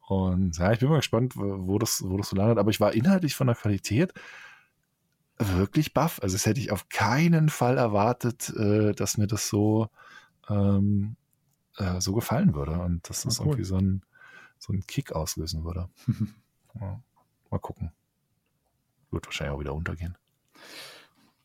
[0.08, 2.58] und ja, ich bin mal gespannt, wo das, wo das so landet.
[2.58, 4.12] Aber ich war inhaltlich von der Qualität
[5.38, 6.20] wirklich baff.
[6.22, 9.88] Also das hätte ich auf keinen Fall erwartet, äh, dass mir das so,
[10.48, 11.16] ähm,
[11.78, 12.72] äh, so gefallen würde.
[12.78, 13.46] Und dass das cool.
[13.46, 14.02] irgendwie so ein,
[14.58, 15.88] so ein Kick auslösen würde.
[16.80, 17.00] Ja,
[17.52, 17.92] mal gucken.
[19.12, 20.18] Wird wahrscheinlich auch wieder untergehen.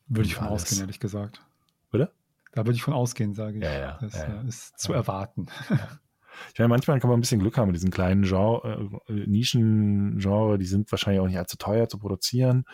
[0.08, 0.64] Würde ich von Alles.
[0.64, 1.46] ausgehen, ehrlich gesagt.
[1.92, 2.12] Bitte?
[2.52, 3.64] Da würde ich von ausgehen, sage ich.
[3.64, 4.42] Ja, ja, Das ja, ja.
[4.42, 4.98] äh, ist zu Ja.
[4.98, 5.46] erwarten.
[6.54, 10.58] Ich meine, manchmal kann man ein bisschen Glück haben mit diesen kleinen Genre, äh, Nischengenre,
[10.58, 12.66] die sind wahrscheinlich auch nicht allzu teuer zu produzieren.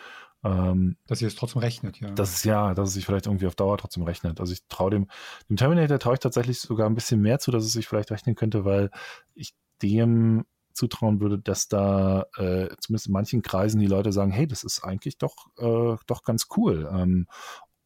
[0.44, 2.10] Ähm, Dass ihr es trotzdem rechnet, ja.
[2.12, 4.40] das ist ja, dass es sich vielleicht irgendwie auf Dauer trotzdem rechnet.
[4.40, 5.08] Also ich traue dem,
[5.48, 8.36] dem Terminator traue ich tatsächlich sogar ein bisschen mehr zu, dass es sich vielleicht rechnen
[8.36, 8.90] könnte, weil
[9.34, 14.46] ich dem zutrauen würde, dass da äh, zumindest in manchen Kreisen die Leute sagen, hey,
[14.46, 16.88] das ist eigentlich doch, äh, doch ganz cool.
[16.92, 17.26] Ähm,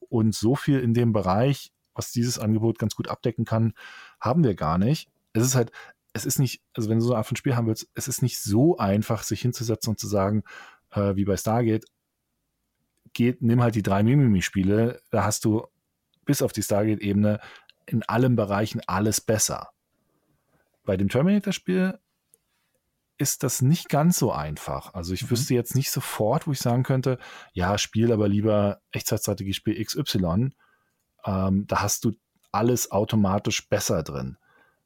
[0.08, 3.74] und so viel in dem Bereich, was dieses Angebot ganz gut abdecken kann,
[4.20, 5.08] haben wir gar nicht.
[5.32, 5.72] Es ist halt,
[6.12, 8.22] es ist nicht, also wenn du so eine Art von Spiel haben willst, es ist
[8.22, 10.42] nicht so einfach, sich hinzusetzen und zu sagen,
[10.90, 11.84] äh, wie bei Stargate,
[13.12, 15.66] geht, nimm halt die drei Mimimi-Spiele, da hast du
[16.24, 17.40] bis auf die Stargate-Ebene
[17.86, 19.70] in allen Bereichen alles besser.
[20.84, 21.98] Bei dem Terminator-Spiel
[23.18, 24.94] ist das nicht ganz so einfach.
[24.94, 25.30] Also ich Mhm.
[25.30, 27.18] wüsste jetzt nicht sofort, wo ich sagen könnte,
[27.52, 30.50] ja, spiel aber lieber Echtzeitstrategie-Spiel XY.
[31.24, 32.12] Ähm, da hast du
[32.52, 34.38] alles automatisch besser drin.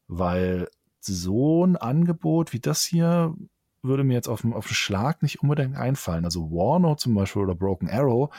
[0.07, 0.69] Weil
[1.01, 3.35] so ein Angebot wie das hier
[3.83, 6.25] würde mir jetzt auf auf den Schlag nicht unbedingt einfallen.
[6.25, 8.35] Also Warno zum Beispiel oder Broken Arrow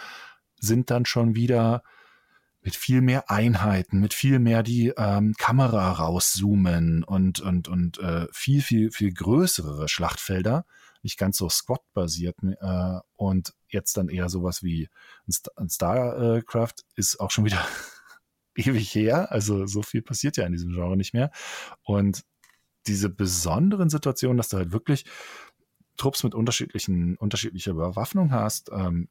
[0.60, 1.84] sind dann schon wieder
[2.66, 8.26] mit viel mehr Einheiten, mit viel mehr die ähm, Kamera rauszoomen und, und, und äh,
[8.32, 10.66] viel, viel, viel größere Schlachtfelder,
[11.04, 14.90] nicht ganz so Squad-basiert äh, und jetzt dann eher sowas wie
[15.28, 17.64] ein, St ein StarCraft ist auch schon wieder
[18.68, 21.32] ewig her, also so viel passiert ja in diesem Genre nicht mehr
[21.84, 22.24] und
[22.88, 25.06] diese besonderen Situationen, dass du halt wirklich
[25.98, 29.08] Trupps mit unterschiedlichen, unterschiedlicher Bewaffnung hast, ähm,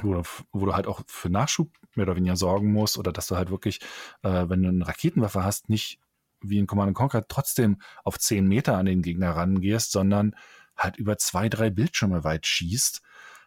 [0.00, 0.22] wo, du,
[0.52, 3.50] wo du halt auch für Nachschub mehr oder weniger sorgen musst oder dass du halt
[3.50, 3.80] wirklich,
[4.22, 5.98] äh, wenn du eine Raketenwaffe hast, nicht
[6.40, 10.34] wie in Command Conquer trotzdem auf 10 Meter an den Gegner rangehst, sondern
[10.76, 13.02] halt über zwei, drei Bildschirme weit schießt.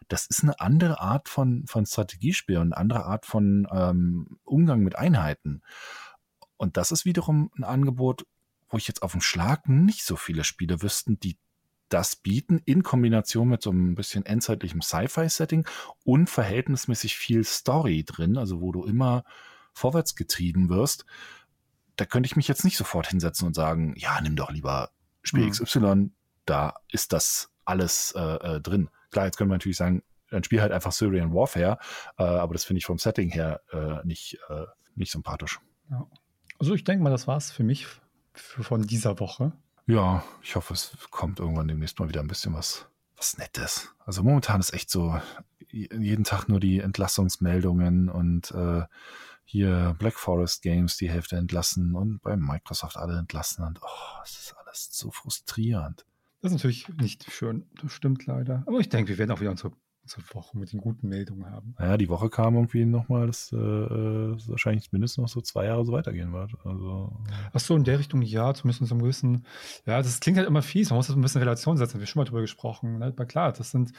[0.08, 4.80] Das ist eine andere Art von, von Strategiespiel und eine andere Art von ähm, Umgang
[4.80, 5.62] mit Einheiten.
[6.56, 8.26] Und das ist wiederum ein Angebot,
[8.68, 11.38] wo ich jetzt auf dem Schlag nicht so viele Spiele wüssten, die
[11.88, 15.66] das bieten, in Kombination mit so ein bisschen endzeitlichem Sci-Fi-Setting
[16.04, 19.24] und verhältnismäßig viel Story drin, also wo du immer
[19.72, 21.04] vorwärts getrieben wirst.
[21.96, 24.90] Da könnte ich mich jetzt nicht sofort hinsetzen und sagen, ja, nimm doch lieber
[25.22, 25.50] Spiel Mhm.
[25.50, 26.10] XY,
[26.44, 28.88] da ist das alles äh, äh, drin.
[29.10, 31.78] Klar, jetzt können wir natürlich sagen, dann spiel halt einfach Syrian Warfare,
[32.18, 35.60] äh, aber das finde ich vom Setting her äh, nicht, äh, nicht sympathisch.
[36.58, 37.86] Also ich denke mal, das war's für mich
[38.34, 39.52] für, von dieser Woche.
[39.86, 42.86] Ja, ich hoffe, es kommt irgendwann demnächst mal wieder ein bisschen was,
[43.16, 43.94] was Nettes.
[44.04, 45.20] Also momentan ist echt so
[45.70, 48.82] jeden Tag nur die Entlassungsmeldungen und äh,
[49.44, 54.38] hier Black Forest Games die Hälfte entlassen und bei Microsoft alle entlassen und oh, es
[54.38, 56.04] ist alles so frustrierend.
[56.46, 57.66] Das ist natürlich nicht schön.
[57.82, 58.62] Das stimmt leider.
[58.66, 61.74] Aber ich denke, wir werden auch wieder unsere unsere Woche mit den guten Meldungen haben.
[61.80, 65.84] Naja, die Woche kam irgendwie nochmal, dass äh, es wahrscheinlich mindestens noch so zwei Jahre
[65.84, 66.52] so weitergehen wird.
[66.64, 67.12] Also,
[67.52, 69.44] Ach so, in der Richtung ja, zumindest in so einem gewissen,
[69.84, 72.02] ja, das klingt halt immer fies, man muss das ein bisschen in Relation setzen, wir
[72.02, 72.98] haben schon mal drüber gesprochen.
[73.00, 73.06] Ne?
[73.06, 73.94] Aber klar, das sind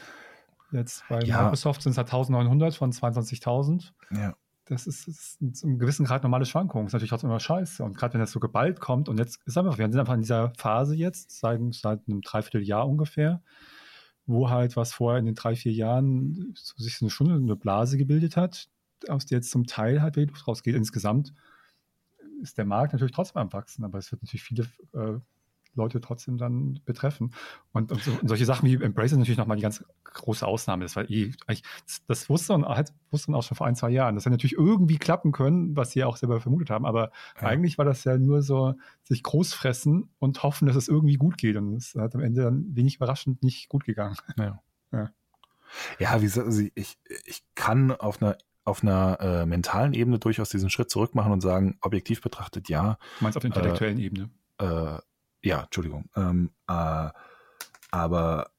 [0.71, 1.41] jetzt bei Ja.
[1.43, 3.91] Microsoft sind es halt 1900 von 22.000.
[4.11, 4.33] ja.
[4.69, 6.85] Das ist, ist in einem gewissen Grad normale Schwankungen.
[6.85, 7.83] Das ist natürlich trotzdem immer scheiße.
[7.83, 10.21] Und gerade wenn das so geballt kommt und jetzt ist einfach, wir sind einfach in
[10.21, 13.41] dieser Phase jetzt, seit, seit einem Dreivierteljahr ungefähr,
[14.25, 17.55] wo halt was vorher in den drei, vier Jahren so sich so eine Stunde, eine
[17.55, 18.69] Blase gebildet hat,
[19.07, 20.75] aus der jetzt zum Teil halt wieder Luft rausgeht.
[20.75, 21.33] Insgesamt
[22.41, 25.19] ist der Markt natürlich trotzdem am Wachsen, aber es wird natürlich viele äh,
[25.77, 27.33] Leute trotzdem dann betreffen.
[27.71, 30.83] Und, und, so, und solche Sachen wie Embrace ist natürlich nochmal die ganz große Ausnahme.
[30.83, 31.31] Das war eh,
[32.07, 34.15] das, wusste man, halt, wusste man auch schon vor ein, zwei Jahren.
[34.15, 36.85] Das hätte natürlich irgendwie klappen können, was sie auch selber vermutet haben.
[36.85, 37.47] Aber Ja.
[37.47, 38.73] eigentlich war das ja nur so,
[39.03, 41.55] sich großfressen und hoffen, dass es irgendwie gut geht.
[41.55, 44.15] Und es hat am Ende dann wenig überraschend nicht gut gegangen.
[44.37, 44.61] Ja.
[44.91, 45.11] Ja.
[45.99, 50.49] Ja, wie gesagt, also ich, ich kann auf einer auf einer äh, mentalen Ebene durchaus
[50.49, 54.29] diesen Schritt zurück machen und sagen, objektiv betrachtet ja, Du meinst auf der intellektuellen Ebene.
[54.57, 54.97] äh,
[55.47, 57.09] ja, Entschuldigung, ähm, äh,
[57.91, 58.51] aber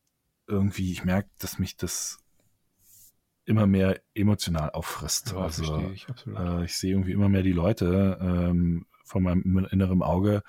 [0.47, 2.19] irgendwie, ich merke, dass mich das
[3.45, 5.33] immer mehr emotional auffrisst.
[5.33, 6.07] Ja, also, ich.
[6.27, 10.43] Äh, ich sehe irgendwie immer mehr die Leute ähm, vor meinem inneren Auge,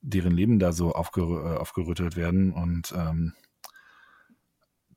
[0.00, 3.34] deren Leben da so aufger äh, aufgerüttelt werden und ähm,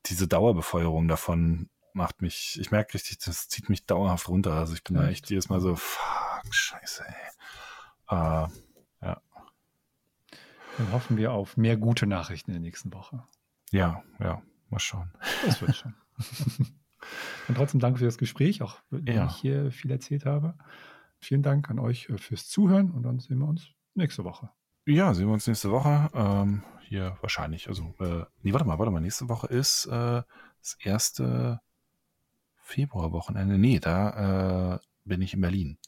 [0.06, 4.52] diese Dauerbefeuerung davon macht mich, ich merke richtig, das zieht mich dauerhaft runter.
[4.54, 5.22] Also ich bin da Echt?
[5.22, 8.44] echt jedes Mal so, fuck, scheiße, ey.
[8.44, 8.48] Äh,
[10.78, 13.22] Dann hoffen wir auf mehr gute Nachrichten in der nächsten Woche.
[13.70, 15.10] ja, ja, mal schauen.
[15.44, 15.94] Das wird schon.
[17.48, 19.26] Und trotzdem danke für das Gespräch, auch wenn Ja.
[19.26, 20.54] ich hier viel erzählt habe.
[21.20, 24.48] Vielen Dank an euch äh, fürs Zuhören und dann sehen wir uns nächste Woche.
[24.86, 26.08] Ja, sehen wir uns nächste Woche.
[26.14, 27.68] Ähm, hier wahrscheinlich.
[27.68, 29.00] Also, äh, nee, warte mal, warte mal.
[29.00, 30.22] Nächste Woche ist äh,
[30.60, 31.60] das erste
[32.56, 33.58] Februarwochenende.
[33.58, 35.78] Nee, da äh, bin ich in Berlin.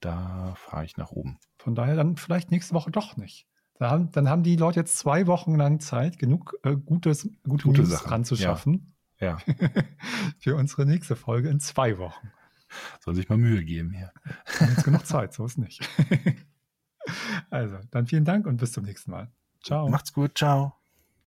[0.00, 1.38] Da fahre ich nach oben.
[1.58, 3.46] Von daher dann vielleicht nächste Woche doch nicht.
[3.78, 7.68] Da haben, dann haben die Leute jetzt zwei Wochen lang Zeit, genug äh, Gutes, gute,
[7.68, 9.38] Gute News Sachen, ranzuschaffen Ja,
[10.38, 12.30] für unsere nächste Folge in zwei Wochen.
[13.00, 14.12] soll sich mal Mühe geben hier.
[14.24, 15.88] Wir haben jetzt genug Zeit, so ist nicht.
[17.50, 19.30] also, dann vielen Dank und bis zum nächsten Mal.
[19.62, 19.88] Ciao.
[19.88, 20.74] Macht's gut, ciao.